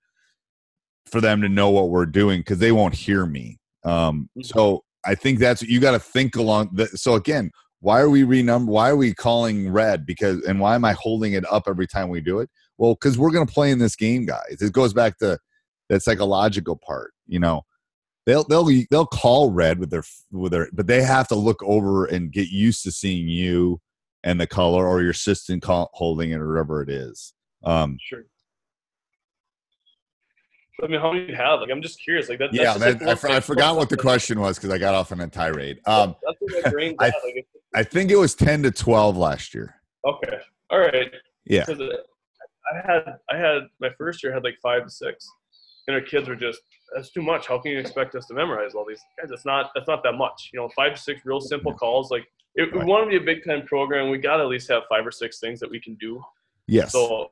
for 1.07 1.19
them 1.19 1.41
to 1.41 1.49
know 1.49 1.71
what 1.71 1.89
we're 1.89 2.05
doing 2.05 2.41
because 2.41 2.59
they 2.59 2.71
won't 2.71 2.93
hear 2.93 3.25
me. 3.25 3.57
Um, 3.83 4.29
Mhm. 4.37 4.45
so 4.45 4.83
I 5.03 5.15
think 5.15 5.39
that's 5.39 5.63
you 5.63 5.79
got 5.79 5.91
to 5.91 5.99
think 5.99 6.35
along. 6.35 6.69
The, 6.73 6.87
so 6.89 7.15
again, 7.15 7.49
why 7.79 7.99
are 7.99 8.09
we 8.09 8.21
renumber? 8.21 8.67
Why 8.67 8.91
are 8.91 8.95
we 8.95 9.15
calling 9.15 9.69
red? 9.69 10.05
Because 10.05 10.43
and 10.45 10.59
why 10.59 10.75
am 10.75 10.85
I 10.85 10.93
holding 10.93 11.33
it 11.33 11.43
up 11.51 11.63
every 11.67 11.87
time 11.87 12.09
we 12.09 12.21
do 12.21 12.39
it? 12.39 12.49
Well, 12.77 12.93
because 12.93 13.17
we're 13.17 13.31
gonna 13.31 13.47
play 13.47 13.71
in 13.71 13.79
this 13.79 13.95
game, 13.95 14.25
guys. 14.25 14.57
It 14.61 14.71
goes 14.73 14.93
back 14.93 15.17
to 15.17 15.39
that 15.89 16.03
psychological 16.03 16.75
part. 16.77 17.13
You 17.27 17.39
know, 17.39 17.63
they'll 18.27 18.43
they'll 18.43 18.69
they'll 18.91 19.07
call 19.07 19.49
red 19.49 19.79
with 19.79 19.89
their 19.89 20.03
with 20.31 20.51
their, 20.51 20.69
but 20.71 20.85
they 20.85 21.01
have 21.01 21.27
to 21.29 21.35
look 21.35 21.61
over 21.63 22.05
and 22.05 22.31
get 22.31 22.49
used 22.49 22.83
to 22.83 22.91
seeing 22.91 23.27
you 23.27 23.81
and 24.23 24.39
the 24.39 24.47
color 24.47 24.87
or 24.87 25.01
your 25.01 25.11
assistant 25.11 25.63
call, 25.63 25.89
holding 25.93 26.31
it 26.31 26.35
or 26.37 26.47
whatever 26.47 26.81
it 26.83 26.89
is. 26.89 27.33
Um, 27.63 27.97
Sure. 28.01 28.25
I 30.83 30.87
mean, 30.87 30.99
how 30.99 31.13
many 31.13 31.27
you 31.29 31.35
have? 31.35 31.61
Like, 31.61 31.69
I'm 31.71 31.81
just 31.81 32.01
curious. 32.03 32.27
Like 32.29 32.39
that. 32.39 32.51
that's 32.51 32.61
yeah, 32.61 32.77
that, 32.77 32.99
like, 33.01 33.07
I, 33.09 33.15
for- 33.15 33.29
I 33.29 33.39
forgot 33.39 33.75
what 33.77 33.89
the 33.89 33.95
question 33.97 34.39
was 34.39 34.57
because 34.57 34.71
I 34.71 34.77
got 34.77 34.93
off 34.95 35.11
on 35.11 35.21
a 35.21 35.27
tirade. 35.27 35.79
Um, 35.85 36.15
that's 36.51 36.65
I- 36.75 36.93
Like, 36.99 37.47
I 37.75 37.83
think 37.83 38.11
it 38.11 38.17
was 38.17 38.35
ten 38.35 38.63
to 38.63 38.71
twelve 38.71 39.15
last 39.15 39.53
year. 39.53 39.75
okay, 40.05 40.39
all 40.69 40.79
right. 40.79 41.11
Yeah, 41.45 41.65
Because 41.65 41.81
I 42.71 42.75
had, 42.91 43.03
I 43.29 43.37
had 43.37 43.63
my 43.79 43.89
first 43.97 44.23
year 44.23 44.33
had 44.33 44.43
like 44.43 44.57
five 44.61 44.83
to 44.83 44.89
six, 44.89 45.27
and 45.87 45.95
our 45.95 46.01
kids 46.01 46.27
were 46.27 46.35
just 46.35 46.59
that's 46.95 47.11
too 47.11 47.21
much. 47.21 47.47
How 47.47 47.59
can 47.59 47.71
you 47.71 47.79
expect 47.79 48.15
us 48.15 48.25
to 48.27 48.33
memorize 48.33 48.73
all 48.75 48.85
these 48.87 49.01
guys? 49.21 49.31
It's 49.31 49.45
not. 49.45 49.71
That's 49.75 49.87
not 49.87 50.03
that 50.03 50.13
much. 50.13 50.49
You 50.53 50.59
know, 50.59 50.69
five 50.75 50.95
to 50.95 50.99
six 51.01 51.21
real 51.25 51.39
simple 51.41 51.73
calls. 51.73 52.11
Like, 52.11 52.25
if 52.55 52.71
we 52.73 52.83
want 52.83 53.05
to 53.05 53.09
be 53.09 53.17
a 53.17 53.25
big 53.25 53.43
time 53.45 53.65
program, 53.65 54.09
we 54.09 54.17
got 54.17 54.37
to 54.37 54.43
at 54.43 54.49
least 54.49 54.69
have 54.69 54.83
five 54.89 55.05
or 55.05 55.11
six 55.11 55.39
things 55.39 55.59
that 55.59 55.69
we 55.69 55.79
can 55.79 55.95
do. 55.95 56.21
yes. 56.67 56.91
So, 56.91 57.29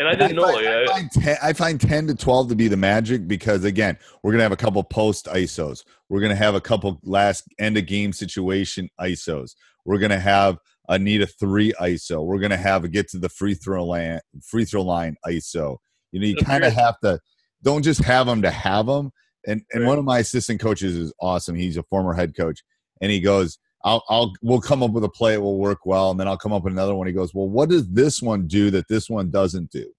and 0.00 0.08
I 0.08 0.14
didn't 0.14 0.36
know. 0.36 0.50
find, 0.50 0.66
I, 0.66 0.82
I, 0.82 0.86
find 0.86 1.12
10, 1.12 1.36
I 1.42 1.52
find 1.52 1.80
10 1.80 2.06
to 2.06 2.14
12 2.14 2.48
to 2.48 2.56
be 2.56 2.68
the 2.68 2.76
magic 2.76 3.28
because, 3.28 3.64
again, 3.64 3.98
we're 4.22 4.32
going 4.32 4.38
to 4.38 4.44
have 4.44 4.50
a 4.50 4.56
couple 4.56 4.82
post 4.82 5.26
ISOs. 5.26 5.84
We're 6.08 6.20
going 6.20 6.30
to 6.30 6.36
have 6.36 6.54
a 6.54 6.60
couple 6.60 6.98
last 7.04 7.44
end 7.58 7.76
of 7.76 7.84
game 7.86 8.14
situation 8.14 8.88
ISOs. 8.98 9.54
We're 9.84 9.98
going 9.98 10.10
to 10.10 10.18
have 10.18 10.56
a 10.88 10.98
need 10.98 11.20
a 11.20 11.26
three 11.26 11.74
ISO. 11.74 12.24
We're 12.24 12.38
going 12.38 12.50
to 12.50 12.56
have 12.56 12.82
a 12.82 12.88
get 12.88 13.08
to 13.10 13.18
the 13.18 13.28
free 13.28 13.52
throw 13.52 13.84
line, 13.84 14.20
free 14.42 14.64
throw 14.64 14.82
line 14.82 15.16
ISO. 15.26 15.76
You 16.12 16.20
know, 16.20 16.26
you 16.26 16.36
kind 16.36 16.64
of 16.64 16.72
have 16.72 16.98
to, 17.00 17.20
don't 17.62 17.82
just 17.82 18.02
have 18.02 18.26
them 18.26 18.40
to 18.42 18.50
have 18.50 18.86
them. 18.86 19.10
And, 19.46 19.62
and 19.72 19.82
Right. 19.82 19.88
one 19.88 19.98
of 19.98 20.06
my 20.06 20.20
assistant 20.20 20.60
coaches 20.60 20.96
is 20.96 21.12
awesome. 21.20 21.56
He's 21.56 21.76
a 21.76 21.82
former 21.84 22.14
head 22.14 22.34
coach. 22.34 22.62
And 23.02 23.12
he 23.12 23.20
goes, 23.20 23.58
I'll, 23.84 24.04
I'll, 24.08 24.32
we'll 24.42 24.60
come 24.60 24.82
up 24.82 24.90
with 24.90 25.04
a 25.04 25.08
play. 25.08 25.34
It 25.34 25.42
will 25.42 25.58
work 25.58 25.86
well. 25.86 26.10
And 26.10 26.20
then 26.20 26.28
I'll 26.28 26.36
come 26.36 26.52
up 26.52 26.64
with 26.64 26.72
another 26.72 26.94
one. 26.94 27.06
He 27.06 27.12
goes, 27.12 27.34
well, 27.34 27.48
what 27.48 27.70
does 27.70 27.88
this 27.88 28.20
one 28.20 28.46
do 28.46 28.70
that 28.70 28.88
this 28.88 29.08
one 29.08 29.30
doesn't 29.30 29.70
do? 29.70 29.90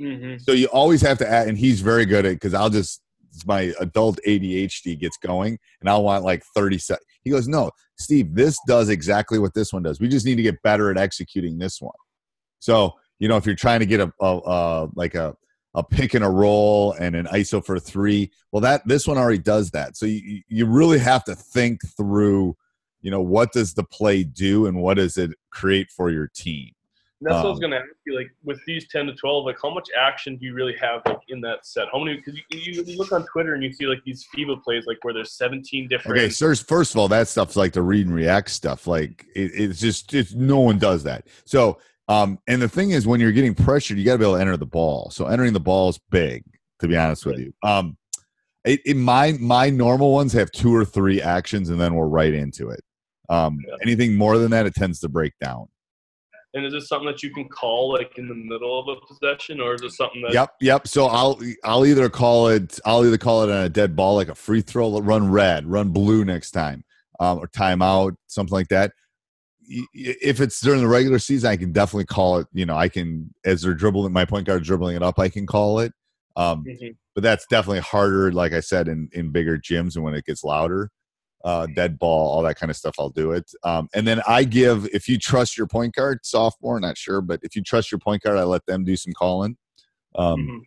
Mhm. 0.00 0.40
So 0.42 0.52
you 0.52 0.66
always 0.66 1.00
have 1.02 1.18
to 1.18 1.28
add, 1.28 1.48
and 1.48 1.56
he's 1.56 1.80
very 1.80 2.04
good 2.04 2.26
at 2.26 2.34
because 2.34 2.52
I'll 2.52 2.70
just 2.70 3.00
my 3.46 3.72
adult 3.80 4.18
ADHD 4.26 4.98
gets 4.98 5.16
going, 5.18 5.58
and 5.80 5.88
I'll 5.88 6.02
want 6.02 6.24
like 6.24 6.42
thirty 6.54 6.78
seconds. 6.78 7.06
He 7.22 7.30
goes, 7.30 7.48
"No, 7.48 7.70
Steve, 7.98 8.34
this 8.34 8.58
does 8.66 8.88
exactly 8.88 9.38
what 9.38 9.54
this 9.54 9.72
one 9.72 9.82
does. 9.82 10.00
We 10.00 10.08
just 10.08 10.26
need 10.26 10.36
to 10.36 10.42
get 10.42 10.62
better 10.62 10.90
at 10.90 10.98
executing 10.98 11.58
this 11.58 11.80
one." 11.80 11.94
So 12.58 12.92
you 13.18 13.28
know, 13.28 13.36
if 13.36 13.46
you're 13.46 13.54
trying 13.54 13.80
to 13.80 13.86
get 13.86 14.00
a, 14.00 14.12
a, 14.20 14.40
a 14.44 14.88
like 14.94 15.14
a 15.14 15.34
a 15.74 15.82
pick 15.82 16.14
and 16.14 16.24
a 16.24 16.30
roll 16.30 16.92
and 16.92 17.14
an 17.14 17.26
ISO 17.26 17.64
for 17.64 17.78
three, 17.78 18.30
well, 18.50 18.62
that 18.62 18.86
this 18.86 19.06
one 19.06 19.18
already 19.18 19.38
does 19.38 19.70
that. 19.70 19.96
So 19.96 20.06
you 20.06 20.42
you 20.48 20.66
really 20.66 20.98
have 20.98 21.24
to 21.24 21.34
think 21.34 21.80
through, 21.96 22.56
you 23.00 23.10
know, 23.10 23.20
what 23.20 23.52
does 23.52 23.74
the 23.74 23.84
play 23.84 24.24
do 24.24 24.66
and 24.66 24.80
what 24.80 24.94
does 24.94 25.16
it 25.16 25.30
create 25.50 25.90
for 25.90 26.10
your 26.10 26.28
team. 26.34 26.70
And 27.20 27.30
that's 27.30 27.36
what 27.36 27.46
I 27.46 27.50
was 27.50 27.58
Um, 27.58 27.70
gonna 27.70 27.76
ask 27.76 27.86
you. 28.06 28.14
Like 28.14 28.28
with 28.44 28.60
these 28.66 28.88
ten 28.88 29.06
to 29.06 29.14
twelve, 29.14 29.46
like 29.46 29.56
how 29.62 29.72
much 29.72 29.88
action 29.98 30.36
do 30.36 30.44
you 30.44 30.52
really 30.52 30.76
have 30.78 31.00
like 31.06 31.20
in 31.28 31.40
that 31.40 31.64
set? 31.64 31.86
How 31.90 31.98
many? 31.98 32.16
Because 32.16 32.36
you, 32.36 32.60
you, 32.60 32.82
you 32.82 32.98
look 32.98 33.10
on 33.10 33.24
Twitter 33.26 33.54
and 33.54 33.62
you 33.62 33.72
see 33.72 33.86
like 33.86 34.04
these 34.04 34.26
FIBA 34.34 34.62
plays, 34.62 34.84
like 34.86 34.98
where 35.02 35.14
there's 35.14 35.32
seventeen 35.32 35.88
different. 35.88 36.18
Okay, 36.18 36.28
so 36.28 36.54
first 36.54 36.94
of 36.94 37.00
all, 37.00 37.08
that 37.08 37.26
stuff's 37.26 37.56
like 37.56 37.72
the 37.72 37.80
read 37.80 38.06
and 38.06 38.14
react 38.14 38.50
stuff. 38.50 38.86
Like 38.86 39.24
it, 39.34 39.50
it's 39.54 39.80
just 39.80 40.12
it's 40.12 40.34
no 40.34 40.60
one 40.60 40.78
does 40.78 41.02
that. 41.04 41.26
So 41.46 41.78
um, 42.08 42.38
and 42.46 42.60
the 42.60 42.68
thing 42.68 42.90
is, 42.90 43.06
when 43.06 43.18
you're 43.18 43.32
getting 43.32 43.54
pressured, 43.54 43.98
you 43.98 44.04
got 44.04 44.12
to 44.12 44.18
be 44.18 44.24
able 44.24 44.34
to 44.34 44.40
enter 44.40 44.56
the 44.56 44.66
ball. 44.66 45.10
So 45.10 45.26
entering 45.26 45.52
the 45.54 45.60
ball 45.60 45.88
is 45.88 45.98
big, 46.10 46.44
to 46.80 46.86
be 46.86 46.96
honest 46.96 47.26
with 47.26 47.38
you. 47.38 47.52
Um, 47.62 47.96
it, 48.64 48.80
it, 48.84 48.96
my 48.96 49.32
my 49.40 49.70
normal 49.70 50.12
ones 50.12 50.32
have 50.34 50.50
two 50.52 50.74
or 50.74 50.84
three 50.84 51.22
actions, 51.22 51.70
and 51.70 51.80
then 51.80 51.94
we're 51.94 52.06
right 52.08 52.34
into 52.34 52.68
it. 52.68 52.80
Um, 53.28 53.64
Yeah. 53.66 53.74
anything 53.82 54.14
more 54.14 54.38
than 54.38 54.50
that, 54.52 54.66
it 54.66 54.74
tends 54.74 55.00
to 55.00 55.08
break 55.08 55.32
down. 55.40 55.68
And 56.54 56.64
is 56.64 56.72
this 56.72 56.88
something 56.88 57.06
that 57.06 57.22
you 57.22 57.34
can 57.34 57.48
call 57.48 57.92
like 57.92 58.16
in 58.16 58.28
the 58.28 58.34
middle 58.34 58.78
of 58.78 58.88
a 58.88 58.98
possession, 59.06 59.60
or 59.60 59.74
is 59.74 59.82
it 59.82 59.92
something 59.92 60.22
that? 60.22 60.32
Yep, 60.32 60.54
yep. 60.62 60.88
So 60.88 61.06
I'll 61.06 61.38
I'll 61.64 61.84
either 61.84 62.08
call 62.08 62.48
it 62.48 62.78
I'll 62.86 63.04
either 63.04 63.18
call 63.18 63.42
it 63.42 63.50
on 63.52 63.64
a 63.64 63.68
dead 63.68 63.94
ball 63.94 64.14
like 64.14 64.28
a 64.28 64.34
free 64.34 64.62
throw, 64.62 64.98
run 65.00 65.30
red, 65.30 65.66
run 65.66 65.90
blue 65.90 66.24
next 66.24 66.52
time, 66.52 66.82
um, 67.20 67.38
or 67.38 67.48
timeout, 67.48 68.16
something 68.26 68.54
like 68.54 68.68
that. 68.68 68.92
If 69.92 70.40
it's 70.40 70.60
during 70.60 70.80
the 70.80 70.88
regular 70.88 71.18
season, 71.18 71.50
I 71.50 71.56
can 71.56 71.72
definitely 71.72 72.06
call 72.06 72.38
it. 72.38 72.46
You 72.54 72.64
know, 72.64 72.76
I 72.76 72.88
can 72.88 73.34
as 73.44 73.60
they're 73.62 73.74
dribbling 73.74 74.12
my 74.12 74.24
point 74.24 74.46
guard 74.46 74.62
dribbling 74.62 74.96
it 74.96 75.02
up, 75.02 75.18
I 75.18 75.28
can 75.28 75.44
call 75.46 75.80
it. 75.80 75.92
Um, 76.36 76.64
Mhm. 76.64 76.96
but 77.14 77.22
that's 77.22 77.46
definitely 77.46 77.80
harder, 77.80 78.32
like 78.32 78.54
I 78.54 78.60
said, 78.60 78.88
in 78.88 79.10
in 79.12 79.30
bigger 79.30 79.58
gyms 79.58 79.96
and 79.96 80.04
when 80.04 80.14
it 80.14 80.24
gets 80.24 80.42
louder. 80.42 80.90
Uh, 81.44 81.66
dead 81.76 81.96
ball, 81.98 82.28
all 82.28 82.42
that 82.42 82.58
kind 82.58 82.70
of 82.70 82.76
stuff. 82.76 82.96
I'll 82.98 83.10
do 83.10 83.30
it. 83.30 83.48
Um, 83.62 83.88
and 83.94 84.04
then 84.04 84.20
I 84.26 84.42
give 84.42 84.86
if 84.92 85.08
you 85.08 85.16
trust 85.16 85.56
your 85.56 85.68
point 85.68 85.94
guard, 85.94 86.18
sophomore, 86.24 86.80
not 86.80 86.98
sure, 86.98 87.20
but 87.20 87.38
if 87.44 87.54
you 87.54 87.62
trust 87.62 87.92
your 87.92 88.00
point 88.00 88.22
guard, 88.22 88.36
I 88.36 88.42
let 88.42 88.66
them 88.66 88.82
do 88.84 88.96
some 88.96 89.12
calling. 89.12 89.56
Um, 90.16 90.40
Mhm. 90.40 90.60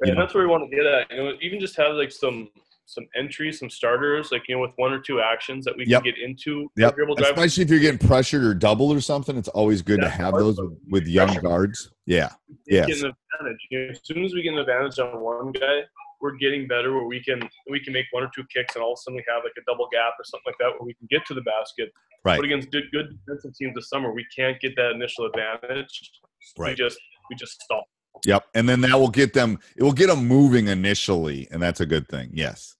Right, 0.00 0.14
know. 0.14 0.20
that's 0.20 0.34
where 0.34 0.42
we 0.44 0.50
want 0.50 0.68
to 0.68 0.76
get 0.76 0.84
at. 0.86 1.10
You 1.10 1.16
know, 1.18 1.32
even 1.40 1.60
just 1.60 1.76
have 1.76 1.94
like 1.94 2.10
some 2.10 2.48
some 2.86 3.06
entries, 3.14 3.58
some 3.58 3.68
starters, 3.68 4.32
like 4.32 4.48
you 4.48 4.54
know, 4.54 4.62
with 4.62 4.70
one 4.76 4.92
or 4.92 4.98
two 4.98 5.20
actions 5.20 5.64
that 5.66 5.76
we 5.76 5.84
Yep. 5.86 6.02
can 6.04 6.12
get 6.14 6.18
into. 6.22 6.70
Yep. 6.78 6.96
Especially 7.20 7.62
if 7.62 7.68
you're 7.70 7.78
getting 7.80 7.98
pressured 7.98 8.42
or 8.42 8.54
doubled 8.54 8.96
or 8.96 9.00
something, 9.02 9.36
it's 9.36 9.48
always 9.48 9.82
good 9.82 10.00
to 10.00 10.08
have 10.08 10.32
those 10.34 10.58
with, 10.58 10.72
with 10.90 11.06
young 11.06 11.26
Pressure. 11.26 11.42
guards. 11.42 11.90
Yeah. 12.06 12.30
Yes. 12.66 12.88
You 12.88 13.12
know, 13.42 13.50
as 13.90 14.00
soon 14.02 14.24
as 14.24 14.32
we 14.32 14.40
get 14.42 14.54
an 14.54 14.60
advantage 14.60 14.98
on 14.98 15.20
one 15.20 15.52
guy, 15.52 15.82
we're 16.20 16.36
getting 16.36 16.66
better 16.66 16.92
where 16.94 17.06
we 17.06 17.22
can 17.22 17.40
we 17.70 17.80
can 17.80 17.92
make 17.92 18.06
one 18.10 18.22
or 18.22 18.30
two 18.34 18.44
kicks 18.54 18.74
and 18.74 18.82
all 18.82 18.92
of 18.92 18.98
a 18.98 19.02
sudden 19.02 19.16
we 19.16 19.24
have 19.28 19.44
like 19.44 19.52
a 19.58 19.64
double 19.66 19.88
gap 19.92 20.14
or 20.18 20.24
something 20.24 20.44
like 20.46 20.58
that 20.58 20.70
where 20.70 20.86
we 20.86 20.94
can 20.94 21.06
get 21.10 21.24
to 21.26 21.34
the 21.34 21.42
basket. 21.42 21.90
Right. 22.24 22.36
But 22.36 22.44
against 22.44 22.70
good, 22.70 22.84
good 22.92 23.16
defensive 23.26 23.54
teams 23.56 23.74
this 23.74 23.88
summer, 23.88 24.12
we 24.12 24.26
can't 24.36 24.60
get 24.60 24.74
that 24.76 24.92
initial 24.92 25.26
advantage. 25.26 26.10
Right. 26.58 26.70
We 26.70 26.74
just 26.74 26.98
we 27.30 27.36
just 27.36 27.60
stop. 27.62 27.84
Yep. 28.26 28.46
And 28.54 28.68
then 28.68 28.80
that 28.82 28.98
will 28.98 29.10
get 29.10 29.32
them. 29.32 29.58
It 29.76 29.82
will 29.82 29.92
get 29.92 30.08
them 30.08 30.26
moving 30.26 30.68
initially, 30.68 31.46
and 31.50 31.62
that's 31.62 31.80
a 31.80 31.86
good 31.86 32.08
thing. 32.08 32.30
Yes. 32.32 32.74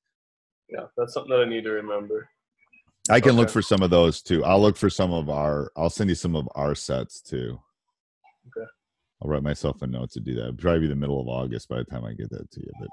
Yeah, 0.69 0.85
that's 0.97 1.15
something 1.15 1.31
that 1.31 1.41
I 1.41 1.49
need 1.49 1.65
to 1.65 1.71
remember. 1.71 2.29
I 3.11 3.21
can 3.21 3.33
look 3.33 3.49
for 3.49 3.63
some 3.63 3.83
of 3.83 3.89
those 3.91 4.21
too. 4.21 4.45
I'll 4.45 4.61
look 4.61 4.77
for 4.77 4.91
some 4.91 5.13
of 5.13 5.31
our. 5.31 5.71
I'll 5.77 5.91
send 5.91 6.11
you 6.11 6.17
some 6.17 6.37
of 6.37 6.49
our 6.55 6.75
sets 6.75 7.23
too. 7.23 7.59
Okay. 8.49 8.67
I'll 9.23 9.31
write 9.31 9.43
myself 9.43 9.83
a 9.83 9.87
note 9.87 10.11
to 10.13 10.21
do 10.21 10.35
that. 10.35 10.43
It'll 10.43 10.55
probably 10.57 10.81
be 10.81 10.89
the 10.89 10.97
middle 10.97 11.21
of 11.21 11.29
August 11.29 11.69
by 11.69 11.79
the 11.79 11.85
time 11.85 12.05
I 12.05 12.13
get 12.13 12.31
that 12.31 12.51
to 12.51 12.61
you. 12.61 12.71
But 12.79 12.89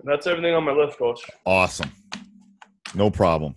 And 0.00 0.10
that's 0.10 0.26
everything 0.26 0.54
on 0.54 0.64
my 0.64 0.72
list, 0.72 0.98
coach. 0.98 1.20
awesome. 1.44 1.90
No 2.94 3.10
problem. 3.10 3.54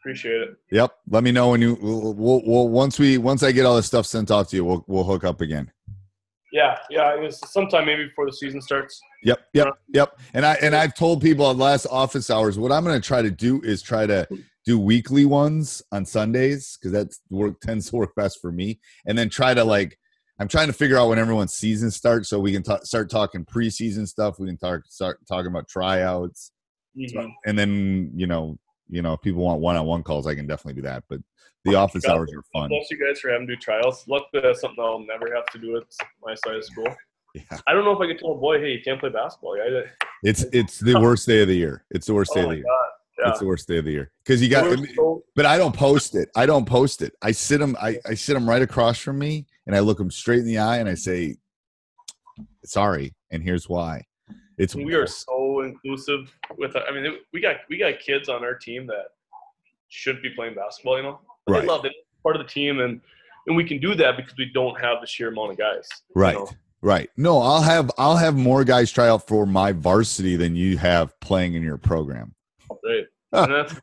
Appreciate 0.00 0.40
it. 0.42 0.56
Yep. 0.70 0.92
Let 1.10 1.24
me 1.24 1.32
know 1.32 1.50
when 1.50 1.60
you. 1.60 1.76
We'll, 1.80 2.42
we'll, 2.46 2.68
once 2.68 2.98
we 2.98 3.18
once 3.18 3.42
I 3.42 3.50
get 3.52 3.66
all 3.66 3.76
this 3.76 3.86
stuff 3.86 4.06
sent 4.06 4.30
off 4.30 4.48
to 4.50 4.56
you, 4.56 4.64
we'll 4.64 4.84
we'll 4.86 5.04
hook 5.04 5.24
up 5.24 5.40
again. 5.40 5.70
Yeah, 6.52 6.78
yeah. 6.88 7.14
It 7.14 7.20
was 7.20 7.38
sometime 7.50 7.84
maybe 7.84 8.06
before 8.06 8.26
the 8.26 8.32
season 8.32 8.62
starts. 8.62 8.98
Yep, 9.24 9.40
yep, 9.52 9.68
yep. 9.88 10.18
And 10.34 10.46
I 10.46 10.54
and 10.62 10.74
I've 10.74 10.94
told 10.94 11.20
people 11.20 11.50
at 11.50 11.56
last 11.56 11.86
office 11.90 12.30
hours 12.30 12.58
what 12.58 12.72
I'm 12.72 12.84
going 12.84 13.00
to 13.00 13.06
try 13.06 13.22
to 13.22 13.30
do 13.30 13.60
is 13.62 13.82
try 13.82 14.06
to 14.06 14.26
do 14.64 14.78
weekly 14.78 15.24
ones 15.24 15.82
on 15.92 16.04
Sundays 16.06 16.78
because 16.78 16.92
that 16.92 17.14
work 17.30 17.60
tends 17.60 17.90
to 17.90 17.96
work 17.96 18.14
best 18.14 18.40
for 18.40 18.52
me, 18.52 18.80
and 19.06 19.18
then 19.18 19.28
try 19.28 19.52
to 19.52 19.64
like 19.64 19.97
I'm 20.40 20.48
trying 20.48 20.68
to 20.68 20.72
figure 20.72 20.96
out 20.98 21.08
when 21.08 21.18
everyone's 21.18 21.54
season 21.54 21.90
starts 21.90 22.28
so 22.28 22.38
we 22.38 22.52
can 22.52 22.62
ta- 22.62 22.80
start 22.84 23.10
talking 23.10 23.44
preseason 23.44 24.06
stuff. 24.06 24.38
We 24.38 24.46
can 24.46 24.56
talk 24.58 24.82
start 24.88 25.18
talking 25.26 25.48
about 25.48 25.68
tryouts, 25.68 26.52
Mhm. 26.96 27.32
and 27.46 27.58
then 27.58 28.10
you 28.14 28.26
know 28.26 28.58
you 28.88 29.02
know 29.02 29.14
if 29.14 29.20
people 29.22 29.42
want 29.42 29.60
one 29.60 29.76
on 29.76 29.86
one 29.86 30.02
calls, 30.02 30.26
I 30.26 30.34
can 30.34 30.46
definitely 30.46 30.80
do 30.80 30.86
that. 30.88 31.04
But 31.08 31.20
the 31.64 31.74
office 31.74 32.04
God 32.04 32.16
hours 32.18 32.32
are 32.34 32.42
fun. 32.52 32.68
Bless 32.68 32.90
you 32.90 32.98
guys 33.04 33.18
for 33.20 33.30
having 33.30 33.46
to 33.48 33.54
do 33.56 33.60
trials. 33.60 34.06
Luckily, 34.08 34.40
that's 34.42 34.60
something 34.60 34.82
I'll 34.82 35.00
never 35.00 35.34
have 35.34 35.46
to 35.46 35.58
do 35.58 35.76
at 35.76 35.82
my 36.22 36.34
side 36.34 36.54
of 36.56 36.64
school. 36.64 36.86
Yeah. 37.34 37.42
I 37.66 37.74
don't 37.74 37.84
know 37.84 37.92
if 37.92 38.00
I 38.00 38.06
could 38.06 38.18
tell 38.18 38.32
a 38.32 38.36
boy, 38.36 38.58
hey, 38.58 38.70
you 38.70 38.80
can't 38.82 38.98
play 38.98 39.10
basketball. 39.10 39.56
I, 39.60 39.84
It's 40.22 40.44
it's 40.52 40.78
the 40.78 40.94
worst 41.00 41.26
day 41.26 41.42
of 41.42 41.48
the 41.48 41.56
year. 41.56 41.84
It's 41.90 42.06
the 42.06 42.14
worst 42.14 42.32
day 42.32 42.40
oh 42.40 42.44
of 42.44 42.50
the 42.50 42.56
year. 42.56 42.64
god, 42.64 42.88
yeah. 43.18 43.30
It's 43.30 43.40
the 43.40 43.46
worst 43.46 43.66
day 43.68 43.78
of 43.78 43.84
the 43.84 43.90
year 43.92 44.10
because 44.24 44.42
you 44.42 44.48
got. 44.48 44.64
So- 44.94 45.22
But 45.34 45.46
I 45.46 45.58
don't 45.58 45.74
post 45.74 46.14
it. 46.14 46.28
I 46.36 46.46
don't 46.46 46.64
post 46.66 47.02
it. 47.02 47.12
I 47.22 47.32
sit 47.32 47.58
them. 47.60 47.76
I, 47.80 47.98
I 48.06 48.14
sit 48.14 48.34
them 48.34 48.48
right 48.48 48.62
across 48.62 48.98
from 48.98 49.18
me, 49.18 49.46
and 49.66 49.74
I 49.76 49.80
look 49.80 49.98
them 49.98 50.10
straight 50.10 50.40
in 50.40 50.46
the 50.46 50.58
eye, 50.58 50.78
and 50.78 50.88
I 50.88 50.94
say, 50.94 51.36
"Sorry," 52.64 53.14
and 53.30 53.42
here's 53.42 53.68
why. 53.68 54.04
It's 54.56 54.74
we 54.74 54.94
are 54.94 55.06
so 55.06 55.60
inclusive 55.60 56.34
with. 56.56 56.76
I 56.76 56.90
mean, 56.92 57.16
we 57.32 57.40
got 57.40 57.56
we 57.68 57.78
got 57.78 57.98
kids 58.00 58.28
on 58.28 58.44
our 58.44 58.54
team 58.54 58.86
that 58.88 59.06
shouldn't 59.88 60.22
be 60.22 60.30
playing 60.30 60.54
basketball. 60.54 60.96
You 60.96 61.02
know, 61.04 61.20
but 61.46 61.52
Right. 61.52 61.60
they 61.62 61.66
love 61.68 61.84
it. 61.84 61.92
Part 62.22 62.36
of 62.36 62.42
the 62.42 62.48
team, 62.48 62.80
and 62.80 63.00
and 63.46 63.56
we 63.56 63.64
can 63.64 63.78
do 63.80 63.94
that 63.94 64.16
because 64.16 64.34
we 64.36 64.46
don't 64.52 64.78
have 64.80 65.00
the 65.00 65.06
sheer 65.06 65.28
amount 65.28 65.52
of 65.52 65.58
guys. 65.58 65.88
you 66.14 66.20
right, 66.20 66.34
know? 66.34 66.50
right. 66.82 67.08
No, 67.16 67.38
I'll 67.40 67.62
have 67.62 67.90
I'll 67.98 68.16
have 68.16 68.34
more 68.36 68.64
guys 68.64 68.90
try 68.90 69.08
out 69.08 69.26
for 69.26 69.46
my 69.46 69.72
varsity 69.72 70.36
than 70.36 70.56
you 70.56 70.76
have 70.78 71.18
playing 71.20 71.54
in 71.54 71.62
your 71.62 71.78
program. 71.78 72.34
Right. 72.84 73.04
And 73.32 73.52
that's, 73.52 73.74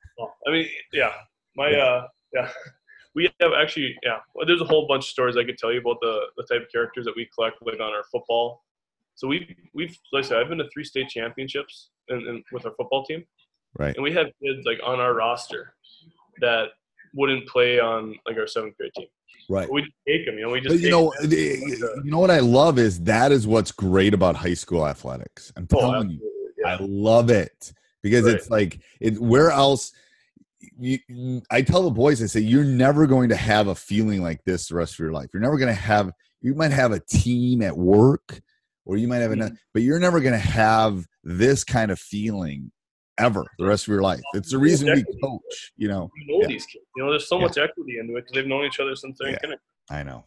I 0.47 0.51
mean, 0.51 0.67
yeah, 0.91 1.11
my, 1.55 1.71
uh, 1.71 2.07
yeah, 2.33 2.49
we 3.15 3.29
have 3.39 3.51
actually, 3.53 3.95
yeah, 4.01 4.17
well, 4.33 4.43
there's 4.47 4.59
a 4.61 4.65
whole 4.65 4.87
bunch 4.87 5.03
of 5.03 5.09
stories 5.09 5.37
I 5.37 5.43
could 5.43 5.59
tell 5.59 5.71
you 5.71 5.81
about 5.81 5.97
the, 6.01 6.21
the 6.35 6.43
type 6.51 6.63
of 6.63 6.71
characters 6.71 7.05
that 7.05 7.13
we 7.15 7.29
collect 7.35 7.57
like 7.61 7.75
on 7.79 7.93
our 7.93 8.03
football. 8.11 8.63
So 9.13 9.27
we've, 9.27 9.53
we've, 9.75 9.95
like 10.11 10.25
I 10.25 10.27
said, 10.27 10.37
I've 10.39 10.49
been 10.49 10.57
to 10.57 10.67
three 10.73 10.83
state 10.83 11.09
championships 11.09 11.91
and, 12.09 12.27
and 12.27 12.43
with 12.51 12.65
our 12.65 12.71
football 12.75 13.05
team. 13.05 13.23
Right. 13.77 13.93
And 13.95 14.03
we 14.03 14.11
have 14.13 14.25
kids 14.43 14.65
like 14.65 14.79
on 14.83 14.99
our 14.99 15.13
roster 15.13 15.75
that 16.41 16.69
wouldn't 17.13 17.47
play 17.47 17.79
on 17.79 18.15
like 18.27 18.37
our 18.37 18.47
seventh 18.47 18.75
grade 18.77 18.91
team. 18.97 19.07
Right. 19.47 19.71
We 19.71 19.83
take 20.07 20.25
them, 20.25 20.39
you 20.39 20.45
know, 20.47 20.49
we 20.49 20.59
just 20.59 20.73
But 20.75 20.81
you 20.81 20.89
know, 20.89 21.11
'em 21.21 21.29
the- 21.29 22.01
you 22.03 22.09
know 22.11 22.17
what 22.19 22.31
I 22.31 22.39
love 22.39 22.79
is 22.79 22.99
that 23.03 23.31
is 23.31 23.45
what's 23.45 23.71
great 23.71 24.15
about 24.15 24.35
high 24.35 24.55
school 24.55 24.87
athletics. 24.87 25.53
I'm 25.55 25.67
Oh, 25.71 25.79
telling 25.79 26.09
you. 26.09 26.19
absolutely, 26.65 26.65
I 26.65 26.77
love 26.81 27.29
it 27.29 27.71
because 28.05 28.25
Right. 28.25 28.35
it's 28.35 28.51
like 28.51 28.79
it. 29.01 29.19
Where 29.19 29.49
else? 29.49 29.91
You, 30.77 30.99
I 31.49 31.63
tell 31.63 31.81
the 31.81 31.89
boys, 31.89 32.21
I 32.21 32.27
say, 32.27 32.39
you're 32.39 32.63
never 32.63 33.07
going 33.07 33.29
to 33.29 33.35
have 33.35 33.67
a 33.67 33.73
feeling 33.73 34.21
like 34.21 34.43
this 34.45 34.67
the 34.67 34.75
rest 34.75 34.93
of 34.93 34.99
your 34.99 35.11
life. 35.11 35.29
You're 35.33 35.41
never 35.41 35.57
going 35.57 35.73
to 35.73 35.81
have. 35.81 36.11
You 36.41 36.53
might 36.53 36.71
have 36.71 36.91
a 36.91 36.99
team 36.99 37.63
at 37.63 37.75
work, 37.75 38.41
or 38.85 38.97
you 38.97 39.07
might 39.07 39.17
have 39.17 39.31
mm-hmm. 39.31 39.41
another, 39.41 39.57
but 39.73 39.81
you're 39.81 39.99
never 39.99 40.19
going 40.19 40.33
to 40.33 40.37
have 40.37 41.03
this 41.23 41.63
kind 41.63 41.89
of 41.89 41.99
feeling 41.99 42.71
ever 43.17 43.43
the 43.57 43.65
rest 43.65 43.85
of 43.85 43.87
your 43.87 44.03
life. 44.03 44.21
It's 44.35 44.51
the 44.51 44.59
reason 44.59 44.93
we 44.93 45.03
coach. 45.23 45.71
You 45.75 45.87
know. 45.87 46.11
We 46.13 46.31
know 46.31 46.41
Yeah. 46.41 46.47
these 46.47 46.65
kids. 46.67 46.85
You 46.95 47.03
know, 47.03 47.09
there's 47.09 47.27
so 47.27 47.39
Yeah. 47.39 47.45
much 47.47 47.57
equity 47.57 47.97
into 47.97 48.13
it 48.17 48.21
because 48.21 48.33
they've 48.33 48.45
known 48.45 48.65
each 48.65 48.79
other 48.79 48.95
since 48.95 49.17
they're 49.17 49.29
Yeah. 49.29 49.33
in 49.35 49.39
kindergarten. 49.39 49.65
I 49.89 50.03
know. 50.03 50.25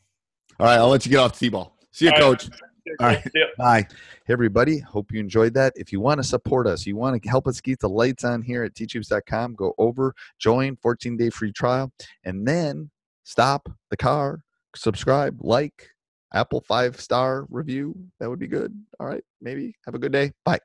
All 0.59 0.67
right, 0.67 0.79
I'll 0.79 0.89
let 0.89 1.07
you 1.07 1.11
get 1.11 1.19
off 1.19 1.39
t-ball. 1.39 1.79
See 1.93 2.07
you, 2.07 2.13
All 2.13 2.33
right. 2.33 2.49
Coach. 2.89 2.97
All 3.01 3.07
right. 3.07 3.57
Bye. 3.59 3.87
Hey, 4.27 4.33
everybody. 4.33 4.79
Hope 4.79 5.13
you 5.13 5.21
enjoyed 5.21 5.55
that. 5.55 5.73
If 5.77 5.93
you 5.93 6.01
want 6.01 6.19
to 6.19 6.25
support 6.25 6.67
us, 6.67 6.87
you 6.87 6.97
want 6.97 7.23
to 7.23 7.29
help 7.29 7.47
us 7.47 7.61
keep 7.61 7.81
the 7.81 7.89
lights 7.89 8.25
on 8.25 8.43
here 8.43 8.65
at 8.65 8.75
teachhoops.com, 8.75 9.55
go 9.55 9.75
over, 9.79 10.15
join, 10.39 10.77
14 10.77 11.17
day 11.17 11.31
free 11.31 11.53
trial, 11.53 11.93
and 12.25 12.47
then 12.47 12.91
stop 13.25 13.69
the 13.91 13.97
car, 13.97 14.43
subscribe, 14.75 15.39
like, 15.41 15.91
Apple 16.35 16.61
five 16.61 17.01
star 17.01 17.47
review. 17.51 17.95
That 18.21 18.29
would 18.29 18.39
be 18.39 18.49
good. 18.49 18.75
All 19.01 19.07
right. 19.07 19.25
Maybe. 19.41 19.75
Have 19.87 19.95
a 19.95 19.99
good 19.99 20.13
day. 20.13 20.33
Bye. 20.45 20.61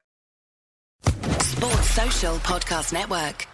Sports 1.05 1.89
Social 1.91 2.35
Podcast 2.37 2.91
Network. 2.91 3.47